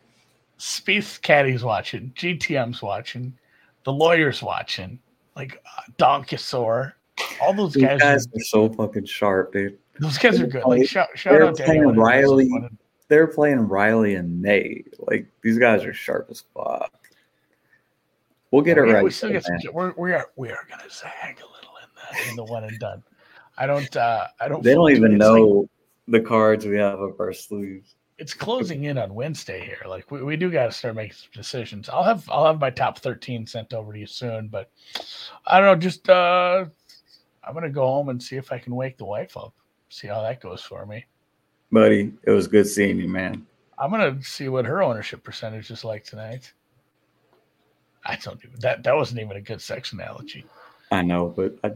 Spieth 0.58 1.20
Caddy's 1.20 1.62
watching, 1.62 2.12
GTM's 2.16 2.80
watching, 2.82 3.36
the 3.84 3.92
lawyer's 3.92 4.42
watching, 4.42 4.98
like 5.36 5.62
uh, 5.66 5.82
Donkasaur. 5.98 6.92
All 7.42 7.52
those 7.54 7.74
These 7.74 7.84
guys, 7.84 8.00
guys 8.00 8.26
are, 8.26 8.30
are 8.36 8.40
so 8.40 8.68
fucking 8.70 9.04
sharp, 9.04 9.52
dude. 9.52 9.78
those 10.00 10.16
guys 10.18 10.40
are 10.40 10.46
good. 10.46 10.64
Like 10.64 10.88
shout, 10.88 11.08
shout 11.14 11.34
They're 11.34 11.44
out 11.46 11.56
playing 11.56 11.70
anyone 11.70 11.96
Riley. 11.96 12.50
They're 13.08 13.26
playing 13.26 13.60
Riley 13.68 14.14
and 14.16 14.40
Nate. 14.42 14.94
Like 14.98 15.26
these 15.42 15.58
guys 15.58 15.84
are 15.84 15.92
sharp 15.92 16.28
as 16.30 16.42
fuck. 16.54 16.92
We'll 18.50 18.62
get 18.62 18.78
it 18.78 18.82
we, 18.82 18.92
right. 18.92 19.04
We 19.04 19.10
still 19.10 19.30
get 19.30 19.44
some, 19.44 19.58
we're, 19.72 19.92
we 19.98 20.12
are 20.12 20.26
we 20.36 20.50
are 20.50 20.66
gonna 20.68 20.88
zag 20.90 21.38
a 21.38 21.46
little 21.46 21.74
in 21.82 21.88
the 22.24 22.30
in 22.30 22.36
the 22.36 22.44
one 22.44 22.64
and 22.64 22.78
done. 22.78 23.02
I 23.58 23.66
don't 23.66 23.94
uh 23.96 24.26
I 24.40 24.48
don't. 24.48 24.62
They 24.62 24.74
don't 24.74 24.90
even 24.90 25.12
it's 25.12 25.20
like- 25.24 25.38
know 25.38 25.68
the 26.08 26.20
cards 26.20 26.64
we 26.66 26.76
have 26.78 27.00
up 27.00 27.18
our 27.20 27.32
sleeves. 27.32 27.94
it's 28.18 28.32
closing 28.34 28.84
in 28.84 28.96
on 28.96 29.14
Wednesday 29.14 29.64
here. 29.64 29.82
Like 29.86 30.10
we, 30.10 30.22
we 30.22 30.36
do 30.36 30.50
got 30.50 30.66
to 30.66 30.72
start 30.72 30.94
making 30.96 31.16
some 31.16 31.30
decisions. 31.34 31.88
I'll 31.88 32.04
have 32.04 32.28
I'll 32.30 32.46
have 32.46 32.60
my 32.60 32.70
top 32.70 32.98
thirteen 32.98 33.46
sent 33.46 33.72
over 33.74 33.92
to 33.92 33.98
you 33.98 34.06
soon, 34.06 34.48
but 34.48 34.70
I 35.46 35.60
don't 35.60 35.66
know. 35.66 35.80
Just 35.80 36.08
uh, 36.08 36.64
I'm 37.44 37.54
gonna 37.54 37.70
go 37.70 37.86
home 37.86 38.08
and 38.08 38.22
see 38.22 38.36
if 38.36 38.52
I 38.52 38.58
can 38.58 38.74
wake 38.74 38.96
the 38.96 39.04
wife 39.04 39.36
up. 39.36 39.54
See 39.88 40.08
how 40.08 40.22
that 40.22 40.40
goes 40.40 40.62
for 40.62 40.86
me. 40.86 41.04
Buddy, 41.70 42.12
it 42.22 42.30
was 42.30 42.46
good 42.46 42.66
seeing 42.66 42.98
you, 42.98 43.08
man. 43.08 43.46
I'm 43.78 43.90
gonna 43.90 44.22
see 44.22 44.48
what 44.48 44.64
her 44.64 44.82
ownership 44.82 45.22
percentage 45.22 45.70
is 45.70 45.84
like 45.84 46.04
tonight. 46.04 46.52
I 48.04 48.16
don't 48.16 48.38
even 48.44 48.58
that 48.60 48.82
that 48.84 48.94
wasn't 48.96 49.20
even 49.20 49.36
a 49.36 49.40
good 49.40 49.60
sex 49.60 49.92
analogy. 49.92 50.46
I 50.90 51.02
know, 51.02 51.26
but 51.36 51.58
I, 51.64 51.72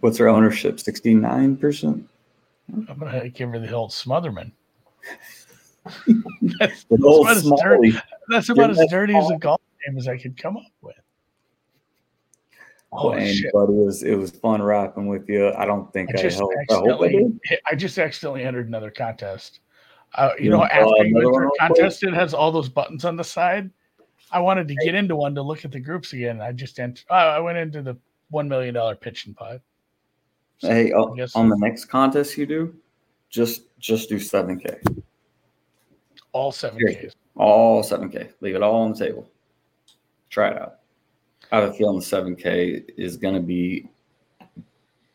what's 0.00 0.18
her 0.18 0.28
ownership? 0.28 0.80
Sixty 0.80 1.14
nine 1.14 1.56
percent. 1.56 2.08
I'm 2.72 2.98
gonna 2.98 3.28
give 3.28 3.50
her 3.50 3.58
the 3.58 3.72
old 3.72 3.90
Smotherman. 3.90 4.52
that's, 6.58 6.84
that's 6.84 7.02
about 7.02 7.28
as 7.28 7.52
dirty, 7.62 7.94
that's 8.28 8.48
about 8.48 8.70
as 8.70 8.82
dirty 8.88 9.14
as 9.14 9.30
a 9.30 9.36
golf 9.36 9.60
game 9.86 9.98
as 9.98 10.08
I 10.08 10.16
could 10.16 10.36
come 10.36 10.56
up 10.56 10.72
with. 10.80 10.96
Oh 12.96 13.12
and 13.12 13.28
shit! 13.28 13.52
buddy, 13.52 13.72
it 13.72 13.84
was 13.84 14.02
it 14.02 14.14
was 14.14 14.30
fun 14.30 14.62
rapping 14.62 15.08
with 15.08 15.28
you. 15.28 15.52
I 15.54 15.66
don't 15.66 15.92
think 15.92 16.10
I 16.10 16.18
I, 16.18 16.22
just 16.22 16.38
helped. 16.38 16.54
I 16.70 16.74
hope 16.74 17.02
I 17.02 17.06
accidentally. 17.06 17.40
I 17.70 17.74
just 17.74 17.98
accidentally 17.98 18.44
entered 18.44 18.68
another 18.68 18.90
contest. 18.90 19.60
Uh, 20.14 20.30
you 20.38 20.44
You 20.44 20.50
know, 20.50 20.64
after 20.64 21.04
you 21.04 21.18
enter 21.18 21.46
a 21.46 21.50
contest, 21.58 22.04
it 22.04 22.14
has 22.14 22.34
all 22.34 22.52
those 22.52 22.68
buttons 22.68 23.04
on 23.04 23.16
the 23.16 23.24
side. 23.24 23.70
I 24.30 24.38
wanted 24.38 24.68
to 24.68 24.74
get 24.76 24.94
into 24.94 25.16
one 25.16 25.34
to 25.34 25.42
look 25.42 25.64
at 25.64 25.72
the 25.72 25.80
groups 25.80 26.12
again. 26.12 26.40
I 26.40 26.52
just 26.52 26.78
entered. 26.78 27.04
Oh, 27.10 27.16
I 27.16 27.40
went 27.40 27.58
into 27.58 27.82
the 27.82 27.96
one 28.30 28.48
million 28.48 28.74
dollar 28.74 28.94
pitching 28.94 29.34
pod. 29.34 29.56
So, 29.56 29.73
Hey, 30.60 30.92
oh, 30.92 31.14
guess- 31.14 31.34
on 31.36 31.48
the 31.48 31.56
next 31.56 31.86
contest 31.86 32.36
you 32.38 32.46
do, 32.46 32.74
just 33.28 33.62
just 33.78 34.08
do 34.08 34.18
seven 34.18 34.58
k, 34.58 34.78
all 36.32 36.52
seven. 36.52 36.78
Ks. 36.78 37.14
all 37.36 37.82
seven 37.82 38.08
k. 38.08 38.30
Leave 38.40 38.54
it 38.54 38.62
all 38.62 38.82
on 38.82 38.92
the 38.92 38.98
table. 38.98 39.28
Try 40.30 40.50
it 40.50 40.56
out. 40.60 40.76
I 41.52 41.60
have 41.60 41.70
a 41.70 41.72
feeling 41.74 41.98
the 41.98 42.04
seven 42.04 42.34
k 42.36 42.84
is 42.96 43.16
going 43.16 43.34
to 43.34 43.40
be. 43.40 43.88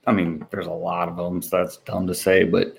I 0.05 0.11
mean, 0.11 0.45
there's 0.51 0.67
a 0.67 0.71
lot 0.71 1.09
of 1.09 1.17
them, 1.17 1.41
so 1.41 1.57
that's 1.57 1.77
dumb 1.77 2.07
to 2.07 2.15
say, 2.15 2.43
but 2.43 2.77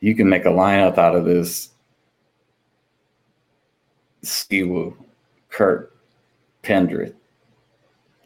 you 0.00 0.14
can 0.14 0.28
make 0.28 0.44
a 0.44 0.50
lineup 0.50 0.98
out 0.98 1.16
of 1.16 1.24
this. 1.24 1.70
Si 4.22 4.62
Woo, 4.62 4.96
Kurt, 5.48 5.96
Pendrith. 6.62 7.14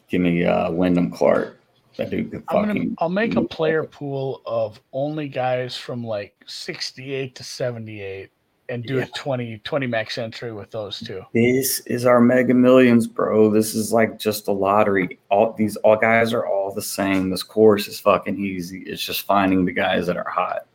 Give 0.09 0.21
me 0.21 0.45
uh, 0.45 0.71
Wyndham 0.71 1.11
Clark. 1.11 1.56
That 1.97 2.09
dude 2.11 2.31
could 2.31 2.43
I'm 2.49 2.67
gonna, 2.67 2.85
I'll 2.99 3.09
make 3.09 3.35
a 3.35 3.43
player 3.43 3.83
pool 3.83 4.41
of 4.45 4.79
only 4.93 5.27
guys 5.27 5.75
from 5.75 6.03
like 6.03 6.35
68 6.45 7.33
to 7.35 7.43
78, 7.43 8.29
and 8.69 8.83
do 8.83 8.97
Yeah. 8.97 9.03
a 9.03 9.07
20 9.07 9.59
20 9.63 9.87
max 9.87 10.17
entry 10.17 10.53
with 10.53 10.69
those 10.71 10.99
two. 10.99 11.23
This 11.33 11.79
is 11.81 12.05
our 12.05 12.19
mega 12.21 12.53
millions, 12.53 13.07
bro. 13.07 13.49
This 13.49 13.73
is 13.75 13.91
like 13.91 14.19
just 14.19 14.47
a 14.47 14.51
lottery. 14.51 15.19
All 15.29 15.53
these 15.53 15.75
all 15.77 15.95
guys 15.95 16.33
are 16.33 16.45
all 16.45 16.71
the 16.73 16.81
same. 16.81 17.29
This 17.29 17.43
course 17.43 17.87
is 17.87 17.99
fucking 17.99 18.37
easy. 18.37 18.83
It's 18.85 19.03
just 19.03 19.21
finding 19.25 19.65
the 19.65 19.71
guys 19.71 20.05
that 20.07 20.17
are 20.17 20.29
hot. 20.29 20.67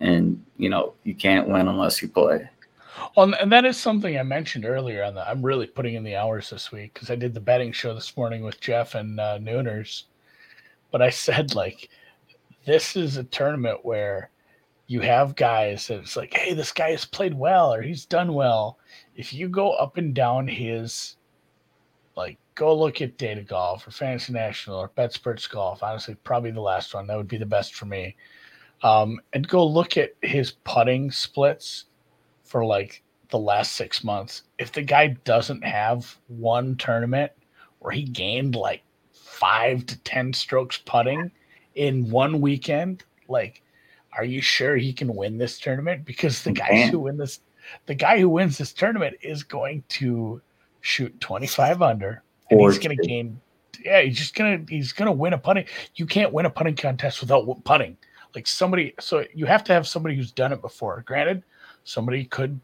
And 0.00 0.44
you 0.58 0.68
know, 0.68 0.94
you 1.02 1.14
can't 1.14 1.48
win 1.48 1.66
unless 1.68 2.00
you 2.00 2.08
play. 2.08 2.48
Well, 3.16 3.32
and 3.34 3.50
that 3.50 3.64
is 3.64 3.76
something 3.76 4.18
I 4.18 4.22
mentioned 4.22 4.64
earlier. 4.64 5.02
On 5.04 5.14
the, 5.14 5.28
I'm 5.28 5.42
really 5.42 5.66
putting 5.66 5.94
in 5.94 6.04
the 6.04 6.16
hours 6.16 6.50
this 6.50 6.70
week 6.70 6.94
because 6.94 7.10
I 7.10 7.16
did 7.16 7.32
the 7.34 7.40
betting 7.40 7.72
show 7.72 7.94
this 7.94 8.16
morning 8.16 8.44
with 8.44 8.60
Jeff 8.60 8.94
and 8.94 9.18
uh, 9.18 9.38
Nooners. 9.38 10.04
But 10.90 11.02
I 11.02 11.10
said 11.10 11.54
like, 11.54 11.88
this 12.64 12.96
is 12.96 13.16
a 13.16 13.24
tournament 13.24 13.84
where 13.84 14.30
you 14.86 15.00
have 15.00 15.36
guys 15.36 15.86
that 15.86 16.00
it's 16.00 16.16
like, 16.16 16.34
hey, 16.34 16.54
this 16.54 16.72
guy 16.72 16.90
has 16.90 17.04
played 17.04 17.34
well 17.34 17.74
or 17.74 17.82
he's 17.82 18.06
done 18.06 18.32
well. 18.32 18.78
If 19.14 19.34
you 19.34 19.48
go 19.48 19.72
up 19.72 19.98
and 19.98 20.14
down 20.14 20.48
his, 20.48 21.16
like, 22.16 22.38
go 22.54 22.74
look 22.74 23.02
at 23.02 23.18
Data 23.18 23.42
Golf 23.42 23.86
or 23.86 23.90
Fantasy 23.90 24.32
National 24.32 24.78
or 24.78 24.88
BetSperts 24.88 25.48
Golf. 25.48 25.82
Honestly, 25.82 26.16
probably 26.24 26.50
the 26.50 26.60
last 26.60 26.94
one. 26.94 27.06
That 27.06 27.18
would 27.18 27.28
be 27.28 27.36
the 27.36 27.46
best 27.46 27.74
for 27.74 27.84
me. 27.84 28.16
Um, 28.82 29.20
and 29.34 29.46
go 29.46 29.66
look 29.66 29.96
at 29.96 30.14
his 30.22 30.52
putting 30.64 31.10
splits 31.10 31.84
for 32.44 32.64
like 32.64 33.02
the 33.30 33.38
last 33.38 33.72
six 33.72 34.02
months. 34.02 34.44
If 34.58 34.72
the 34.72 34.82
guy 34.82 35.08
doesn't 35.24 35.64
have 35.64 36.16
one 36.28 36.76
tournament 36.76 37.32
where 37.80 37.92
he 37.92 38.04
gained 38.04 38.54
like 38.54 38.82
five 39.38 39.86
to 39.86 39.98
10 40.00 40.32
strokes 40.32 40.78
putting 40.78 41.30
in 41.74 42.10
one 42.10 42.40
weekend, 42.40 43.04
like, 43.28 43.62
are 44.12 44.24
you 44.24 44.40
sure 44.40 44.76
he 44.76 44.92
can 44.92 45.14
win 45.14 45.38
this 45.38 45.60
tournament? 45.60 46.04
Because 46.04 46.42
the 46.42 46.50
He 46.50 46.54
guys 46.54 46.68
can. 46.68 46.90
who 46.90 47.00
win 47.00 47.16
this, 47.16 47.40
the 47.86 47.94
guy 47.94 48.18
who 48.18 48.28
wins 48.28 48.58
this 48.58 48.72
tournament 48.72 49.16
is 49.22 49.42
going 49.42 49.84
to 49.90 50.40
shoot 50.80 51.18
25 51.20 51.82
under 51.82 52.22
and 52.50 52.60
Or 52.60 52.70
he's 52.70 52.78
going 52.78 52.96
to 52.96 53.06
gain. 53.06 53.40
Yeah, 53.84 54.00
he's 54.02 54.18
just 54.18 54.34
gonna 54.34 54.64
he's 54.68 54.92
gonna 54.92 55.12
win 55.12 55.34
a 55.34 55.38
putting. 55.38 55.64
You 55.94 56.04
can't 56.04 56.32
win 56.32 56.46
a 56.46 56.50
putting 56.50 56.74
contest 56.74 57.20
without 57.20 57.46
putting. 57.62 57.96
Like 58.34 58.48
somebody, 58.48 58.94
so 58.98 59.24
you 59.32 59.46
have 59.46 59.62
to 59.64 59.72
have 59.72 59.86
somebody 59.86 60.16
who's 60.16 60.32
done 60.32 60.52
it 60.52 60.60
before. 60.60 61.04
Granted, 61.06 61.44
somebody 61.84 62.24
could 62.24 62.58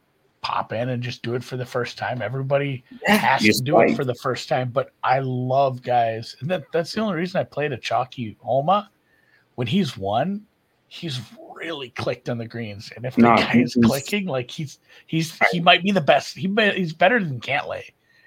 pop 0.44 0.72
in 0.74 0.90
and 0.90 1.02
just 1.02 1.22
do 1.22 1.34
it 1.34 1.42
for 1.42 1.56
the 1.56 1.64
first 1.64 1.96
time. 1.96 2.20
Everybody 2.20 2.84
has 3.06 3.42
to 3.42 3.52
do 3.62 3.72
fight. 3.72 3.90
it 3.90 3.96
for 3.96 4.04
the 4.04 4.14
first 4.16 4.46
time. 4.48 4.68
But 4.70 4.92
I 5.02 5.20
love 5.20 5.82
guys, 5.82 6.36
and 6.40 6.50
that, 6.50 6.64
that's 6.70 6.92
the 6.92 7.00
only 7.00 7.16
reason 7.16 7.40
I 7.40 7.44
played 7.44 7.72
a 7.72 7.78
chalky 7.78 8.36
Homa. 8.42 8.90
When 9.54 9.66
he's 9.66 9.96
won, 9.96 10.42
he's 10.88 11.20
really 11.56 11.88
clicked 11.90 12.28
on 12.28 12.36
the 12.36 12.46
greens, 12.46 12.92
and 12.94 13.06
if 13.06 13.16
the 13.16 13.22
Nah, 13.22 13.36
guy 13.36 13.52
is 13.60 13.72
he's- 13.74 13.86
clicking, 13.86 14.26
like 14.26 14.50
he's 14.50 14.78
he's 15.06 15.38
he 15.50 15.60
might 15.60 15.82
be 15.82 15.90
the 15.92 16.00
best. 16.00 16.36
He 16.36 16.46
be, 16.46 16.70
he's 16.72 16.92
better 16.92 17.18
than 17.24 17.40
Cantlay, 17.40 17.84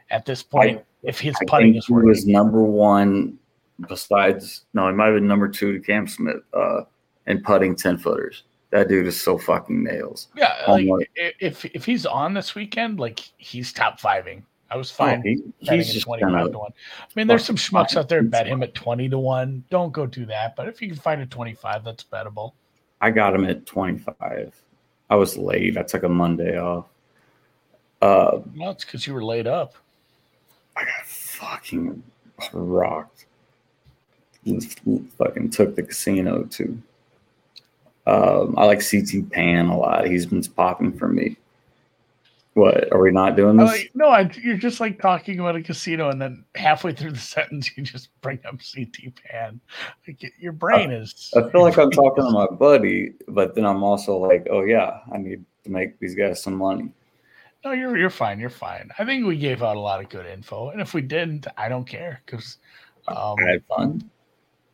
at 0.09 0.25
this 0.25 0.41
point. 0.41 0.81
if 1.03 1.19
his 1.19 1.35
I 1.41 1.45
putting 1.45 1.73
think 1.73 1.77
is 1.83 1.85
he 1.85 1.93
was 1.93 2.25
number 2.25 2.63
one 2.63 3.37
besides 3.87 4.63
no, 4.73 4.87
he 4.87 4.93
might 4.95 5.05
have 5.07 5.15
been 5.15 5.27
number 5.27 5.47
two 5.47 5.71
to 5.73 5.79
Cam 5.79 6.07
Smith 6.07 6.37
uh 6.53 6.81
in 7.27 7.43
putting 7.43 7.75
ten 7.75 7.97
footers. 7.97 8.43
That 8.71 8.89
dude 8.89 9.07
is 9.07 9.21
so 9.21 9.37
fucking 9.37 9.83
nails. 9.83 10.27
yeah, 10.35 10.63
Oh, 10.67 10.73
like 10.75 11.09
if 11.15 11.63
if 11.65 11.85
he's 11.85 12.05
on 12.05 12.33
this 12.33 12.53
weekend, 12.55 12.99
like 12.99 13.19
he's 13.37 13.71
top 13.71 13.99
fiving. 13.99 14.41
I 14.69 14.75
was 14.75 14.91
Oh, 14.91 14.95
fine. 15.05 15.21
he, 15.21 15.37
he's 15.59 15.93
just 15.93 16.05
25 16.05 16.29
gonna 16.29 16.51
to 16.51 16.57
1. 16.59 16.71
I 16.99 17.05
mean, 17.15 17.27
there's 17.27 17.45
some 17.45 17.55
schmucks 17.55 17.95
out 17.95 18.09
there 18.09 18.21
bet 18.21 18.45
him 18.47 18.61
at 18.63 18.73
20 18.75 19.07
to 19.09 19.17
1. 19.17 19.63
Don't 19.69 19.93
go 19.93 20.05
do 20.05 20.25
that. 20.25 20.57
But 20.57 20.67
if 20.67 20.81
you 20.81 20.89
can 20.89 20.97
find 20.97 21.21
a 21.21 21.25
25, 21.25 21.85
that's 21.85 22.03
bettable. 22.03 22.51
I 22.99 23.11
got 23.11 23.33
him 23.35 23.45
at 23.45 23.65
twenty 23.65 23.99
five. 23.99 24.53
I 25.09 25.15
was 25.15 25.37
late. 25.37 25.77
I 25.77 25.83
took 25.83 26.03
a 26.03 26.09
Monday 26.09 26.57
off. 26.59 26.85
Uh 28.01 28.39
Well, 28.57 28.71
it's 28.71 28.83
because 28.83 29.05
you 29.07 29.13
were 29.13 29.23
laid 29.23 29.47
up. 29.47 29.75
I 30.75 30.83
got 30.83 31.05
fucking 31.05 32.03
rocked. 32.51 33.25
Just 34.45 34.79
fucking 35.17 35.51
took 35.51 35.75
the 35.75 35.83
casino 35.83 36.43
too. 36.43 36.81
Um, 38.07 38.55
I 38.57 38.63
like 38.63 38.79
CT 38.79 39.29
Pan 39.31 39.67
a 39.67 39.77
lot. 39.77 40.07
He's 40.07 40.25
been 40.25 40.41
popping 40.41 40.97
for 40.97 41.09
me. 41.09 41.35
What 42.53 42.91
are 42.93 42.99
we 42.99 43.11
not 43.11 43.35
doing 43.35 43.57
this? 43.57 43.69
like, 43.69 43.91
no, 43.93 44.07
I, 44.07 44.31
you're 44.41 44.57
just 44.57 44.79
like 44.79 44.99
talking 44.99 45.39
about 45.39 45.57
a 45.57 45.61
casino, 45.61 46.09
and 46.09 46.19
then 46.19 46.45
halfway 46.55 46.93
through 46.93 47.11
the 47.11 47.19
sentence, 47.35 47.69
you 47.75 47.83
just 47.83 48.09
bring 48.21 48.39
up 48.47 48.55
CT 48.59 49.13
Pan. 49.25 49.59
Like, 50.07 50.23
your 50.39 50.53
brain 50.53 50.89
is. 50.89 51.33
I 51.35 51.49
feel 51.49 51.61
like 51.61 51.77
I'm 51.77 51.91
talking 51.91 52.23
to 52.23 52.31
my 52.31 52.47
buddy, 52.47 53.13
but 53.27 53.55
then 53.55 53.65
I'm 53.65 53.83
also 53.83 54.17
like, 54.17 54.47
oh 54.49 54.63
yeah, 54.63 55.01
I 55.13 55.17
need 55.17 55.43
to 55.65 55.69
make 55.69 55.99
these 55.99 56.15
guys 56.15 56.41
some 56.41 56.55
money. 56.55 56.93
No, 57.65 57.73
you're 57.73 57.97
you're 57.97 58.09
fine. 58.09 58.39
You're 58.39 58.49
fine. 58.49 58.89
I 58.97 59.03
think 59.03 59.27
we 59.27 59.37
gave 59.37 59.61
out 59.61 59.75
a 59.75 59.81
lot 59.81 60.01
of 60.01 60.07
good 60.09 60.25
info, 60.25 60.69
and 60.69 60.79
if 60.79 60.93
we 60.93 61.01
didn't, 61.01 61.45
I 61.57 61.67
don't 61.67 61.85
care 61.85 62.21
because. 62.25 62.57
Um, 63.09 63.35
I 63.45 63.51
had 63.51 63.65
fun. 63.65 64.09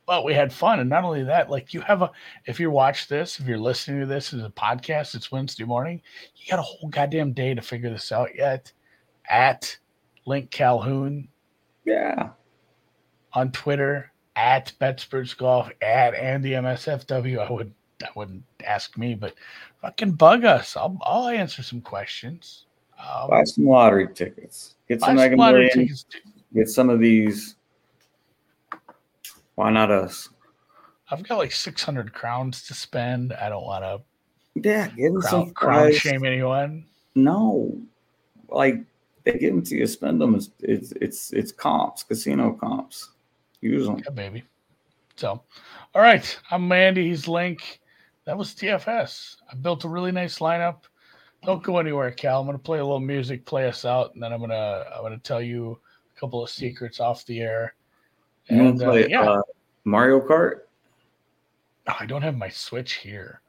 But 0.05 0.25
we 0.25 0.33
had 0.33 0.51
fun 0.51 0.79
and 0.79 0.89
not 0.89 1.03
only 1.05 1.23
that 1.23 1.49
like 1.49 1.73
you 1.73 1.79
have 1.81 2.01
a 2.01 2.11
if 2.45 2.59
you 2.59 2.69
watch 2.69 3.07
this 3.07 3.39
if 3.39 3.47
you're 3.47 3.57
listening 3.57 4.01
to 4.01 4.05
this 4.05 4.33
as 4.33 4.43
a 4.43 4.49
podcast 4.49 5.15
it's 5.15 5.31
wednesday 5.31 5.63
morning 5.63 6.01
you 6.35 6.49
got 6.49 6.59
a 6.59 6.61
whole 6.61 6.89
goddamn 6.89 7.31
day 7.31 7.53
to 7.53 7.61
figure 7.61 7.89
this 7.89 8.11
out 8.11 8.29
yet 8.35 8.71
at 9.29 9.77
link 10.25 10.51
calhoun 10.51 11.29
Yeah. 11.85 12.31
on 13.31 13.51
twitter 13.53 14.11
at 14.35 14.73
betsperts 14.81 15.37
golf 15.37 15.69
at 15.81 16.13
andy 16.15 16.49
msfw 16.51 17.39
i 17.39 17.49
would 17.51 17.73
i 18.03 18.09
wouldn't 18.13 18.43
ask 18.65 18.97
me 18.97 19.15
but 19.15 19.33
fucking 19.81 20.11
bug 20.11 20.43
us 20.43 20.75
i'll, 20.75 20.97
I'll 21.03 21.29
answer 21.29 21.63
some 21.63 21.79
questions 21.81 22.65
um, 22.99 23.29
Buy 23.29 23.43
some 23.43 23.65
lottery 23.65 24.07
tickets. 24.13 24.75
Get 24.87 25.01
some 25.01 25.17
some 25.17 25.35
lottery 25.35 25.65
Million. 25.73 25.79
tickets. 25.79 26.05
Get 26.53 26.69
some 26.69 26.89
of 26.89 26.99
these. 26.99 27.55
Why 29.55 29.69
not 29.71 29.91
us? 29.91 30.29
i've 31.11 31.27
got 31.27 31.37
like 31.37 31.51
600 31.51 32.13
crowns 32.13 32.63
to 32.65 32.73
spend 32.73 33.33
i 33.33 33.49
don't 33.49 33.65
want 33.65 33.83
to 33.83 34.01
Yeah, 34.67 34.87
give 34.87 35.11
them 35.13 35.21
crown, 35.21 35.31
some 35.45 35.53
crown 35.53 35.93
shame 35.93 36.25
anyone 36.25 36.85
No, 37.13 37.77
like 38.49 38.83
they 39.23 39.37
give 39.37 39.53
them 39.53 39.63
to 39.63 39.75
you, 39.77 39.87
spend 39.87 40.19
them. 40.19 40.35
It's 40.35 40.49
it's 40.59 40.91
it's, 40.99 41.31
it's 41.31 41.51
comps, 41.51 42.03
casino 42.03 42.53
comps. 42.53 43.11
Use 43.61 43.85
them. 43.85 44.01
Yeah, 44.03 44.11
baby. 44.11 44.43
So, 45.15 45.41
all 45.95 46.01
right. 46.01 46.37
I'm 46.51 46.69
Andy. 46.71 47.07
He's 47.07 47.27
Link. 47.27 47.79
That 48.25 48.37
was 48.37 48.53
TFS. 48.53 49.37
I 49.49 49.55
built 49.55 49.85
a 49.85 49.87
really 49.87 50.11
nice 50.11 50.39
lineup. 50.39 50.79
Don't 51.45 51.63
go 51.63 51.77
anywhere, 51.77 52.11
Cal. 52.11 52.41
I'm 52.41 52.45
gonna 52.47 52.57
play 52.57 52.79
a 52.79 52.83
little 52.83 52.99
music, 52.99 53.45
play 53.45 53.67
us 53.67 53.85
out, 53.85 54.13
and 54.13 54.21
then 54.21 54.33
I'm 54.33 54.41
gonna 54.41 54.83
I'm 54.93 55.03
gonna 55.03 55.17
tell 55.19 55.41
you 55.41 55.79
a 56.15 56.19
couple 56.19 56.43
of 56.43 56.49
secrets 56.49 56.99
off 56.99 57.25
the 57.25 57.39
air. 57.39 57.75
You 58.49 58.57
want 58.57 58.69
And 58.69 58.79
to 58.79 58.85
uh, 58.85 58.91
play 58.91 59.09
yeah, 59.09 59.21
uh, 59.21 59.41
Mario 59.85 60.19
Kart? 60.19 60.61
Oh, 61.87 61.95
I 61.99 62.05
don't 62.05 62.21
have 62.21 62.37
my 62.37 62.49
Switch 62.49 62.93
here. 62.93 63.41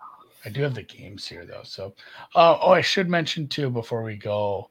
I 0.45 0.51
do 0.51 0.63
have 0.63 0.75
the 0.75 0.83
games 0.83 1.27
here 1.27 1.47
though. 1.47 1.63
So, 1.65 1.95
uh, 2.35 2.59
oh, 2.61 2.73
I 2.73 2.81
should 2.81 3.09
mention 3.09 3.49
too 3.49 3.71
before 3.71 4.03
we 4.03 4.17
go, 4.17 4.71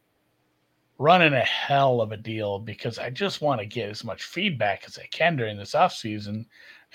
running 0.99 1.33
a 1.33 1.41
hell 1.41 1.99
of 2.01 2.11
a 2.11 2.17
deal 2.17 2.59
because 2.59 2.99
I 2.99 3.09
just 3.09 3.41
want 3.41 3.59
to 3.59 3.65
get 3.65 3.89
as 3.89 4.03
much 4.03 4.25
feedback 4.25 4.83
as 4.85 4.97
I 4.97 5.07
can 5.07 5.35
during 5.35 5.57
this 5.57 5.73
off 5.75 5.93
season 5.93 6.45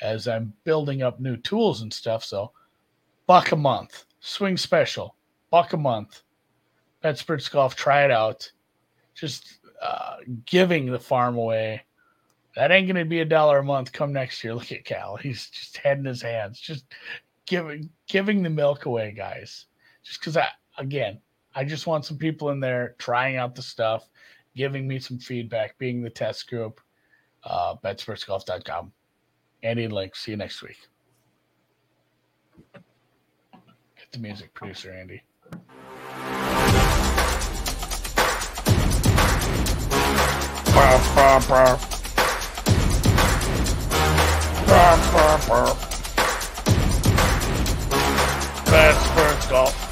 as 0.00 0.28
I'm 0.28 0.52
building 0.64 1.02
up 1.02 1.18
new 1.18 1.36
tools 1.38 1.82
and 1.82 1.92
stuff. 1.92 2.24
So, 2.24 2.52
buck 3.26 3.52
a 3.52 3.56
month, 3.56 4.04
swing 4.20 4.56
special, 4.56 5.16
buck 5.50 5.72
a 5.72 5.76
month. 5.76 6.22
Betsperts 7.02 7.50
Golf, 7.50 7.76
try 7.76 8.04
it 8.04 8.10
out. 8.10 8.50
Just 9.14 9.58
uh, 9.80 10.16
giving 10.46 10.86
the 10.86 10.98
farm 10.98 11.36
away. 11.36 11.82
That 12.58 12.72
ain't 12.72 12.88
gonna 12.88 13.04
be 13.04 13.20
a 13.20 13.24
dollar 13.24 13.58
a 13.60 13.62
month 13.64 13.92
come 13.92 14.12
next 14.12 14.42
year. 14.42 14.52
Look 14.56 14.72
at 14.72 14.84
Cal. 14.84 15.14
He's 15.14 15.48
just 15.48 15.76
head 15.76 15.98
in 15.98 16.04
his 16.04 16.20
hands. 16.20 16.58
Just 16.58 16.86
giving 17.46 17.88
giving 18.08 18.42
the 18.42 18.50
milk 18.50 18.86
away, 18.86 19.12
guys. 19.16 19.66
Just 20.02 20.18
because 20.18 20.36
I 20.36 20.48
again, 20.76 21.20
I 21.54 21.62
just 21.62 21.86
want 21.86 22.04
some 22.04 22.18
people 22.18 22.50
in 22.50 22.58
there 22.58 22.96
trying 22.98 23.36
out 23.36 23.54
the 23.54 23.62
stuff, 23.62 24.08
giving 24.56 24.88
me 24.88 24.98
some 24.98 25.20
feedback, 25.20 25.78
being 25.78 26.02
the 26.02 26.10
test 26.10 26.48
group. 26.50 26.80
Uh 27.44 27.76
betspertsgolf.com. 27.76 28.90
Andy 29.62 29.84
and 29.84 29.92
Link. 29.92 30.16
See 30.16 30.32
you 30.32 30.36
next 30.36 30.60
week. 30.60 30.78
Get 32.72 34.10
the 34.10 34.18
music 34.18 34.52
producer, 34.52 34.90
Andy. 34.90 35.22
That's 48.66 49.06
first 49.14 49.48
golf. 49.48 49.87